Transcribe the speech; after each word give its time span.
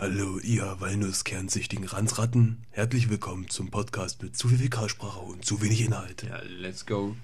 Hallo, 0.00 0.38
ihr 0.38 0.76
Walnusskernsichtigen 0.78 1.84
Ranzratten. 1.84 2.58
Herzlich 2.70 3.10
willkommen 3.10 3.48
zum 3.48 3.72
Podcast 3.72 4.22
mit 4.22 4.36
zu 4.36 4.46
viel 4.46 4.58
Fäkalsprache 4.58 5.18
und 5.18 5.44
zu 5.44 5.60
wenig 5.60 5.84
Inhalt. 5.84 6.22
Ja, 6.22 6.40
let's 6.60 6.86
go. 6.86 7.16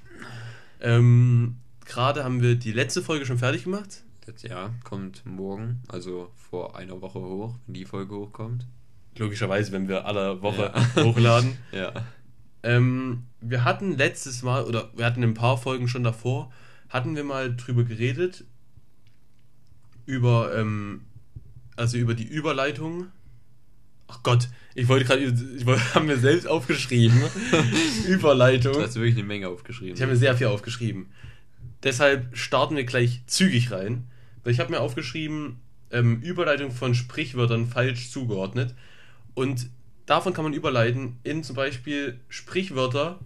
Ähm, 0.80 1.58
gerade 1.84 2.24
haben 2.24 2.42
wir 2.42 2.56
die 2.56 2.72
letzte 2.72 3.00
Folge 3.00 3.26
schon 3.26 3.38
fertig 3.38 3.62
gemacht. 3.62 4.02
Das 4.26 4.42
Jahr 4.42 4.74
kommt 4.82 5.24
morgen, 5.24 5.84
also 5.86 6.32
vor 6.50 6.76
einer 6.76 7.00
Woche 7.00 7.20
hoch, 7.20 7.54
wenn 7.64 7.74
die 7.74 7.84
Folge 7.84 8.16
hochkommt. 8.16 8.66
Logischerweise, 9.18 9.70
wenn 9.70 9.86
wir 9.86 10.04
alle 10.04 10.42
Woche 10.42 10.72
ja. 10.74 11.04
hochladen. 11.04 11.56
ja. 11.70 11.92
Ähm, 12.64 13.22
wir 13.40 13.62
hatten 13.62 13.96
letztes 13.96 14.42
Mal, 14.42 14.64
oder 14.64 14.90
wir 14.96 15.06
hatten 15.06 15.22
ein 15.22 15.34
paar 15.34 15.58
Folgen 15.58 15.86
schon 15.86 16.02
davor, 16.02 16.50
hatten 16.88 17.14
wir 17.14 17.22
mal 17.22 17.54
drüber 17.54 17.84
geredet, 17.84 18.42
über, 20.06 20.58
ähm, 20.58 21.02
also 21.76 21.96
über 21.96 22.14
die 22.14 22.24
Überleitung. 22.24 23.08
Ach 24.06 24.22
Gott, 24.22 24.48
ich 24.74 24.88
wollte 24.88 25.04
gerade, 25.04 25.22
ich 25.22 25.66
wollte, 25.66 25.82
haben 25.94 26.08
wir 26.08 26.18
selbst 26.18 26.46
aufgeschrieben. 26.46 27.20
Überleitung. 28.08 28.74
Du 28.74 28.82
hast 28.82 28.96
wirklich 28.96 29.16
eine 29.16 29.24
Menge 29.24 29.48
aufgeschrieben. 29.48 29.94
Ich 29.94 30.02
habe 30.02 30.12
mir 30.12 30.18
sehr 30.18 30.36
viel 30.36 30.48
aufgeschrieben. 30.48 31.06
Deshalb 31.82 32.36
starten 32.36 32.76
wir 32.76 32.84
gleich 32.84 33.22
zügig 33.26 33.70
rein. 33.70 34.06
Weil 34.42 34.52
ich 34.52 34.60
habe 34.60 34.70
mir 34.70 34.80
aufgeschrieben, 34.80 35.60
ähm, 35.90 36.20
Überleitung 36.20 36.70
von 36.70 36.94
Sprichwörtern 36.94 37.66
falsch 37.66 38.10
zugeordnet. 38.10 38.74
Und 39.34 39.68
davon 40.06 40.34
kann 40.34 40.44
man 40.44 40.52
überleiten 40.52 41.18
in 41.24 41.42
zum 41.42 41.56
Beispiel 41.56 42.20
Sprichwörter, 42.28 43.20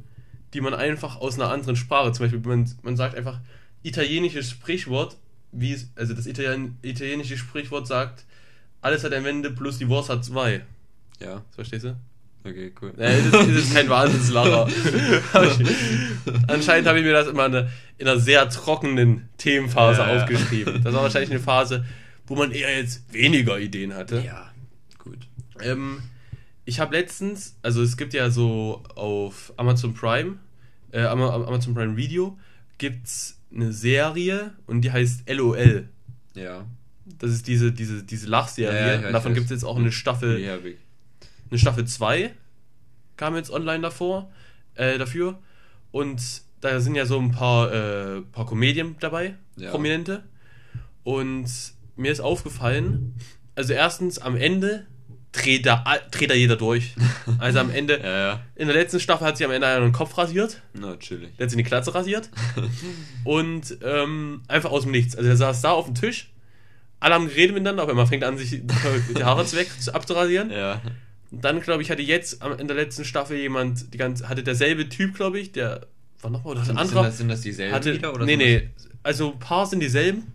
die 0.54 0.60
man 0.60 0.74
einfach 0.74 1.16
aus 1.16 1.34
einer 1.34 1.51
anderen 1.51 1.76
Sprache, 1.76 2.12
zum 2.12 2.24
Beispiel 2.24 2.40
man, 2.40 2.70
man 2.82 2.96
sagt 2.96 3.16
einfach 3.16 3.40
italienisches 3.82 4.51
Sprichwort, 4.51 5.16
wie 5.52 5.73
es, 5.73 5.90
also 5.96 6.15
das 6.15 6.26
Italien, 6.26 6.78
italienische 6.82 7.37
Sprichwort 7.37 7.87
sagt, 7.87 8.24
alles 8.80 9.05
hat 9.05 9.12
ein 9.12 9.24
Wende 9.24 9.50
plus 9.50 9.78
die 9.78 9.88
Wurst 9.88 10.09
hat 10.09 10.24
zwei. 10.24 10.64
Ja. 11.20 11.34
Das 11.34 11.55
verstehst 11.55 11.84
du? 11.84 11.96
Okay, 12.45 12.73
cool. 12.80 12.93
Ja, 12.96 13.10
das, 13.10 13.30
das 13.30 13.48
ist 13.48 13.74
kein 13.74 13.88
Wahnsinnslacher. 13.88 14.68
anscheinend 16.48 16.88
habe 16.88 16.99
ich 16.99 17.04
mir 17.04 17.12
das 17.12 17.26
immer 17.26 17.45
eine, 17.45 17.71
in 17.99 18.06
einer 18.06 18.18
sehr 18.18 18.49
trockenen 18.49 19.29
Themenphase 19.38 20.02
ja, 20.02 20.16
aufgeschrieben. 20.16 20.76
Ja. 20.76 20.80
Das 20.80 20.95
war 20.95 21.02
wahrscheinlich 21.02 21.30
eine 21.30 21.40
Phase, 21.40 21.84
wo 22.26 22.37
man 22.37 22.52
eher 22.52 22.76
jetzt 22.76 23.12
weniger 23.12 23.59
Ideen 23.59 23.95
hatte. 23.95 24.23
Ja, 24.24 24.51
gut. 24.99 25.18
Ähm, 25.60 26.02
ich 26.65 26.80
habe 26.80 26.96
letztens, 26.96 27.56
also 27.62 27.82
es 27.82 27.96
gibt 27.96 28.15
ja 28.15 28.30
so 28.30 28.82
auf 28.95 29.52
Amazon 29.56 29.95
Prime, 29.95 30.37
äh, 30.93 31.02
Amazon 31.02 31.74
Prime 31.74 31.96
Video, 31.96 32.38
gibt's 32.79 33.40
eine 33.52 33.73
Serie 33.73 34.52
und 34.66 34.82
die 34.82 34.93
heißt 34.93 35.29
LOL. 35.29 35.88
Ja. 36.34 36.66
Das 37.18 37.30
ist 37.30 37.46
diese, 37.46 37.73
diese, 37.73 38.02
diese 38.02 38.28
Lachserie. 38.28 39.02
Ja, 39.02 39.12
Davon 39.12 39.34
gibt 39.34 39.46
es 39.46 39.51
jetzt 39.51 39.64
auch 39.64 39.76
eine 39.76 39.92
Staffel. 39.92 40.38
Ja, 40.40 40.59
eine 41.50 41.59
Staffel 41.59 41.87
2 41.87 42.32
kam 43.16 43.37
jetzt 43.37 43.50
online 43.50 43.80
davor, 43.80 44.30
äh, 44.74 44.98
dafür. 44.98 45.38
Und 45.90 46.20
da 46.60 46.80
sind 46.80 46.95
ja 46.95 47.06
so 47.06 47.18
ein 47.18 47.32
paar, 47.32 47.73
äh, 47.73 48.20
paar 48.20 48.46
Komedien 48.46 48.96
dabei, 49.00 49.34
ja. 49.56 49.70
prominente. 49.70 50.23
Und 51.04 51.48
mir 51.96 52.12
ist 52.12 52.20
aufgefallen, 52.20 53.15
also 53.54 53.72
erstens 53.72 54.18
am 54.18 54.37
Ende 54.37 54.87
dreht 55.32 55.66
da, 55.66 55.84
dreht 56.10 56.30
da 56.30 56.34
jeder 56.34 56.56
durch. 56.56 56.95
Also 57.38 57.59
am 57.59 57.70
Ende, 57.70 58.00
ja, 58.00 58.18
ja. 58.18 58.40
in 58.56 58.68
der 58.68 58.76
letzten 58.76 59.00
Staffel 59.00 59.26
hat 59.26 59.37
sich 59.37 59.46
am 59.46 59.52
Ende 59.52 59.66
einer 59.66 59.80
den 59.80 59.93
Kopf 59.93 60.16
rasiert. 60.16 60.62
Na, 60.72 60.96
chillig. 60.96 61.37
Der 61.37 61.45
hat 61.45 61.50
sich 61.50 61.59
die 61.59 61.62
Klatze 61.62 61.95
rasiert. 61.95 62.30
und 63.24 63.76
ähm, 63.82 64.43
einfach 64.48 64.70
aus 64.70 64.84
dem 64.84 64.93
Nichts. 64.93 65.15
Also 65.15 65.28
der 65.28 65.37
saß 65.37 65.60
da 65.60 65.72
auf 65.72 65.84
dem 65.84 65.94
Tisch, 65.94 66.31
alle 67.00 67.15
haben 67.15 67.28
geredet 67.28 67.54
miteinander, 67.54 67.82
aber 67.82 67.94
man 67.94 68.06
fängt 68.06 68.25
an, 68.25 68.38
sich 68.38 68.50
die 68.50 69.25
Haare 69.25 69.50
weg 69.53 69.69
abzurasieren. 69.93 70.50
Ja. 70.50 70.81
Und 71.31 71.44
dann, 71.44 71.60
glaube 71.60 71.82
ich, 71.82 71.91
hatte 71.91 72.03
jetzt 72.03 72.43
in 72.59 72.66
der 72.66 72.77
letzten 72.77 73.05
Staffel 73.05 73.37
jemand, 73.37 73.93
die 73.93 73.99
ganze, 73.99 74.28
hatte 74.28 74.43
derselbe 74.43 74.88
Typ, 74.88 75.15
glaube 75.15 75.38
ich, 75.38 75.53
der 75.53 75.87
war 76.21 76.31
nochmal 76.31 76.53
oder 76.53 76.62
ein 76.62 76.77
anderer. 76.77 77.03
Sind 77.03 77.09
das, 77.09 77.19
sind 77.19 77.28
das 77.28 77.41
dieselben 77.43 77.75
hatte, 77.75 77.95
wieder? 77.95 78.15
Oder 78.15 78.25
nee, 78.25 78.37
nee. 78.37 78.71
Also 79.03 79.33
ein 79.33 79.39
paar 79.39 79.67
sind 79.67 79.81
dieselben. 79.81 80.33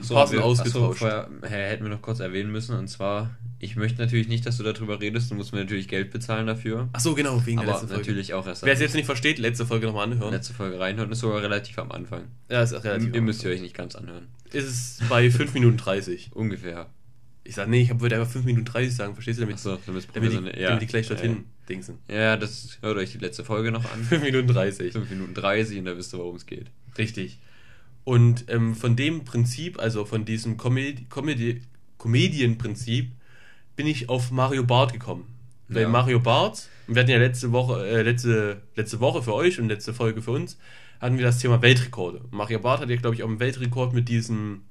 So, 0.00 0.14
paar 0.14 0.26
sind 0.26 0.40
ausgetauscht. 0.40 1.02
Achso, 1.02 1.28
vorher 1.40 1.68
hätten 1.70 1.84
wir 1.84 1.90
noch 1.90 2.02
kurz 2.02 2.20
erwähnen 2.20 2.52
müssen, 2.52 2.76
und 2.76 2.88
zwar 2.88 3.30
ich 3.60 3.74
möchte 3.74 4.00
natürlich 4.00 4.28
nicht, 4.28 4.46
dass 4.46 4.56
du 4.56 4.62
darüber 4.62 5.00
redest. 5.00 5.30
Du 5.30 5.34
musst 5.34 5.52
mir 5.52 5.58
natürlich 5.58 5.88
Geld 5.88 6.10
bezahlen 6.10 6.46
dafür. 6.46 6.88
Ach 6.92 7.00
so, 7.00 7.14
genau, 7.14 7.44
wegen 7.44 7.58
Aber 7.58 7.66
der 7.66 7.74
letzten 7.74 7.88
Folge. 7.88 8.02
natürlich 8.02 8.34
auch 8.34 8.46
erst. 8.46 8.62
Wer 8.62 8.72
es 8.72 8.80
jetzt 8.80 8.94
nicht 8.94 9.06
versteht, 9.06 9.38
letzte 9.38 9.66
Folge 9.66 9.86
nochmal 9.86 10.04
anhören. 10.04 10.32
Letzte 10.32 10.54
Folge 10.54 10.78
reinhören 10.78 11.10
ist 11.10 11.20
sogar 11.20 11.42
relativ 11.42 11.76
am 11.78 11.90
Anfang. 11.90 12.28
Ja, 12.48 12.62
ist 12.62 12.72
relativ. 12.72 13.12
Ihr 13.12 13.22
müsst 13.22 13.42
ihr 13.42 13.50
euch 13.50 13.60
nicht 13.60 13.76
ganz 13.76 13.96
anhören. 13.96 14.28
Ist 14.52 14.68
es 14.68 15.08
bei 15.08 15.28
5 15.30 15.54
Minuten 15.54 15.76
30. 15.76 16.30
Ungefähr. 16.34 16.86
Ich 17.42 17.56
sag, 17.56 17.68
nee, 17.68 17.82
ich 17.82 18.00
wollte 18.00 18.14
einfach 18.14 18.30
5 18.30 18.44
Minuten 18.44 18.66
30 18.66 18.94
sagen, 18.94 19.14
verstehst 19.14 19.38
du 19.38 19.42
damit? 19.42 19.56
Achso, 19.56 19.78
damit, 19.86 20.06
damit, 20.12 20.32
die, 20.32 20.60
ja, 20.60 20.68
damit 20.68 20.82
die 20.82 20.86
gleich 20.86 21.08
dorthin 21.08 21.32
ja. 21.32 21.38
dingsen. 21.68 21.98
Ja, 22.08 22.36
das 22.36 22.78
hört 22.82 22.96
euch 22.96 23.12
die 23.12 23.18
letzte 23.18 23.42
Folge 23.42 23.72
noch 23.72 23.90
an. 23.92 24.04
5 24.04 24.22
Minuten 24.22 24.46
30. 24.46 24.92
5 24.92 25.10
Minuten 25.10 25.34
30 25.34 25.78
und 25.78 25.84
da 25.86 25.96
wisst 25.96 26.14
ihr, 26.14 26.18
worum 26.18 26.36
es 26.36 26.46
geht. 26.46 26.66
Richtig. 26.96 27.40
Und 28.08 28.46
ähm, 28.48 28.74
von 28.74 28.96
dem 28.96 29.26
Prinzip, 29.26 29.78
also 29.78 30.06
von 30.06 30.24
diesem 30.24 30.56
Comedy, 30.56 31.04
Comedy, 31.10 31.60
Comedian-Prinzip, 31.98 33.12
bin 33.76 33.86
ich 33.86 34.08
auf 34.08 34.30
Mario 34.30 34.64
Bart 34.64 34.94
gekommen. 34.94 35.26
Weil 35.68 35.82
ja. 35.82 35.88
Mario 35.90 36.18
Bart, 36.18 36.70
wir 36.86 37.02
hatten 37.02 37.10
ja 37.10 37.18
letzte 37.18 37.52
Woche, 37.52 37.86
äh, 37.86 38.00
letzte, 38.00 38.62
letzte 38.76 39.00
Woche 39.00 39.22
für 39.22 39.34
euch 39.34 39.60
und 39.60 39.68
letzte 39.68 39.92
Folge 39.92 40.22
für 40.22 40.30
uns, 40.30 40.58
hatten 41.02 41.18
wir 41.18 41.24
das 41.26 41.38
Thema 41.38 41.60
Weltrekorde. 41.60 42.22
Mario 42.30 42.60
Bart 42.60 42.80
hat 42.80 42.88
ja, 42.88 42.96
glaube 42.96 43.14
ich, 43.14 43.22
auch 43.22 43.28
einen 43.28 43.40
Weltrekord 43.40 43.92
mit 43.92 44.08
diesem. 44.08 44.62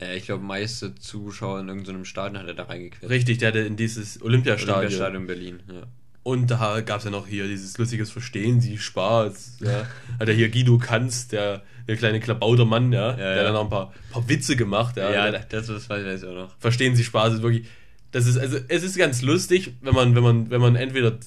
Ja, 0.00 0.12
ich 0.14 0.24
glaube, 0.24 0.42
meiste 0.42 0.96
Zuschauer 0.96 1.60
in 1.60 1.68
irgendeinem 1.68 2.04
Stadion 2.04 2.42
hat 2.42 2.48
er 2.48 2.54
da 2.54 2.64
reingequetscht. 2.64 3.08
Richtig, 3.08 3.38
der 3.38 3.50
hatte 3.50 3.60
in 3.60 3.76
dieses 3.76 4.20
Olympiastadion. 4.20 4.78
Olympiastadion 4.78 5.26
Berlin, 5.28 5.62
ja. 5.72 5.86
Und 6.28 6.50
da 6.50 6.82
gab 6.82 6.98
es 6.98 7.04
ja 7.04 7.10
noch 7.10 7.26
hier 7.26 7.46
dieses 7.46 7.78
lustiges 7.78 8.10
Verstehen 8.10 8.60
Sie 8.60 8.76
Spaß. 8.76 9.58
Ja. 9.60 9.86
Hat 10.20 10.28
er 10.28 10.34
hier 10.34 10.50
Guido 10.50 10.76
Kanz, 10.76 11.28
der, 11.28 11.62
der 11.86 11.96
kleine 11.96 12.20
Klabautermann, 12.20 12.92
ja, 12.92 13.10
ja, 13.10 13.16
der 13.16 13.36
ja. 13.36 13.42
dann 13.44 13.54
noch 13.54 13.64
ein 13.64 13.70
paar, 13.70 13.94
paar 14.12 14.28
Witze 14.28 14.54
gemacht. 14.54 14.96
Ja, 14.96 15.10
ja 15.10 15.30
das, 15.30 15.68
das 15.68 15.88
weiß 15.88 16.22
ich 16.22 16.28
auch 16.28 16.34
noch. 16.34 16.56
Verstehen 16.58 16.96
Sie 16.96 17.04
Spaß 17.04 17.34
ist 17.34 17.42
wirklich 17.42 17.66
das 18.10 18.26
ist, 18.26 18.38
also 18.38 18.58
es 18.68 18.82
ist 18.82 18.96
ganz 18.96 19.22
lustig, 19.22 19.74
wenn 19.80 19.94
man, 19.94 20.14
wenn 20.14 20.22
man, 20.22 20.50
wenn 20.50 20.60
man 20.60 20.76
entweder 20.76 21.18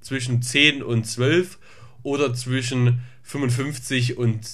zwischen 0.00 0.42
10 0.42 0.82
und 0.82 1.06
12 1.06 1.58
oder 2.02 2.34
zwischen 2.34 3.00
55 3.22 4.18
und 4.18 4.44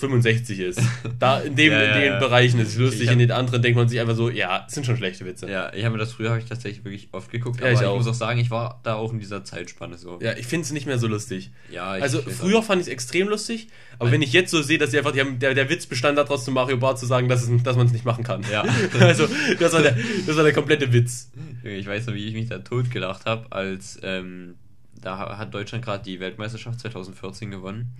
65 0.00 0.58
ist. 0.58 0.80
Da 1.18 1.40
in 1.40 1.54
dem, 1.54 1.72
ja, 1.72 1.82
ja, 1.82 1.94
in 1.94 2.00
den 2.00 2.12
ja. 2.12 2.18
Bereichen 2.18 2.58
ist 2.60 2.68
es 2.68 2.76
lustig, 2.76 3.08
hab, 3.08 3.12
in 3.12 3.18
den 3.18 3.30
anderen 3.30 3.60
denkt 3.60 3.76
man 3.76 3.88
sich 3.88 4.00
einfach 4.00 4.14
so, 4.14 4.30
ja, 4.30 4.64
es 4.66 4.74
sind 4.74 4.86
schon 4.86 4.96
schlechte 4.96 5.26
Witze. 5.26 5.50
Ja, 5.50 5.72
ich 5.74 5.84
habe 5.84 5.92
mir 5.92 5.98
das 5.98 6.12
früher 6.12 6.30
habe 6.30 6.38
ich 6.38 6.46
tatsächlich 6.46 6.84
wirklich 6.84 7.08
oft 7.12 7.30
geguckt, 7.30 7.60
aber 7.60 7.72
ich, 7.72 7.80
ich, 7.80 7.86
muss 7.86 8.06
auch 8.06 8.14
sagen, 8.14 8.40
ich 8.40 8.50
war 8.50 8.80
da 8.82 8.94
auch 8.94 9.12
in 9.12 9.18
dieser 9.18 9.44
Zeitspanne 9.44 9.98
so. 9.98 10.18
Ja, 10.22 10.32
ich 10.36 10.46
finde 10.46 10.64
es 10.64 10.72
nicht 10.72 10.86
mehr 10.86 10.98
so 10.98 11.06
lustig. 11.06 11.50
Ja, 11.70 11.96
ich 11.96 12.02
Also 12.02 12.22
früher 12.22 12.60
auch. 12.60 12.64
fand 12.64 12.80
ich 12.80 12.88
es 12.88 12.92
extrem 12.92 13.28
lustig, 13.28 13.68
aber 13.98 14.06
Nein. 14.06 14.14
wenn 14.14 14.22
ich 14.22 14.32
jetzt 14.32 14.50
so 14.50 14.62
sehe, 14.62 14.78
dass 14.78 14.92
sie 14.92 14.98
einfach, 14.98 15.16
haben, 15.16 15.38
der, 15.38 15.54
der 15.54 15.68
Witz 15.68 15.86
bestand 15.86 16.16
daraus 16.16 16.44
zu 16.44 16.50
Mario 16.50 16.78
Bart 16.78 16.98
zu 16.98 17.06
sagen, 17.06 17.28
dass, 17.28 17.42
es, 17.42 17.62
dass 17.62 17.76
man 17.76 17.86
es 17.86 17.92
nicht 17.92 18.04
machen 18.04 18.24
kann. 18.24 18.44
Ja. 18.50 18.64
also, 19.00 19.28
das 19.58 19.72
war, 19.72 19.82
der, 19.82 19.96
das 20.26 20.36
war 20.36 20.44
der 20.44 20.54
komplette 20.54 20.92
Witz. 20.92 21.30
Ich 21.62 21.86
weiß 21.86 22.06
noch, 22.06 22.14
wie 22.14 22.26
ich 22.26 22.34
mich 22.34 22.48
da 22.48 22.58
tot 22.58 22.90
gedacht 22.90 23.26
habe, 23.26 23.46
als 23.50 23.98
ähm, 24.02 24.54
da 25.00 25.38
hat 25.38 25.54
Deutschland 25.54 25.84
gerade 25.84 26.04
die 26.04 26.20
Weltmeisterschaft 26.20 26.80
2014 26.80 27.50
gewonnen. 27.50 27.92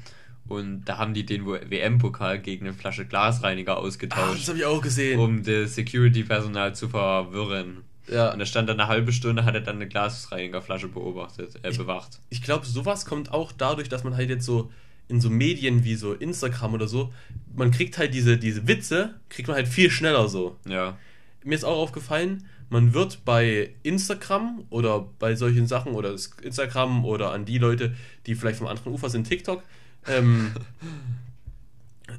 Und 0.50 0.84
da 0.84 0.98
haben 0.98 1.14
die 1.14 1.24
den 1.24 1.46
WM-Pokal 1.46 2.40
gegen 2.40 2.66
eine 2.66 2.74
Flasche 2.74 3.06
Glasreiniger 3.06 3.76
ausgetauscht. 3.76 4.30
Ah, 4.32 4.34
das 4.34 4.48
habe 4.48 4.58
ich 4.58 4.64
auch 4.64 4.82
gesehen. 4.82 5.20
Um 5.20 5.44
das 5.44 5.76
Security-Personal 5.76 6.74
zu 6.74 6.88
verwirren. 6.88 7.84
Ja. 8.08 8.32
Und 8.32 8.40
da 8.40 8.46
stand 8.46 8.68
dann 8.68 8.80
eine 8.80 8.88
halbe 8.88 9.12
Stunde, 9.12 9.44
hat 9.44 9.54
er 9.54 9.60
dann 9.60 9.76
eine 9.76 9.86
Glasreinigerflasche 9.86 10.88
beobachtet, 10.88 11.60
äh, 11.62 11.70
ich, 11.70 11.78
bewacht. 11.78 12.18
Ich 12.30 12.42
glaube, 12.42 12.66
sowas 12.66 13.06
kommt 13.06 13.32
auch 13.32 13.52
dadurch, 13.52 13.88
dass 13.88 14.02
man 14.02 14.16
halt 14.16 14.28
jetzt 14.28 14.44
so 14.44 14.72
in 15.06 15.20
so 15.20 15.30
Medien 15.30 15.84
wie 15.84 15.94
so 15.94 16.14
Instagram 16.14 16.74
oder 16.74 16.88
so, 16.88 17.12
man 17.54 17.70
kriegt 17.70 17.96
halt 17.96 18.12
diese, 18.12 18.36
diese 18.36 18.66
Witze, 18.66 19.14
kriegt 19.28 19.46
man 19.46 19.56
halt 19.56 19.68
viel 19.68 19.88
schneller 19.88 20.28
so. 20.28 20.56
Ja. 20.68 20.98
Mir 21.44 21.54
ist 21.54 21.64
auch 21.64 21.78
aufgefallen, 21.78 22.44
man 22.70 22.92
wird 22.92 23.24
bei 23.24 23.70
Instagram 23.84 24.64
oder 24.70 25.06
bei 25.20 25.36
solchen 25.36 25.68
Sachen 25.68 25.92
oder 25.92 26.14
Instagram 26.42 27.04
oder 27.04 27.30
an 27.30 27.44
die 27.44 27.58
Leute, 27.58 27.94
die 28.26 28.34
vielleicht 28.34 28.58
vom 28.58 28.66
anderen 28.66 28.92
Ufer 28.92 29.10
sind, 29.10 29.28
TikTok, 29.28 29.62
ähm, 30.06 30.52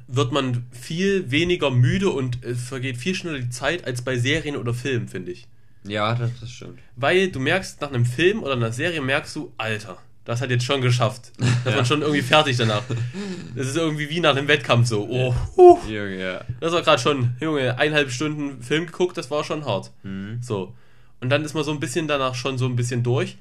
wird 0.06 0.32
man 0.32 0.66
viel 0.72 1.30
weniger 1.30 1.70
müde 1.70 2.10
und 2.10 2.44
es 2.44 2.62
vergeht 2.62 2.96
viel 2.96 3.14
schneller 3.14 3.38
die 3.38 3.50
Zeit 3.50 3.86
als 3.86 4.02
bei 4.02 4.18
Serien 4.18 4.56
oder 4.56 4.74
Filmen, 4.74 5.08
finde 5.08 5.32
ich. 5.32 5.48
Ja, 5.84 6.14
das, 6.14 6.30
das 6.40 6.50
stimmt. 6.50 6.78
Weil 6.96 7.30
du 7.30 7.40
merkst, 7.40 7.80
nach 7.80 7.88
einem 7.88 8.04
Film 8.04 8.42
oder 8.42 8.52
einer 8.52 8.72
Serie 8.72 9.00
merkst 9.00 9.34
du, 9.34 9.52
Alter, 9.58 9.98
das 10.24 10.40
hat 10.40 10.50
jetzt 10.50 10.64
schon 10.64 10.80
geschafft. 10.80 11.32
Da 11.64 11.70
ist 11.70 11.76
man 11.76 11.86
schon 11.86 12.02
irgendwie 12.02 12.22
fertig 12.22 12.56
danach. 12.56 12.82
Das 13.56 13.66
ist 13.66 13.76
irgendwie 13.76 14.08
wie 14.08 14.20
nach 14.20 14.36
einem 14.36 14.46
Wettkampf 14.46 14.86
so. 14.86 15.08
Oh. 15.08 15.78
Junge, 15.88 16.18
ja. 16.18 16.44
Das 16.60 16.72
war 16.72 16.82
gerade 16.82 17.02
schon, 17.02 17.34
Junge, 17.40 17.76
eineinhalb 17.78 18.10
Stunden 18.10 18.62
Film 18.62 18.86
geguckt, 18.86 19.16
das 19.16 19.30
war 19.30 19.42
schon 19.42 19.64
hart. 19.64 19.90
Mhm. 20.04 20.38
So. 20.40 20.74
Und 21.20 21.30
dann 21.30 21.44
ist 21.44 21.54
man 21.54 21.64
so 21.64 21.72
ein 21.72 21.80
bisschen 21.80 22.06
danach 22.06 22.34
schon 22.34 22.58
so 22.58 22.66
ein 22.66 22.76
bisschen 22.76 23.02
durch 23.02 23.36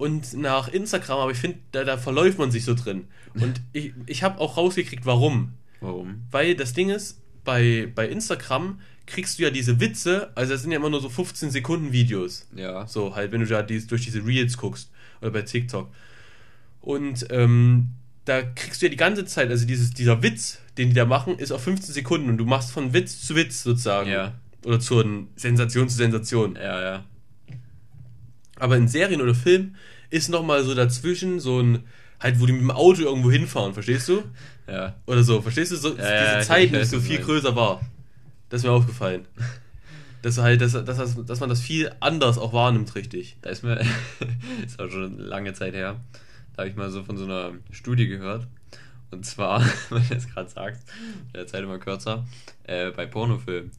und 0.00 0.32
nach 0.32 0.68
Instagram, 0.68 1.18
aber 1.18 1.30
ich 1.30 1.36
finde, 1.36 1.58
da, 1.72 1.84
da 1.84 1.98
verläuft 1.98 2.38
man 2.38 2.50
sich 2.50 2.64
so 2.64 2.72
drin. 2.72 3.06
Und 3.34 3.60
ich, 3.74 3.92
ich 4.06 4.22
habe 4.22 4.40
auch 4.40 4.56
rausgekriegt, 4.56 5.04
warum. 5.04 5.52
Warum? 5.82 6.22
Weil 6.30 6.54
das 6.54 6.72
Ding 6.72 6.88
ist, 6.88 7.20
bei, 7.44 7.86
bei 7.94 8.08
Instagram 8.08 8.80
kriegst 9.04 9.38
du 9.38 9.42
ja 9.42 9.50
diese 9.50 9.78
Witze, 9.78 10.30
also 10.34 10.54
das 10.54 10.62
sind 10.62 10.70
ja 10.70 10.78
immer 10.78 10.88
nur 10.88 11.02
so 11.02 11.10
15 11.10 11.50
Sekunden 11.50 11.92
Videos. 11.92 12.48
Ja. 12.56 12.86
So 12.86 13.14
halt, 13.14 13.30
wenn 13.30 13.40
du 13.40 13.46
da 13.46 13.62
dies, 13.62 13.88
durch 13.88 14.02
diese 14.02 14.24
Reels 14.24 14.56
guckst 14.56 14.90
oder 15.20 15.32
bei 15.32 15.42
TikTok. 15.42 15.90
Und 16.80 17.26
ähm, 17.28 17.90
da 18.24 18.40
kriegst 18.40 18.80
du 18.80 18.86
ja 18.86 18.90
die 18.90 18.96
ganze 18.96 19.26
Zeit, 19.26 19.50
also 19.50 19.66
dieses, 19.66 19.92
dieser 19.92 20.22
Witz, 20.22 20.60
den 20.78 20.88
die 20.88 20.94
da 20.94 21.04
machen, 21.04 21.38
ist 21.38 21.52
auf 21.52 21.62
15 21.62 21.92
Sekunden 21.92 22.30
und 22.30 22.38
du 22.38 22.46
machst 22.46 22.70
von 22.70 22.94
Witz 22.94 23.20
zu 23.20 23.36
Witz 23.36 23.64
sozusagen. 23.64 24.08
Ja. 24.08 24.32
Oder 24.64 24.80
zur 24.80 25.04
Sensation 25.36 25.90
zu 25.90 25.96
Sensation. 25.96 26.56
Ja, 26.56 26.80
ja. 26.80 27.04
Aber 28.60 28.76
in 28.76 28.88
Serien 28.88 29.20
oder 29.20 29.34
Filmen 29.34 29.76
ist 30.10 30.28
nochmal 30.28 30.62
so 30.64 30.74
dazwischen 30.74 31.40
so 31.40 31.60
ein, 31.60 31.84
halt, 32.20 32.40
wo 32.40 32.46
die 32.46 32.52
mit 32.52 32.62
dem 32.62 32.70
Auto 32.70 33.02
irgendwo 33.02 33.30
hinfahren, 33.30 33.74
verstehst 33.74 34.08
du? 34.08 34.22
Ja. 34.68 34.94
Oder 35.06 35.24
so, 35.24 35.40
verstehst 35.40 35.72
du? 35.72 35.76
So, 35.76 35.90
diese 35.90 36.02
ja, 36.06 36.40
ich 36.40 36.46
Zeit 36.46 36.70
nicht 36.70 36.88
so 36.88 37.00
viel 37.00 37.16
meinst. 37.16 37.26
größer 37.26 37.56
war. 37.56 37.80
Das 38.48 38.60
ist 38.60 38.66
mir 38.66 38.72
aufgefallen. 38.72 39.26
Dass 40.22 40.38
halt, 40.38 40.60
dass, 40.60 40.72
dass, 40.72 41.24
dass, 41.24 41.40
man 41.40 41.48
das 41.48 41.60
viel 41.60 41.90
anders 42.00 42.36
auch 42.36 42.52
wahrnimmt, 42.52 42.94
richtig. 42.94 43.36
Da 43.40 43.50
ist 43.50 43.64
mir, 43.64 43.80
ist 44.64 44.78
auch 44.78 44.90
schon 44.90 45.18
lange 45.18 45.54
Zeit 45.54 45.74
her, 45.74 45.96
da 46.54 46.62
habe 46.62 46.68
ich 46.68 46.76
mal 46.76 46.90
so 46.90 47.02
von 47.02 47.16
so 47.16 47.24
einer 47.24 47.52
Studie 47.70 48.06
gehört. 48.06 48.46
Und 49.10 49.24
zwar, 49.24 49.60
wenn 49.90 50.06
du 50.06 50.14
es 50.14 50.28
gerade 50.28 50.50
sagst, 50.50 50.86
der 51.34 51.46
Zeit 51.46 51.62
immer 51.62 51.78
kürzer, 51.78 52.26
äh, 52.64 52.90
bei 52.90 53.06
Pornofilmen. 53.06 53.70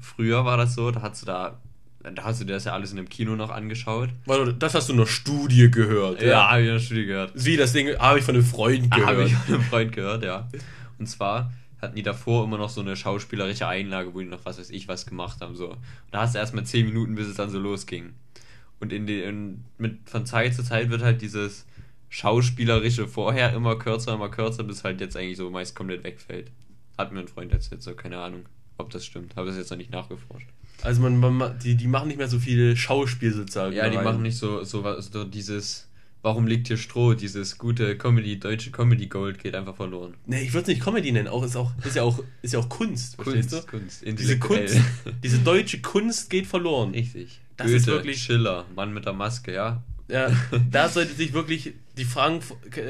Früher 0.00 0.44
war 0.44 0.56
das 0.56 0.74
so, 0.74 0.90
da 0.90 1.02
hast 1.02 1.22
du 1.22 1.26
da, 1.26 1.60
da 2.02 2.24
hast 2.24 2.40
du 2.40 2.44
dir 2.44 2.54
das 2.54 2.64
ja 2.64 2.72
alles 2.72 2.92
in 2.92 2.98
einem 2.98 3.08
Kino 3.08 3.36
noch 3.36 3.50
angeschaut. 3.50 4.10
Warte, 4.26 4.54
das 4.54 4.74
hast 4.74 4.88
du 4.88 4.92
in 4.92 4.98
einer 4.98 5.06
Studie 5.06 5.70
gehört. 5.70 6.20
Ja, 6.20 6.50
habe 6.50 6.62
ich 6.62 6.68
in 6.68 6.74
der 6.74 6.80
Studie 6.80 7.06
gehört. 7.06 7.32
Wie, 7.34 7.56
das 7.56 7.72
Ding 7.72 7.96
habe 7.98 8.18
ich 8.18 8.24
von 8.24 8.34
einem 8.34 8.44
Freund 8.44 8.90
gehört. 8.90 9.08
Habe 9.08 9.24
ich 9.24 9.34
von 9.34 9.54
einem 9.54 9.64
Freund 9.64 9.92
gehört, 9.92 10.24
ja. 10.24 10.48
Und 10.98 11.06
zwar 11.06 11.52
hatten 11.80 11.96
die 11.96 12.02
davor 12.02 12.44
immer 12.44 12.58
noch 12.58 12.70
so 12.70 12.80
eine 12.80 12.96
schauspielerische 12.96 13.66
Einlage, 13.66 14.14
wo 14.14 14.20
die 14.20 14.26
noch 14.26 14.44
was 14.44 14.58
weiß 14.58 14.70
ich 14.70 14.88
was 14.88 15.06
gemacht 15.06 15.40
haben. 15.40 15.56
So. 15.56 15.70
Und 15.70 15.78
da 16.10 16.22
hast 16.22 16.34
du 16.34 16.38
erstmal 16.38 16.64
10 16.64 16.86
Minuten, 16.86 17.14
bis 17.14 17.26
es 17.26 17.36
dann 17.36 17.50
so 17.50 17.58
losging. 17.58 18.14
Und 18.80 18.92
in 18.92 19.06
den, 19.06 19.64
mit, 19.78 20.08
von 20.08 20.26
Zeit 20.26 20.54
zu 20.54 20.64
Zeit 20.64 20.90
wird 20.90 21.02
halt 21.02 21.22
dieses 21.22 21.66
Schauspielerische 22.08 23.06
vorher 23.06 23.52
immer 23.54 23.76
kürzer, 23.76 24.14
immer 24.14 24.28
kürzer, 24.28 24.64
bis 24.64 24.84
halt 24.84 25.00
jetzt 25.00 25.16
eigentlich 25.16 25.36
so 25.36 25.50
meist 25.50 25.74
komplett 25.74 26.04
wegfällt. 26.04 26.50
Hat 26.98 27.12
mir 27.12 27.20
ein 27.20 27.28
Freund 27.28 27.52
erzählt, 27.52 27.82
so 27.82 27.94
keine 27.94 28.18
Ahnung, 28.18 28.46
ob 28.78 28.90
das 28.90 29.04
stimmt. 29.04 29.36
Habe 29.36 29.46
das 29.46 29.56
jetzt 29.56 29.70
noch 29.70 29.78
nicht 29.78 29.90
nachgeforscht. 29.90 30.48
Also 30.82 31.00
man, 31.02 31.18
man, 31.18 31.34
ma- 31.34 31.48
die, 31.50 31.74
die 31.76 31.86
machen 31.86 32.08
nicht 32.08 32.16
mehr 32.18 32.28
so 32.28 32.38
viel 32.38 32.76
Schauspiel 32.76 33.32
sozusagen. 33.32 33.74
Ja, 33.74 33.88
die 33.88 33.96
rein. 33.96 34.04
machen 34.04 34.22
nicht 34.22 34.36
so, 34.36 34.64
so, 34.64 34.82
was- 34.84 35.06
so 35.06 35.24
dieses, 35.24 35.88
warum 36.22 36.46
liegt 36.46 36.66
hier 36.68 36.76
Stroh, 36.76 37.14
dieses 37.14 37.58
gute 37.58 37.96
Comedy, 37.96 38.38
deutsche 38.38 38.70
Comedy 38.70 39.06
Gold 39.06 39.38
geht 39.38 39.54
einfach 39.54 39.76
verloren. 39.76 40.14
Nee, 40.26 40.42
ich 40.42 40.52
würde 40.52 40.62
es 40.62 40.68
nicht 40.68 40.82
Comedy 40.82 41.12
nennen, 41.12 41.28
auch 41.28 41.44
ist 41.44 41.56
auch 41.56 41.72
ist 41.84 41.96
ja 41.96 42.02
auch 42.02 42.22
ist 42.42 42.52
ja 42.52 42.58
auch 42.60 42.68
Kunst, 42.68 43.14
verstehst 43.16 43.50
Kunst, 43.50 43.66
du? 43.72 43.78
Kunst, 43.78 44.04
Diese. 44.18 44.38
Kunst, 44.38 44.76
diese 45.22 45.38
deutsche 45.38 45.80
Kunst 45.80 46.30
geht 46.30 46.46
verloren. 46.46 46.90
Richtig. 46.92 47.40
Das 47.56 47.66
Goethe, 47.66 47.76
ist 47.76 47.86
wirklich- 47.86 48.22
Schiller, 48.22 48.64
Mann 48.74 48.92
mit 48.92 49.04
der 49.06 49.12
Maske, 49.12 49.52
ja. 49.52 49.82
Ja, 50.08 50.30
da 50.70 50.88
sollte 50.88 51.14
sich 51.14 51.32
wirklich 51.32 51.72
die 51.96 52.04
Frank 52.04 52.42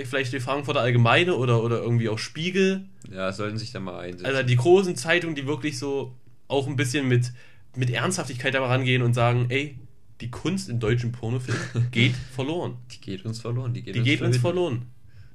vielleicht 0.09 0.33
die 0.33 0.41
Frankfurter 0.41 0.81
Allgemeine 0.81 1.37
oder 1.37 1.63
oder 1.63 1.81
irgendwie 1.81 2.09
auch 2.09 2.19
Spiegel, 2.19 2.85
Ja, 3.13 3.33
sollten 3.33 3.59
sich 3.59 3.71
da 3.71 3.81
mal 3.81 4.01
einsetzen. 4.01 4.27
also 4.27 4.43
die 4.43 4.57
großen 4.57 4.97
Zeitungen, 4.97 5.37
die 5.37 5.47
wirklich 5.47 5.79
so 5.79 6.15
auch 6.49 6.67
ein 6.67 6.75
bisschen 6.75 7.07
mit 7.09 7.31
mit 7.77 7.91
Ernsthaftigkeit 7.91 8.55
da 8.55 8.65
rangehen 8.65 9.03
und 9.03 9.15
sagen, 9.15 9.47
ey, 9.49 9.79
die 10.21 10.31
Kunst 10.31 10.69
in 10.69 10.79
deutschen 10.81 11.13
Pornofilmen 11.13 11.63
geht 11.91 12.15
verloren. 12.35 12.77
die 12.93 13.01
geht 13.01 13.25
uns 13.25 13.41
verloren. 13.41 13.75
Die 13.75 13.83
geht, 13.83 13.95
Die 13.95 14.03
geht 14.03 14.21
uns 14.23 14.37
verloren. 14.37 14.83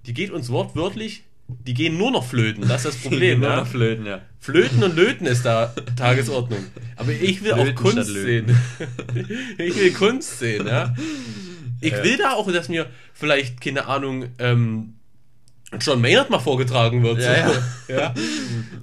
Die 0.06 0.14
geht 0.14 0.32
uns 0.32 0.50
wortwörtlich, 0.50 1.24
die 1.48 1.74
gehen 1.74 1.98
nur 1.98 2.12
noch 2.12 2.24
flöten. 2.26 2.68
Das 2.68 2.86
ist 2.86 2.96
das 2.96 2.96
Die 3.02 3.10
Problem. 3.10 3.20
gehen 3.20 3.40
nur 3.42 3.50
ja? 3.50 3.56
noch 3.58 3.68
flöten, 3.68 4.06
ja. 4.06 4.22
Flöten 4.40 4.84
und 4.84 4.96
Löten 4.96 5.26
ist 5.26 5.44
da 5.44 5.74
Tagesordnung. 5.96 6.60
Aber 6.96 7.12
ich 7.12 7.44
will 7.44 7.54
auch 7.54 7.58
Flöten 7.58 7.76
Kunst 7.76 7.98
statt 7.98 8.06
sehen. 8.24 8.58
Ich 9.58 9.76
will 9.76 9.94
Kunst 9.94 10.40
sehen, 10.40 10.68
ja. 10.68 10.94
Ich 11.82 11.94
will 11.94 12.18
da 12.18 12.34
auch, 12.34 12.52
dass 12.52 12.70
mir 12.70 12.88
vielleicht, 13.14 13.62
keine 13.62 13.86
Ahnung, 13.88 14.26
ähm, 14.40 14.94
John 15.82 16.00
Maynard 16.00 16.30
mal 16.30 16.40
vorgetragen 16.40 17.04
wird. 17.04 17.20
Ja, 17.20 17.50
so. 17.50 17.60
ja. 17.94 18.14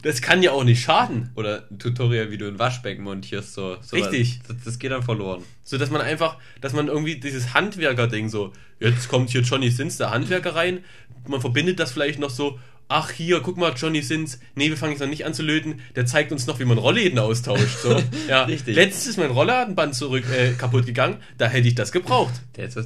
Das 0.03 0.21
kann 0.21 0.43
ja 0.43 0.53
auch 0.53 0.65
nicht 0.65 0.83
schaden. 0.83 1.31
Oder 1.35 1.65
ein 1.71 1.79
Tutorial, 1.79 2.31
wie 2.31 2.37
du 2.37 2.47
ein 2.47 2.59
Waschbecken 2.59 3.05
montierst, 3.05 3.55
so. 3.55 3.79
so 3.81 3.97
Richtig. 3.97 4.41
Das, 4.47 4.57
das 4.65 4.79
geht 4.79 4.93
dann 4.93 5.03
verloren. 5.03 5.43
So 5.63 5.79
dass 5.79 5.91
man 5.91 6.03
einfach, 6.03 6.37
dass 6.61 6.75
man 6.75 6.89
irgendwie 6.89 7.17
dieses 7.17 7.55
Handwerker-Ding 7.55 8.29
so, 8.29 8.53
jetzt 8.81 9.09
kommt 9.09 9.31
hier 9.31 9.41
Johnny 9.41 9.71
Sins, 9.71 9.97
der 9.97 10.11
Handwerker 10.11 10.55
rein, 10.55 10.85
man 11.27 11.41
verbindet 11.41 11.81
das 11.81 11.93
vielleicht 11.93 12.19
noch 12.19 12.31
so, 12.31 12.59
ach 12.89 13.11
hier, 13.11 13.41
guck 13.41 13.57
mal, 13.57 13.73
Johnny 13.75 14.03
Sins, 14.03 14.39
nee, 14.55 14.69
wir 14.69 14.77
fangen 14.77 14.93
jetzt 14.93 15.01
noch 15.01 15.09
nicht 15.09 15.25
an 15.25 15.35
zu 15.35 15.43
löten, 15.43 15.81
der 15.97 16.07
zeigt 16.07 16.33
uns 16.33 16.47
noch, 16.47 16.61
wie 16.61 16.65
man 16.65 16.79
Rollläden 16.79 17.19
austauscht. 17.19 17.79
So. 17.83 18.03
Ja, 18.29 18.45
Richtig. 18.45 18.75
Letztens 18.75 19.07
ist 19.07 19.19
mein 19.19 19.31
Rollladenband 19.31 19.95
zurück 19.95 20.25
äh, 20.31 20.53
kaputt 20.53 20.87
gegangen, 20.87 21.19
da 21.37 21.47
hätte 21.47 21.69
ich 21.69 21.75
das 21.75 21.93
gebraucht. 21.93 22.35
Der 22.57 22.67
ist 22.67 22.79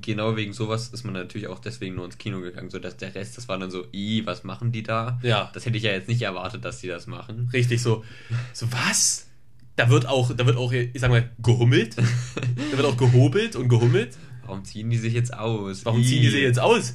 genau 0.00 0.36
wegen 0.36 0.52
sowas 0.52 0.88
ist 0.88 1.04
man 1.04 1.14
natürlich 1.14 1.48
auch 1.48 1.58
deswegen 1.58 1.96
nur 1.96 2.04
ins 2.04 2.18
Kino 2.18 2.40
gegangen. 2.40 2.70
So 2.70 2.78
dass 2.78 2.96
der 2.96 3.14
Rest, 3.14 3.36
das 3.36 3.48
war 3.48 3.58
dann 3.58 3.70
so, 3.70 3.86
i, 3.92 4.24
was 4.24 4.44
machen 4.44 4.72
die 4.72 4.82
da? 4.82 5.18
Ja. 5.22 5.50
Das 5.54 5.66
hätte 5.66 5.76
ich 5.76 5.82
ja 5.82 5.92
jetzt 5.92 6.08
nicht 6.08 6.22
erwartet, 6.22 6.64
dass 6.64 6.80
die 6.80 6.88
das 6.88 7.06
machen. 7.06 7.48
Richtig 7.52 7.82
so, 7.82 8.04
so 8.52 8.66
was? 8.72 9.26
Da 9.76 9.90
wird 9.90 10.06
auch, 10.06 10.34
da 10.34 10.44
wird 10.46 10.56
auch, 10.56 10.72
ich 10.72 10.90
sag 10.94 11.10
mal, 11.10 11.30
gehummelt. 11.38 11.96
da 12.70 12.76
wird 12.76 12.86
auch 12.86 12.96
gehobelt 12.96 13.56
und 13.56 13.68
gehummelt. 13.68 14.16
Warum 14.44 14.64
ziehen 14.64 14.90
die 14.90 14.96
sich 14.96 15.12
jetzt 15.12 15.32
aus? 15.34 15.84
Warum 15.84 16.00
I. 16.00 16.04
ziehen 16.04 16.22
die 16.22 16.30
sich 16.30 16.42
jetzt 16.42 16.58
aus? 16.58 16.94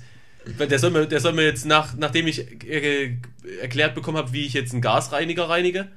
Der 0.60 0.80
soll 0.80 0.92
mir, 0.92 1.06
der 1.06 1.20
soll 1.20 1.34
mir 1.34 1.44
jetzt 1.44 1.66
nach, 1.66 1.96
nachdem 1.96 2.28
ich 2.28 2.46
äh, 2.66 3.16
erklärt 3.62 3.96
bekommen 3.96 4.18
habe, 4.18 4.34
wie 4.34 4.46
ich 4.46 4.54
jetzt 4.54 4.74
einen 4.74 4.82
Gasreiniger 4.82 5.48
reinige, 5.50 5.88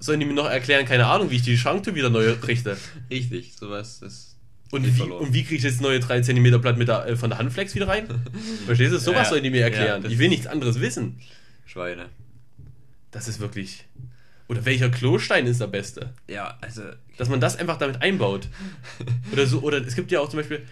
sollen 0.00 0.20
die 0.20 0.26
mir 0.26 0.34
noch 0.34 0.48
erklären, 0.50 0.84
keine 0.84 1.06
Ahnung, 1.06 1.30
wie 1.30 1.36
ich 1.36 1.42
die 1.42 1.56
Schranktür 1.56 1.94
wieder 1.94 2.10
neu 2.10 2.32
richte. 2.46 2.76
Richtig, 3.10 3.54
sowas 3.56 4.02
ist. 4.02 4.36
Und 4.72 4.84
wie, 4.86 4.90
verloren. 4.90 5.26
und 5.26 5.32
wie 5.34 5.44
kriege 5.44 5.56
ich 5.56 5.62
jetzt 5.62 5.80
neue 5.80 6.00
3 6.00 6.22
cm 6.22 6.60
Blatt 6.60 6.76
mit 6.76 6.88
der, 6.88 7.06
äh, 7.06 7.16
von 7.16 7.30
der 7.30 7.38
Handflex 7.38 7.74
wieder 7.76 7.86
rein? 7.86 8.08
Verstehst 8.66 8.92
du? 8.92 8.98
Sowas 8.98 9.24
Ja, 9.28 9.30
sollen 9.30 9.44
die 9.44 9.50
mir 9.50 9.60
ja, 9.60 9.66
erklären. 9.66 10.02
das 10.02 10.12
ich 10.12 10.18
will 10.18 10.28
nichts 10.28 10.46
anderes 10.48 10.80
wissen. 10.80 11.20
Schweine. 11.64 12.06
Das 13.12 13.28
ist 13.28 13.38
wirklich. 13.38 13.84
Oder 14.48 14.64
welcher 14.64 14.90
Klostein 14.90 15.46
ist 15.46 15.60
der 15.60 15.68
beste? 15.68 16.12
Ja, 16.28 16.58
also. 16.60 16.82
Dass 17.16 17.28
man 17.28 17.40
das 17.40 17.56
einfach 17.56 17.78
damit 17.78 18.02
einbaut. 18.02 18.48
Oder 19.32 19.46
so, 19.46 19.60
oder 19.62 19.78
es 19.78 19.94
gibt 19.94 20.10
ja 20.10 20.18
auch 20.20 20.28
zum 20.28 20.40
Beispiel, 20.40 20.62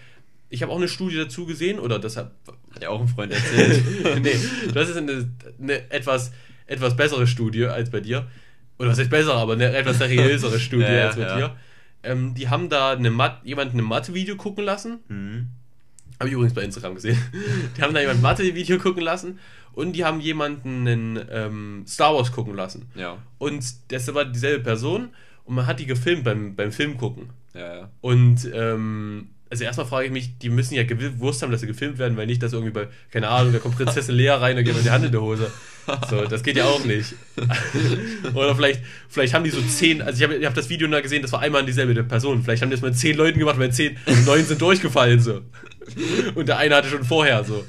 ich 0.53 0.61
habe 0.61 0.71
auch 0.71 0.77
eine 0.77 0.87
Studie 0.87 1.17
dazu 1.17 1.47
gesehen, 1.47 1.79
oder 1.79 1.97
das 1.97 2.15
hat, 2.15 2.31
Hat 2.75 2.83
ja 2.83 2.89
auch 2.89 3.01
ein 3.01 3.07
Freund 3.07 3.31
erzählt. 3.33 3.83
nee, 4.21 4.35
das 4.71 4.87
ist 4.87 4.97
eine, 4.97 5.27
eine 5.59 5.91
etwas, 5.91 6.31
etwas 6.67 6.95
bessere 6.95 7.25
Studie 7.25 7.65
als 7.65 7.89
bei 7.89 8.01
dir. 8.01 8.27
Oder 8.77 8.89
was 8.91 8.99
heißt 8.99 9.09
besser, 9.09 9.33
aber 9.33 9.53
eine 9.53 9.75
etwas 9.75 9.97
seriösere 9.97 10.59
Studie 10.67 10.83
Ja, 10.83 11.07
als 11.07 11.15
bei 11.15 11.23
ja. 11.23 11.35
dir. 11.37 11.55
Ähm, 12.03 12.35
die 12.35 12.49
haben 12.49 12.69
da 12.69 12.91
eine 12.91 13.09
Mat 13.09 13.41
jemanden 13.43 13.79
ein 13.79 13.83
Mathe-Video 13.83 14.35
gucken 14.35 14.63
lassen. 14.63 14.99
mhm. 15.07 15.47
Habe 16.19 16.29
ich 16.29 16.35
übrigens 16.35 16.53
bei 16.53 16.61
Instagram 16.61 16.93
gesehen. 16.93 17.17
Die 17.75 17.81
haben 17.81 17.95
da 17.95 17.99
jemand 17.99 18.21
Mathe-Video 18.21 18.77
gucken 18.77 19.01
lassen 19.03 19.39
und 19.71 19.93
die 19.93 20.05
haben 20.05 20.21
jemanden 20.21 20.87
einen 20.87 21.19
ähm, 21.31 21.83
Star 21.87 22.13
Wars 22.13 22.31
gucken 22.31 22.53
lassen. 22.53 22.91
Ja. 22.93 23.17
Und 23.39 23.65
das 23.91 24.13
war 24.13 24.23
dieselbe 24.23 24.63
Person 24.63 25.09
und 25.45 25.55
man 25.55 25.65
hat 25.65 25.79
die 25.79 25.87
gefilmt 25.87 26.23
beim, 26.23 26.55
beim 26.55 26.71
Film 26.71 26.97
gucken. 26.97 27.31
Ja, 27.55 27.75
ja. 27.75 27.89
Und 28.01 28.47
ähm, 28.53 29.29
also 29.53 29.65
erstmal 29.65 29.85
frage 29.85 30.07
ich 30.07 30.11
mich, 30.11 30.37
die 30.39 30.49
müssen 30.49 30.73
ja 30.73 30.83
gewusst 30.83 31.43
haben, 31.43 31.51
dass 31.51 31.61
sie 31.61 31.67
gefilmt 31.67 31.99
werden, 31.99 32.17
weil 32.17 32.25
nicht, 32.25 32.41
dass 32.41 32.53
irgendwie 32.53 32.71
bei, 32.71 32.87
keine 33.11 33.27
Ahnung, 33.29 33.53
da 33.53 33.59
kommt 33.59 33.75
Prinzessin 33.75 34.15
Lea 34.15 34.29
rein 34.29 34.57
und 34.57 34.63
geht 34.63 34.75
mit 34.75 34.83
die 34.83 34.89
Hand 34.89 35.05
in 35.05 35.11
die 35.11 35.17
Hose. 35.19 35.51
So, 36.09 36.25
das 36.25 36.41
geht 36.41 36.57
ja 36.57 36.65
auch 36.65 36.83
nicht. 36.85 37.13
Oder 38.33 38.55
vielleicht, 38.55 38.81
vielleicht 39.09 39.35
haben 39.35 39.43
die 39.43 39.51
so 39.51 39.61
zehn, 39.61 40.01
also 40.01 40.17
ich 40.17 40.23
habe 40.23 40.35
ich 40.39 40.45
hab 40.45 40.55
das 40.55 40.69
Video 40.69 40.87
da 40.87 41.01
gesehen, 41.01 41.21
das 41.21 41.31
war 41.33 41.41
einmal 41.41 41.63
dieselbe 41.65 42.03
Person. 42.03 42.41
Vielleicht 42.41 42.63
haben 42.63 42.69
die 42.69 42.75
das 42.77 42.81
mit 42.81 42.97
zehn 42.97 43.15
Leuten 43.15 43.37
gemacht, 43.37 43.59
weil 43.59 43.71
zehn, 43.71 43.95
neun 44.25 44.43
sind 44.43 44.59
durchgefallen 44.59 45.19
so. 45.19 45.41
Und 46.35 46.47
der 46.47 46.57
eine 46.57 46.75
hatte 46.75 46.87
schon 46.89 47.03
vorher 47.03 47.43
so. 47.43 47.63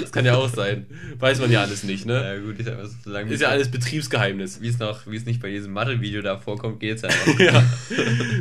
Das 0.00 0.12
kann 0.12 0.24
ja 0.24 0.36
auch 0.36 0.48
sein. 0.48 0.86
Weiß 1.18 1.40
man 1.40 1.50
ja 1.50 1.60
alles 1.62 1.82
nicht, 1.82 2.06
ne? 2.06 2.14
Ja, 2.14 2.38
gut, 2.40 2.58
ist 2.58 2.68
einfach 2.68 2.88
so 3.04 3.10
lange. 3.10 3.32
Ist 3.32 3.40
ja 3.40 3.48
alles 3.48 3.70
Betriebsgeheimnis. 3.70 4.60
Wie 4.60 4.68
es 4.68 4.78
noch, 4.78 5.06
wie 5.06 5.16
es 5.16 5.24
nicht 5.26 5.40
bei 5.42 5.50
diesem 5.50 5.72
Mathe-Video 5.72 6.22
da 6.22 6.38
vorkommt, 6.38 6.80
geht's 6.80 7.04
einfach. 7.04 7.38
Ja. 7.38 7.64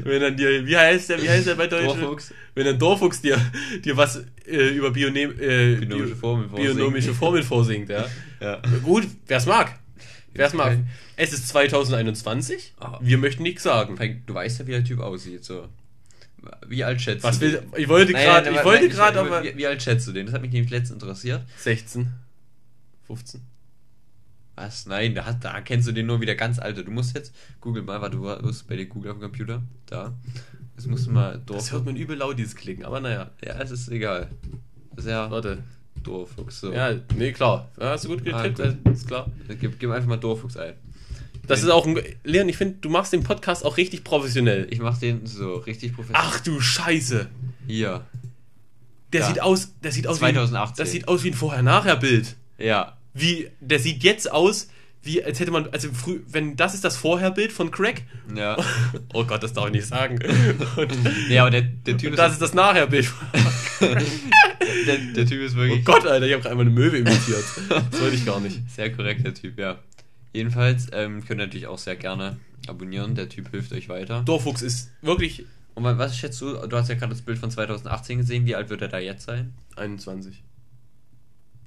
Wenn 0.04 0.22
dann 0.22 0.38
dir, 0.38 0.66
wie 0.66 0.78
heißt 0.78 1.10
der, 1.10 1.22
wie 1.22 1.30
heißt 1.30 1.48
der 1.48 1.56
bei 1.56 1.68
Deutsch? 1.68 1.86
Dorfuchs. 2.00 2.34
Wenn 2.56 2.68
ein 2.68 2.80
Dorfuchs 2.80 3.22
dir, 3.22 3.40
dir 3.84 3.96
was 3.98 4.24
äh, 4.48 4.70
über 4.70 4.92
Bione 4.92 5.22
äh, 5.22 5.76
Binomische 5.76 6.08
Bio- 6.10 6.16
Formeln 6.16 6.50
vorsingt. 6.50 6.76
bionomische 6.78 7.14
Formeln 7.14 7.44
vorsingt, 7.44 7.90
ja. 7.90 8.06
Ja. 8.40 8.62
Gut, 8.84 9.08
wer's 9.28 9.46
mag. 9.46 9.74
Wer's 10.34 10.54
mag. 10.54 10.74
Okay. 10.74 10.84
Es 11.16 11.34
ist 11.34 11.48
2021. 11.50 12.74
Ah. 12.80 13.00
Wir 13.02 13.18
möchten 13.18 13.44
nichts 13.44 13.64
sagen. 13.64 13.98
Du 14.26 14.34
weißt 14.34 14.60
ja, 14.60 14.68
wie 14.68 14.72
der 14.72 14.84
Typ 14.84 15.00
aussieht, 15.00 15.44
so. 15.44 15.68
Wie 16.67 16.84
alt 16.84 17.01
schätzt 17.01 17.24
Was 17.24 17.39
du 17.39 17.46
will, 17.48 17.63
ich 17.77 17.88
wollte 17.89 18.13
gerade, 18.13 18.50
ich 18.50 18.63
wollte 18.63 18.86
nein, 18.88 18.96
gerade, 18.96 19.20
aber 19.20 19.44
Wie, 19.44 19.58
wie 19.58 19.67
alt 19.67 19.82
schätzt 19.82 20.08
du 20.08 20.12
den? 20.13 20.25
Das 20.27 20.36
hat 20.36 20.41
mich 20.41 20.51
nämlich 20.51 20.70
letztens 20.72 21.01
interessiert. 21.01 21.44
16, 21.58 22.12
15. 23.08 23.41
Was? 24.56 24.86
Nein, 24.86 25.13
da, 25.15 25.25
hast- 25.25 25.44
da 25.44 25.62
kennst 25.62 25.88
du 25.88 25.91
den 25.91 26.06
nur 26.08 26.20
wie 26.22 26.25
der 26.25 26.36
ganz 26.36 26.58
alte. 26.60 26.84
Du 26.84 26.91
musst 26.91 27.15
jetzt, 27.15 27.34
google 27.62 27.84
mal, 27.84 28.01
warte, 28.01 28.17
du 28.17 28.48
bist 28.48 28.67
bei 28.67 28.75
dir 28.75 28.86
Google 28.88 29.12
auf 29.12 29.17
dem 29.17 29.22
Computer. 29.24 29.62
Da. 29.86 30.13
Jetzt 30.75 30.88
musst 30.88 31.08
du 31.08 31.12
mal 31.12 31.39
Dorf. 31.46 31.60
Das 31.60 31.72
hört 31.72 31.86
man 31.86 31.96
übel 31.96 32.17
laut, 32.17 32.38
dieses 32.39 32.56
Klicken, 32.56 32.86
aber 32.86 33.00
naja. 33.00 33.29
Ja, 33.44 33.60
es 33.60 33.72
ist 33.72 33.89
egal. 33.89 34.29
Das 34.96 35.06
ist 35.06 35.12
ja 35.12 35.29
Warte. 35.29 35.60
Dorfuchs. 36.03 36.60
So. 36.62 36.72
Ja, 36.72 36.94
nee, 37.15 37.32
klar. 37.34 37.70
Ja, 37.79 37.89
hast 37.91 38.06
du 38.06 38.10
gut 38.10 38.22
Ah, 38.32 38.44
getippt, 38.44 38.58
gut. 38.58 38.65
also, 38.86 38.89
ist 39.00 39.08
klar. 39.08 39.32
Gib, 39.60 39.79
gib 39.79 39.89
einfach 39.91 40.08
mal 40.08 40.17
Dorfuchs 40.17 40.56
ein. 40.58 40.74
Das 41.48 41.63
ist 41.63 41.70
auch 41.70 41.86
ein. 41.88 41.98
Leon, 42.24 42.50
ich 42.50 42.58
finde, 42.58 42.75
du 42.82 42.89
machst 42.89 43.13
den 43.13 43.24
Podcast 43.24 43.63
auch 43.66 43.77
richtig 43.77 44.04
professionell. 44.04 44.68
Ich 44.70 44.80
mach 44.80 44.98
den 44.98 45.25
so 45.25 45.56
richtig 45.56 45.94
professionell. 45.94 46.24
Ach 46.30 46.39
du 46.42 46.60
Scheiße. 46.60 47.27
Hier. 47.68 48.06
Der 49.13 49.22
Ja. 49.22 49.27
sieht 49.27 49.42
aus. 49.42 49.74
Der 49.84 49.92
sieht 49.92 50.08
aus 50.08 50.18
2018. 50.20 50.75
Wie, 50.75 50.84
das 50.84 50.92
sieht 50.92 51.08
aus 51.08 51.24
wie 51.24 51.30
ein 51.32 51.34
Vorher-Nachher-Bild. 51.34 52.36
Ja. 52.58 52.98
Wie. 53.13 53.50
Der 53.62 53.80
sieht 53.80 54.04
jetzt 54.04 54.30
aus, 54.32 54.68
wie 55.04 55.24
als 55.24 55.39
hätte 55.39 55.51
man. 55.51 55.70
Also 55.72 55.89
früh. 55.94 56.20
Wenn 56.27 56.56
das 56.58 56.74
ist 56.74 56.84
das 56.84 56.98
Vorher-Bild 56.98 57.51
von 57.54 57.72
Craig. 57.72 58.04
Ja. 58.36 58.58
Oh 59.13 59.24
Gott, 59.24 59.42
das 59.42 59.54
darf 59.54 59.68
ich 59.68 59.72
nicht 59.72 59.88
sagen. 59.88 60.20
Und, 60.75 60.94
nee, 61.30 61.39
aber 61.39 61.50
der, 61.50 61.62
der 61.62 61.98
Typ 61.98 62.12
ist. 62.12 62.20
das 62.20 62.34
ist 62.34 62.42
das 62.42 62.54
Nachher-Bild. 62.54 63.10
der, 63.82 64.98
der 65.16 65.25
Typ 65.25 65.42
ist 65.42 65.54
Oh 65.56 65.60
wirklich. 65.60 65.86
Gott, 65.86 66.06
Alter, 66.06 66.25
ich 66.25 66.34
habe 66.34 66.42
gerade 66.44 66.51
einmal 66.51 66.66
eine 66.66 66.75
Möwe 66.75 66.98
imitiert. 66.98 67.44
Das 67.70 68.01
wollte 68.01 68.16
ich 68.16 68.25
gar 68.25 68.39
nicht. 68.39 68.60
Sehr 68.70 68.92
korrekter 68.94 69.34
Typ, 69.34 69.58
ja. 69.58 69.80
Jedenfalls 70.34 70.88
ähm, 70.91 71.25
könnt 71.25 71.39
ihr 71.41 71.46
natürlich 71.48 71.67
auch 71.67 71.77
sehr 71.79 71.96
gerne 71.96 72.38
abonnieren. 72.67 73.15
Der 73.15 73.29
Typ 73.29 73.50
hilft 73.51 73.72
euch 73.74 73.89
weiter. 73.89 74.24
Dorfuchs 74.25 74.62
ist 74.62 74.91
wirklich 75.01 75.46
Und 75.75 75.84
wa- 75.84 75.98
was 75.98 76.17
schätzt 76.17 76.41
du? 76.41 76.53
Du 76.67 76.75
hast 76.77 76.89
ja 76.89 76.96
gerade 76.96 77.12
das 77.13 77.22
Bild 77.22 77.38
von 77.39 77.50
2018 77.51 78.17
gesehen. 78.19 78.46
Wie 78.46 78.55
alt 78.55 78.69
wird 78.69 78.81
er 78.81 78.88
da 78.89 79.00
jetzt 79.00 79.25
sein? 79.25 79.53
21. 79.75 80.43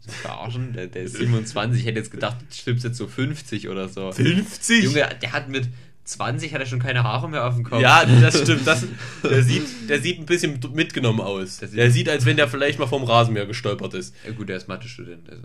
Zu 0.00 0.10
verarschen? 0.10 0.72
Der, 0.72 0.86
der 0.86 1.02
ist 1.02 1.16
27. 1.16 1.80
Ich 1.80 1.86
hätte 1.86 1.98
jetzt 1.98 2.10
gedacht, 2.10 2.36
du 2.40 2.54
stimmst 2.54 2.84
jetzt 2.84 2.96
so 2.96 3.06
50 3.06 3.68
oder 3.68 3.88
so. 3.88 4.10
50? 4.12 4.84
Junge, 4.84 5.08
der 5.20 5.32
hat 5.32 5.48
mit 5.48 5.68
20 6.04 6.52
hat 6.54 6.60
er 6.60 6.66
schon 6.66 6.78
keine 6.80 7.02
Haare 7.04 7.28
mehr 7.28 7.46
auf 7.46 7.54
dem 7.54 7.64
Kopf. 7.64 7.80
Ja, 7.82 8.04
das 8.04 8.40
stimmt. 8.40 8.66
Das, 8.66 8.84
der, 9.22 9.42
sieht, 9.44 9.62
der 9.88 10.00
sieht 10.00 10.18
ein 10.18 10.26
bisschen 10.26 10.58
mitgenommen 10.74 11.20
aus. 11.20 11.58
Der 11.58 11.68
Der 11.68 11.90
sieht- 11.90 11.94
sieht, 11.94 12.08
als 12.08 12.24
wenn 12.24 12.36
der 12.36 12.48
vielleicht 12.48 12.78
mal 12.78 12.86
vom 12.86 13.04
Rasenmäher 13.04 13.46
gestolpert 13.46 13.94
ist. 13.94 14.14
ja 14.24 14.32
gut, 14.32 14.48
der 14.48 14.56
ist 14.56 14.68
Mathe-Student. 14.68 15.28
Also. 15.30 15.42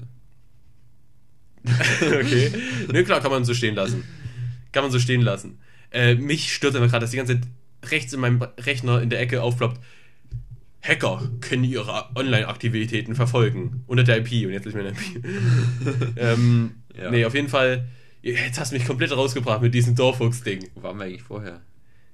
okay. 2.01 2.51
Ne, 2.91 3.03
klar, 3.03 3.22
kann 3.22 3.31
man 3.31 3.45
so 3.45 3.53
stehen 3.53 3.75
lassen. 3.75 4.03
Kann 4.72 4.84
man 4.84 4.91
so 4.91 5.00
stehen 5.00 5.22
lassen. 5.22 5.60
Äh, 5.91 6.15
mich 6.15 6.53
stört 6.53 6.75
aber 6.75 6.88
gerade, 6.88 7.03
dass 7.03 7.12
die 7.12 7.17
ganze 7.17 7.39
Zeit 7.39 7.48
rechts 7.91 8.13
in 8.13 8.19
meinem 8.19 8.41
Rechner 8.41 9.01
in 9.01 9.10
der 9.10 9.19
Ecke 9.19 9.41
aufploppt. 9.41 9.79
Hacker 10.81 11.29
können 11.41 11.63
ihre 11.63 12.15
Online-Aktivitäten 12.15 13.15
verfolgen. 13.15 13.84
Unter 13.88 14.03
der 14.03 14.17
IP. 14.17 14.45
Und 14.45 14.53
jetzt 14.53 14.67
ist 14.67 14.75
mir 14.75 14.81
eine 14.81 14.89
IP. 14.89 15.25
ähm, 16.17 16.72
Ja. 16.98 17.12
Nee, 17.12 17.25
auf 17.25 17.34
jeden 17.34 17.50
Fall. 17.50 17.88
Jetzt 18.22 18.60
hast 18.60 18.72
du 18.72 18.77
mich 18.77 18.86
komplett 18.88 19.12
rausgebracht 19.12 19.62
mit 19.62 19.74
diesem 19.74 19.95
Dorfuchs-Ding. 19.95 20.69
Wo 20.75 20.84
waren 20.84 20.98
wir 20.98 21.05
eigentlich 21.05 21.22
vorher? 21.22 21.62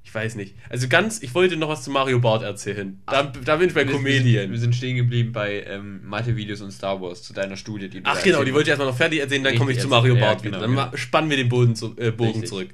Ich 0.03 0.13
weiß 0.13 0.36
nicht. 0.36 0.55
Also 0.70 0.88
ganz, 0.88 1.22
ich 1.22 1.34
wollte 1.36 1.55
noch 1.58 1.70
was 1.70 1.84
zu 1.84 1.91
Mario 1.91 2.20
Bart 2.20 2.43
erzählen. 2.43 3.00
Da, 3.05 3.24
da 3.24 3.55
bin 3.58 3.67
ich 3.70 3.74
bei 3.74 3.81
Wir 3.81 3.88
sind- 3.88 3.96
Comedien. 3.98 4.51
Wir 4.51 4.60
sind 4.60 4.75
stehen 4.75 4.98
geblieben 4.98 5.31
bei 5.31 5.63
ähm, 5.63 6.01
Mathe-Videos 6.03 6.62
und 6.62 6.72
Star 6.72 7.00
Wars, 7.01 7.22
zu 7.24 7.34
deiner 7.34 7.55
Studie, 7.55 7.88
die 7.88 8.01
du 8.01 8.10
Ach 8.10 8.22
genau, 8.22 8.43
die 8.43 8.51
wollte 8.53 8.63
ich 8.63 8.70
erstmal 8.70 8.89
noch 8.89 8.98
fertig 8.98 9.20
erzählen, 9.20 9.43
dann 9.43 9.55
komme 9.55 9.72
ich 9.72 9.79
zu 9.79 9.88
Mario 9.88 10.15
erzählen. 10.15 10.27
Bart 10.27 10.39
Ja, 10.39 10.46
wieder. 10.46 10.58
genau, 10.58 10.62
Dann 10.67 10.75
genau. 10.75 10.91
ma- 10.91 10.98
spannen 10.98 11.29
wir 11.29 11.38
den 11.38 11.50
Boden 11.50 11.75
zu, 11.75 11.96
äh, 11.98 12.12
Bogen 12.12 12.31
Richtig. 12.31 12.50
zurück. 12.50 12.70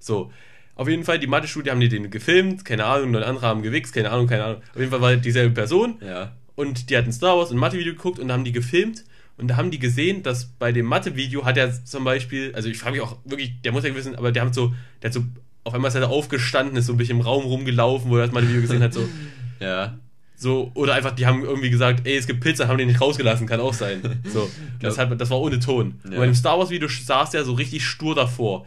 So. 0.00 0.32
Auf 0.74 0.88
jeden 0.88 1.04
Fall, 1.04 1.18
die 1.18 1.26
Mathe-Studie 1.26 1.70
haben 1.70 1.80
die 1.80 1.88
den 1.88 2.10
gefilmt, 2.10 2.64
keine 2.64 2.84
Ahnung, 2.86 3.10
neun 3.12 3.22
andere 3.22 3.46
haben 3.46 3.62
gewichst, 3.62 3.94
keine 3.94 4.10
Ahnung, 4.10 4.26
keine 4.26 4.44
Ahnung. 4.44 4.62
Auf 4.72 4.78
jeden 4.78 4.90
Fall 4.90 5.00
war 5.00 5.14
dieselbe 5.16 5.54
Person 5.54 5.96
Ja. 6.04 6.32
und 6.56 6.90
die 6.90 6.96
hatten 6.96 7.12
Star 7.12 7.36
Wars 7.38 7.50
und 7.50 7.58
Mathe-Video 7.58 7.92
geguckt 7.92 8.18
und 8.18 8.28
da 8.28 8.34
haben 8.34 8.44
die 8.44 8.52
gefilmt 8.52 9.04
und 9.36 9.48
da 9.48 9.56
haben 9.56 9.70
die 9.70 9.78
gesehen, 9.78 10.22
dass 10.22 10.46
bei 10.46 10.72
dem 10.72 10.86
Mathe-Video 10.86 11.44
hat 11.44 11.56
er 11.58 11.72
zum 11.84 12.04
Beispiel, 12.04 12.52
also 12.54 12.68
ich 12.68 12.78
frage 12.78 12.96
mich 12.96 13.02
auch 13.02 13.18
wirklich, 13.24 13.60
der 13.62 13.72
muss 13.72 13.84
ja 13.84 13.94
wissen, 13.94 14.16
aber 14.16 14.32
der 14.32 14.44
hat 14.46 14.54
so, 14.54 14.74
der 15.02 15.08
hat 15.10 15.14
so, 15.14 15.24
auf 15.64 15.74
einmal 15.74 15.88
ist 15.88 15.94
er 15.94 16.00
da 16.02 16.08
aufgestanden, 16.08 16.76
ist 16.76 16.86
so 16.86 16.92
ein 16.92 16.96
bisschen 16.96 17.18
im 17.18 17.24
Raum 17.24 17.44
rumgelaufen, 17.44 18.10
wo 18.10 18.16
er 18.16 18.26
das 18.26 18.32
Mathe-Video 18.34 18.60
gesehen 18.62 18.82
hat, 18.82 18.92
so, 18.94 19.08
Ja. 19.60 19.96
so, 20.36 20.70
oder 20.74 20.94
einfach, 20.94 21.12
die 21.12 21.26
haben 21.26 21.44
irgendwie 21.44 21.70
gesagt, 21.70 22.06
ey, 22.06 22.16
es 22.16 22.26
gibt 22.26 22.40
Pizza, 22.40 22.66
haben 22.68 22.78
den 22.78 22.88
nicht 22.88 23.00
rausgelassen, 23.00 23.46
kann 23.46 23.60
auch 23.60 23.74
sein. 23.74 24.20
So, 24.24 24.50
das, 24.80 24.98
hat, 24.98 25.20
das 25.20 25.30
war 25.30 25.40
ohne 25.40 25.60
Ton. 25.60 26.00
Und 26.04 26.12
Ja. 26.12 26.18
bei 26.18 26.24
dem 26.26 26.34
Star 26.34 26.58
Wars 26.58 26.70
Video 26.70 26.88
saß 26.88 27.30
der 27.30 27.44
so 27.44 27.52
richtig 27.52 27.84
stur 27.86 28.14
davor. 28.14 28.66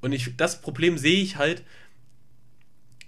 Und 0.00 0.12
ich, 0.12 0.34
das 0.38 0.60
Problem 0.62 0.96
sehe 0.96 1.20
ich 1.22 1.36
halt, 1.36 1.62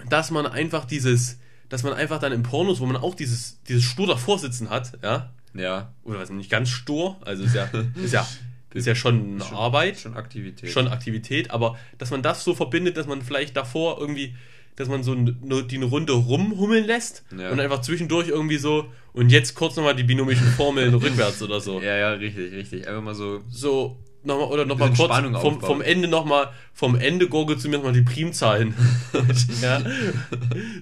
dass 0.09 0.31
man 0.31 0.47
einfach 0.47 0.85
dieses, 0.85 1.39
dass 1.69 1.83
man 1.83 1.93
einfach 1.95 2.19
dann 2.19 2.33
im 2.33 2.43
Pornos, 2.43 2.81
wo 2.81 2.87
man 2.87 2.97
auch 2.97 3.15
dieses, 3.15 3.63
dieses 3.69 3.85
stur 3.85 4.07
davor 4.07 4.39
sitzen 4.39 4.69
hat, 4.69 4.93
ja, 5.03 5.31
Ja. 5.55 5.93
oder 6.05 6.19
was 6.19 6.31
nicht 6.31 6.51
ganz 6.51 6.69
stur, 6.69 7.17
also 7.25 7.45
ist 7.45 7.55
ja, 7.55 7.71
ist 8.03 8.13
ja, 8.13 8.27
ist 8.75 8.87
ja 8.87 8.95
schon 8.95 9.35
eine 9.35 9.45
Schon- 9.45 9.57
Arbeit, 9.57 9.99
Schon 9.99 10.15
Aktivität. 10.17 10.71
schon 10.71 10.89
Aktivität, 10.89 11.51
aber 11.51 11.77
dass 11.99 12.11
man 12.11 12.23
das 12.23 12.45
so 12.45 12.55
verbindet, 12.55 12.97
dass 12.97 13.07
man 13.07 13.23
vielleicht 13.23 13.57
davor 13.57 13.99
irgendwie, 14.01 14.35
dass 14.77 14.89
man 14.89 15.03
so 15.03 15.13
eine, 15.13 15.33
die 15.65 15.77
eine 15.77 15.85
Runde 15.87 16.13
rumhummeln 16.15 16.87
lässt 16.87 17.25
Ja. 17.39 17.51
und 17.51 17.61
einfach 17.61 17.81
zwischendurch 17.83 18.29
irgendwie 18.29 18.57
so 18.59 18.87
und 19.13 19.31
jetzt 19.31 19.55
kurz 19.55 19.77
nochmal 19.77 19.95
die 19.95 20.05
binomischen 20.05 20.47
Formeln 20.47 20.95
rückwärts 20.95 21.43
oder 21.43 21.61
so. 21.61 21.81
Ja, 21.81 21.97
ja, 21.97 22.13
richtig, 22.13 22.53
richtig. 22.53 22.89
Einfach 22.89 23.03
mal 23.03 23.15
so. 23.15 23.43
So, 23.51 23.99
nochmal, 24.25 24.47
oder 24.47 24.65
nochmal 24.65 24.89
kurz 24.89 25.11
Spannung 25.13 25.33
vom, 25.35 25.55
aufbauen. 25.57 25.61
vom 25.61 25.81
Ende 25.83 26.09
nochmal, 26.09 26.49
vom 26.73 26.95
Ende 26.95 27.29
gurgelst 27.29 27.65
du 27.65 27.69
mir 27.69 27.77
nochmal 27.77 27.93
die 27.93 28.01
Primzahlen. 28.03 28.75
ja. 29.61 29.83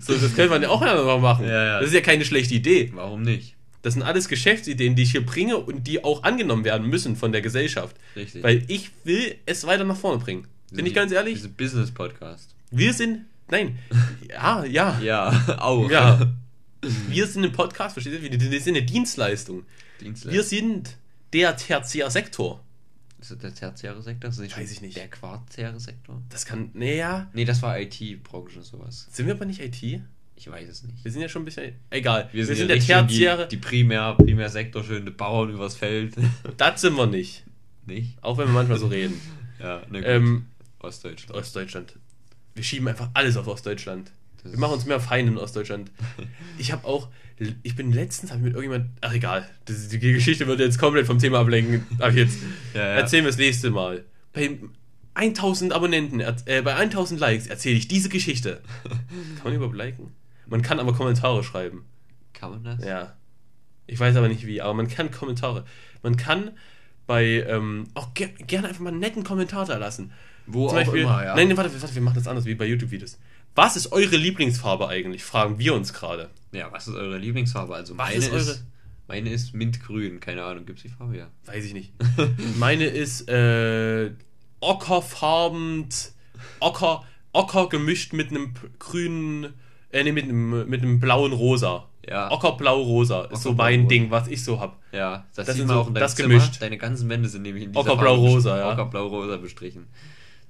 So, 0.01 0.13
das 0.15 0.35
könnte 0.37 0.51
man 0.51 0.63
ja 0.63 0.69
auch 0.69 0.81
noch 0.81 1.19
machen. 1.21 1.45
Ja, 1.47 1.65
ja. 1.65 1.79
Das 1.81 1.89
ist 1.89 1.95
ja 1.95 2.01
keine 2.01 2.25
schlechte 2.25 2.55
Idee. 2.55 2.93
Warum 2.95 3.23
nicht? 3.23 3.57
Das 3.83 3.95
sind 3.95 4.03
alles 4.03 4.29
Geschäftsideen, 4.29 4.95
die 4.95 5.03
ich 5.05 5.13
hier 5.13 5.25
bringe 5.25 5.57
und 5.57 5.87
die 5.87 6.05
auch 6.05 6.23
angenommen 6.23 6.65
werden 6.65 6.89
müssen 6.89 7.17
von 7.17 7.33
der 7.33 7.41
Gesellschaft. 7.41 7.97
Richtig. 8.15 8.43
Weil 8.43 8.65
ich 8.69 8.91
will 9.05 9.37
es 9.47 9.67
weiter 9.67 9.85
nach 9.85 9.97
vorne 9.97 10.23
bringen. 10.23 10.47
Bin 10.71 10.87
ich 10.87 10.95
ganz 10.95 11.13
ehrlich? 11.13 11.35
Diese 11.35 11.49
Business-Podcast. 11.49 12.55
Wir 12.71 12.93
sind. 12.93 13.27
Nein. 13.51 13.79
Ja, 14.29 14.65
ja. 14.65 15.01
Ja, 15.01 15.59
auch. 15.61 15.91
Ja. 15.91 16.33
Wir 17.09 17.27
sind 17.27 17.45
ein 17.45 17.53
Podcast, 17.53 17.95
versteht 17.95 18.23
ihr? 18.23 18.51
Wir 18.51 18.61
sind 18.61 18.77
eine 18.77 18.87
Dienstleistung. 18.87 19.65
Dienstleister. 20.01 20.33
Wir 20.33 20.45
sind 20.45 20.97
der 21.33 21.57
Tertiärsektor. 21.57 22.63
Ist 23.21 23.33
das 23.33 23.39
der 23.39 23.55
tertiäre 23.55 24.01
Sektor? 24.03 24.31
Nicht 24.31 24.57
Weiß 24.57 24.73
ich 24.73 24.81
nicht. 24.81 24.97
Der 24.97 25.09
quartiäre 25.09 25.79
Sektor? 25.79 26.23
Das 26.31 26.47
kann. 26.47 26.71
Naja. 26.73 27.29
Nee, 27.35 27.45
das 27.45 27.61
war 27.61 27.79
IT-Branche, 27.79 28.63
sowas. 28.63 29.09
Sind 29.11 29.27
wir 29.27 29.35
aber 29.35 29.45
nicht 29.45 29.61
IT? 29.61 30.01
Ich 30.41 30.51
weiß 30.51 30.71
es 30.71 30.83
nicht. 30.85 31.05
Wir 31.05 31.13
sind 31.13 31.21
ja 31.21 31.29
schon 31.29 31.43
ein 31.43 31.45
bisschen. 31.45 31.75
Egal. 31.91 32.31
Wir 32.33 32.47
sind, 32.47 32.57
der 32.57 32.67
ja 32.69 32.73
richtig 32.73 32.87
schön 32.87 32.97
Tertiäre. 33.09 33.47
Die, 33.47 33.57
die 33.57 33.61
Primär, 33.61 34.15
Primärsektor, 34.15 34.83
schön 34.83 35.05
die 35.05 35.11
Bauern 35.11 35.51
übers 35.51 35.77
Feld. 35.77 36.15
Das 36.57 36.81
sind 36.81 36.97
wir 36.97 37.07
nicht. 37.07 37.45
nicht? 37.87 38.17
Auch 38.23 38.39
wenn 38.39 38.47
wir 38.47 38.55
manchmal 38.55 38.79
so 38.79 38.87
reden. 38.87 39.21
Ja, 39.61 39.83
ne 39.91 39.99
gut. 39.99 40.09
ähm, 40.09 40.47
Ostdeutschland. 40.79 41.39
Ostdeutschland. 41.39 41.99
Wir 42.55 42.65
schieben 42.65 42.89
einfach 42.89 43.11
alles 43.13 43.37
auf 43.37 43.47
Ostdeutschland. 43.47 44.11
Das 44.43 44.53
Wir 44.53 44.59
machen 44.59 44.73
uns 44.73 44.87
mehr 44.87 44.99
Feinde 45.01 45.33
in 45.33 45.37
Ostdeutschland. 45.39 45.91
Ich 46.59 46.73
habe 46.73 46.87
auch, 46.87 47.09
ich 47.63 47.77
bin 47.77 47.93
letztens, 47.93 48.31
habe 48.31 48.41
ich 48.41 48.45
mit 48.47 48.55
irgendjemand, 48.55 48.91
ach 49.03 49.13
egal, 49.13 49.47
das, 49.67 49.89
die 49.89 49.99
Geschichte 49.99 50.47
wird 50.47 50.61
jetzt 50.61 50.79
komplett 50.79 51.07
vom 51.07 51.19
Thema 51.19 51.41
ablenken. 51.41 51.85
Hab 51.99 52.11
ich 52.13 52.17
jetzt, 52.17 52.39
Ja, 52.73 52.81
ja. 52.81 52.87
erzählen 52.95 53.25
wir 53.25 53.31
das 53.31 53.37
nächste 53.39 53.71
Mal. 53.71 54.07
Bei 54.33 54.59
1000 55.13 55.75
Abonnenten, 55.75 56.21
äh, 56.21 56.63
bei 56.65 56.75
1000 56.77 57.21
Likes 57.21 57.47
erzähle 57.47 57.77
ich 57.77 57.89
diese 57.89 58.09
Geschichte. 58.09 58.63
Kann 58.85 59.45
man 59.45 59.53
überhaupt 59.55 59.77
liken? 59.77 60.13
Man 60.51 60.61
kann 60.63 60.79
aber 60.79 60.93
Kommentare 60.93 61.43
schreiben. 61.43 61.87
Kann 62.35 62.51
man 62.51 62.65
das? 62.65 62.85
Ja. 62.85 63.17
Ich 63.87 63.99
weiß 63.99 64.15
aber 64.17 64.29
nicht 64.29 64.47
wie, 64.47 64.61
aber 64.61 64.75
man 64.75 64.89
kann 64.89 65.11
Kommentare. 65.11 65.65
Man 66.03 66.17
kann 66.17 66.51
bei, 67.07 67.25
ähm, 67.49 67.85
auch 67.95 68.13
ger 68.15 68.29
gerne 68.29 68.69
einfach 68.69 68.81
mal 68.83 68.91
einen 68.91 69.01
netten 69.01 69.25
Kommentar 69.25 69.65
da 69.67 69.79
lassen. 69.79 70.13
Wo 70.47 70.69
Zum 70.69 70.77
auch 70.77 70.81
Beispiel, 70.81 71.03
immer, 71.03 71.25
ja. 71.25 71.35
Nein, 71.35 71.49
nee, 71.49 71.57
warte, 71.57 71.73
warte, 71.81 71.95
wir 71.95 72.03
machen 72.03 72.15
das 72.17 72.29
anders 72.29 72.45
wie 72.45 72.55
bei 72.55 72.67
YouTube-Videos. 72.67 73.19
Was 73.55 73.77
ist 73.77 73.91
eure 73.93 74.17
Lieblingsfarbe 74.17 74.87
eigentlich? 74.89 75.25
Fragen 75.25 75.59
wir 75.59 75.75
uns 75.75 75.93
gerade. 75.93 76.31
Ja, 76.53 76.71
was 76.73 76.87
ist 76.87 76.95
eure 76.95 77.19
Lieblingsfarbe? 77.19 77.75
Also 77.75 77.97
Was 77.99 78.09
meine 78.11 78.19
ist 78.19 78.33
ist, 78.33 78.49
eure- 78.49 78.59
meine 79.09 79.31
ist 79.31 79.55
mintgrün, 79.55 80.21
keine 80.21 80.45
Ahnung, 80.45 80.67
gibt's 80.67 80.83
die 80.83 80.89
Farbe 80.89 81.17
ja. 81.17 81.27
Weiß 81.47 81.65
ich 81.65 81.75
nicht. 81.75 81.93
Meine 82.61 82.85
ist 82.87 83.29
äh, 83.29 84.13
ockerfarben, 84.61 85.89
ocker, 86.61 87.05
ocker 87.33 87.69
gemischt 87.69 88.13
mit 88.13 88.31
einem 88.31 88.55
grünen, 88.79 89.55
äh, 89.93 90.05
nee, 90.05 90.13
mit 90.13 90.25
einem, 90.25 90.69
mit 90.69 90.83
einem 90.83 91.01
blauen 91.01 91.33
Rosa. 91.33 91.87
Ja. 92.09 92.31
Ockerblau-Rosa 92.33 93.27
ist 93.27 93.43
so 93.43 93.53
mein 93.53 93.87
Ding, 93.87 94.11
was 94.11 94.27
ich 94.27 94.43
so 94.43 94.59
hab. 94.59 94.79
Ja, 94.91 95.27
das, 95.35 95.47
Das 95.47 95.57
sieht 95.57 95.67
man 95.67 95.77
so- 95.77 95.83
auch 95.83 95.89
in 95.89 95.95
deinem 95.95 96.01
das 96.03 96.15
Zimmer. 96.17 96.29
gemischt. 96.31 96.61
Deine 96.61 96.79
ganzen 96.79 97.09
Wände 97.09 97.29
sind 97.29 97.43
nämlich 97.43 97.65
in 97.65 97.73
dieser 97.73 97.81
Ockerblau-rosa, 97.81 98.59
ja. 98.59 98.73
Ockerblau-rosa 98.73 99.37
bestrichen. 99.37 99.87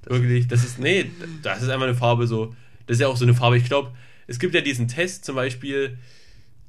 Das- 0.02 0.12
Wirklich, 0.16 0.46
das 0.48 0.64
ist, 0.64 0.78
nee, 0.78 1.10
das 1.42 1.60
ist 1.62 1.68
einfach 1.68 1.86
eine 1.86 1.94
Farbe 1.96 2.26
so, 2.26 2.54
das 2.86 2.96
ist 2.96 3.00
ja 3.00 3.08
auch 3.08 3.16
so 3.16 3.24
eine 3.24 3.34
Farbe, 3.34 3.56
ich 3.58 3.64
glaube, 3.64 3.90
es 4.28 4.38
gibt 4.38 4.54
ja 4.54 4.60
diesen 4.60 4.86
Test 4.88 5.24
zum 5.24 5.34
Beispiel, 5.34 5.98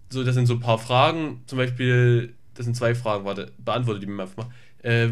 so, 0.09 0.23
das 0.23 0.33
sind 0.35 0.47
so 0.47 0.53
ein 0.55 0.59
paar 0.59 0.79
Fragen, 0.79 1.43
zum 1.45 1.57
Beispiel, 1.59 2.33
das 2.55 2.65
sind 2.65 2.75
zwei 2.75 2.93
Fragen, 2.95 3.23
warte, 3.23 3.51
beantwortet 3.59 4.01
die 4.03 4.07
mir 4.07 4.23
einfach 4.23 4.37
mal. 4.37 4.49
Äh, 4.83 5.09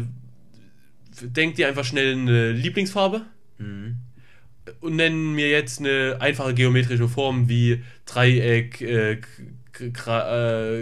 denkt 1.22 1.58
ihr 1.58 1.68
einfach 1.68 1.84
schnell 1.84 2.12
eine 2.12 2.52
Lieblingsfarbe 2.52 3.22
Mhm. 3.58 3.98
Und 4.80 4.96
nennen 4.96 5.34
mir 5.34 5.48
jetzt 5.48 5.80
eine 5.80 6.16
einfache 6.20 6.54
geometrische 6.54 7.08
Form 7.08 7.48
wie 7.48 7.82
Dreieck, 8.06 8.80
äh, 8.80 9.12
äh, 9.12 9.18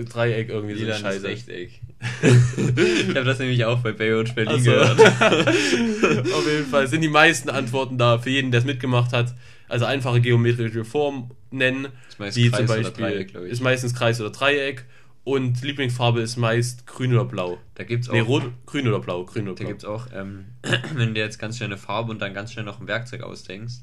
Dreieck, 0.05 0.49
irgendwie 0.49 0.75
so 0.75 0.85
eine 0.85 0.95
Lilanes 0.95 1.01
Scheiße. 1.01 1.27
Rechteck. 1.27 1.81
ich 2.23 3.09
habe 3.09 3.25
das 3.25 3.39
nämlich 3.41 3.65
auch 3.65 3.81
bei 3.81 3.93
Baywatch 3.93 4.35
Berlin 4.35 4.55
Ach 4.57 4.61
so. 4.61 4.71
gehört. 4.71 5.01
Auf 6.33 6.47
jeden 6.47 6.67
Fall 6.71 6.87
sind 6.87 7.01
die 7.01 7.09
meisten 7.09 7.51
Antworten 7.51 7.99
da 7.99 8.19
für 8.19 8.31
jeden, 8.31 8.51
der 8.53 8.61
es 8.61 8.67
mitgemacht 8.67 9.13
hat. 9.13 9.35
Also 9.69 9.85
einfache 9.85 10.21
geometrische 10.21 10.85
Form 10.85 11.33
nennen, 11.51 11.89
wie 12.19 12.51
Kreis 12.51 12.59
zum 12.59 12.67
Beispiel 12.67 13.05
Dreieck, 13.05 13.35
ist 13.35 13.61
meistens 13.61 13.95
Kreis 13.95 14.21
oder 14.21 14.31
Dreieck 14.31 14.85
Und 15.29 15.61
Lieblingsfarbe 15.61 16.23
ist 16.23 16.39
meist 16.39 16.87
grün 16.87 17.13
oder 17.13 17.27
blau. 17.27 17.59
Da 17.75 17.85
gibt's 17.85 18.09
auch. 18.09 18.15
Nee, 18.15 18.21
rot, 18.21 18.45
grün 18.65 18.89
oder 18.89 18.99
blau, 18.99 19.27
grün 19.27 19.47
oder 19.47 19.57
Da 19.57 19.65
blau. 19.65 19.69
gibt's 19.69 19.85
auch, 19.85 20.07
ähm, 20.15 20.47
wenn 20.95 21.09
du 21.09 21.13
dir 21.13 21.21
jetzt 21.21 21.39
ganz 21.39 21.59
schnell 21.59 21.69
eine 21.69 21.77
Farbe 21.77 22.11
und 22.11 22.23
dann 22.23 22.33
ganz 22.33 22.51
schnell 22.51 22.65
noch 22.65 22.81
ein 22.81 22.89
Werkzeug 22.89 23.21
ausdenkst. 23.21 23.75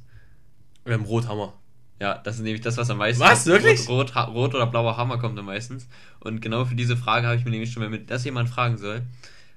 Ähm, 0.87 1.03
Rothammer. 1.03 1.53
Ja, 2.01 2.17
das 2.17 2.37
ist 2.37 2.41
nämlich 2.41 2.61
das, 2.61 2.77
was 2.77 2.89
am 2.89 2.97
meisten. 2.97 3.21
Was? 3.21 3.45
Wirklich? 3.45 3.87
Rot, 3.87 4.15
rot, 4.15 4.29
rot 4.29 4.55
oder 4.55 4.65
blauer 4.65 4.97
Hammer 4.97 5.19
kommt 5.19 5.37
am 5.37 5.45
meistens. 5.45 5.87
Und 6.19 6.41
genau 6.41 6.65
für 6.65 6.73
diese 6.73 6.97
Frage 6.97 7.27
habe 7.27 7.37
ich 7.37 7.45
mir 7.45 7.51
nämlich 7.51 7.71
schon, 7.71 7.83
wenn 7.83 7.91
mir 7.91 7.99
das 7.99 8.25
jemand 8.25 8.49
fragen 8.49 8.77
soll, 8.77 9.03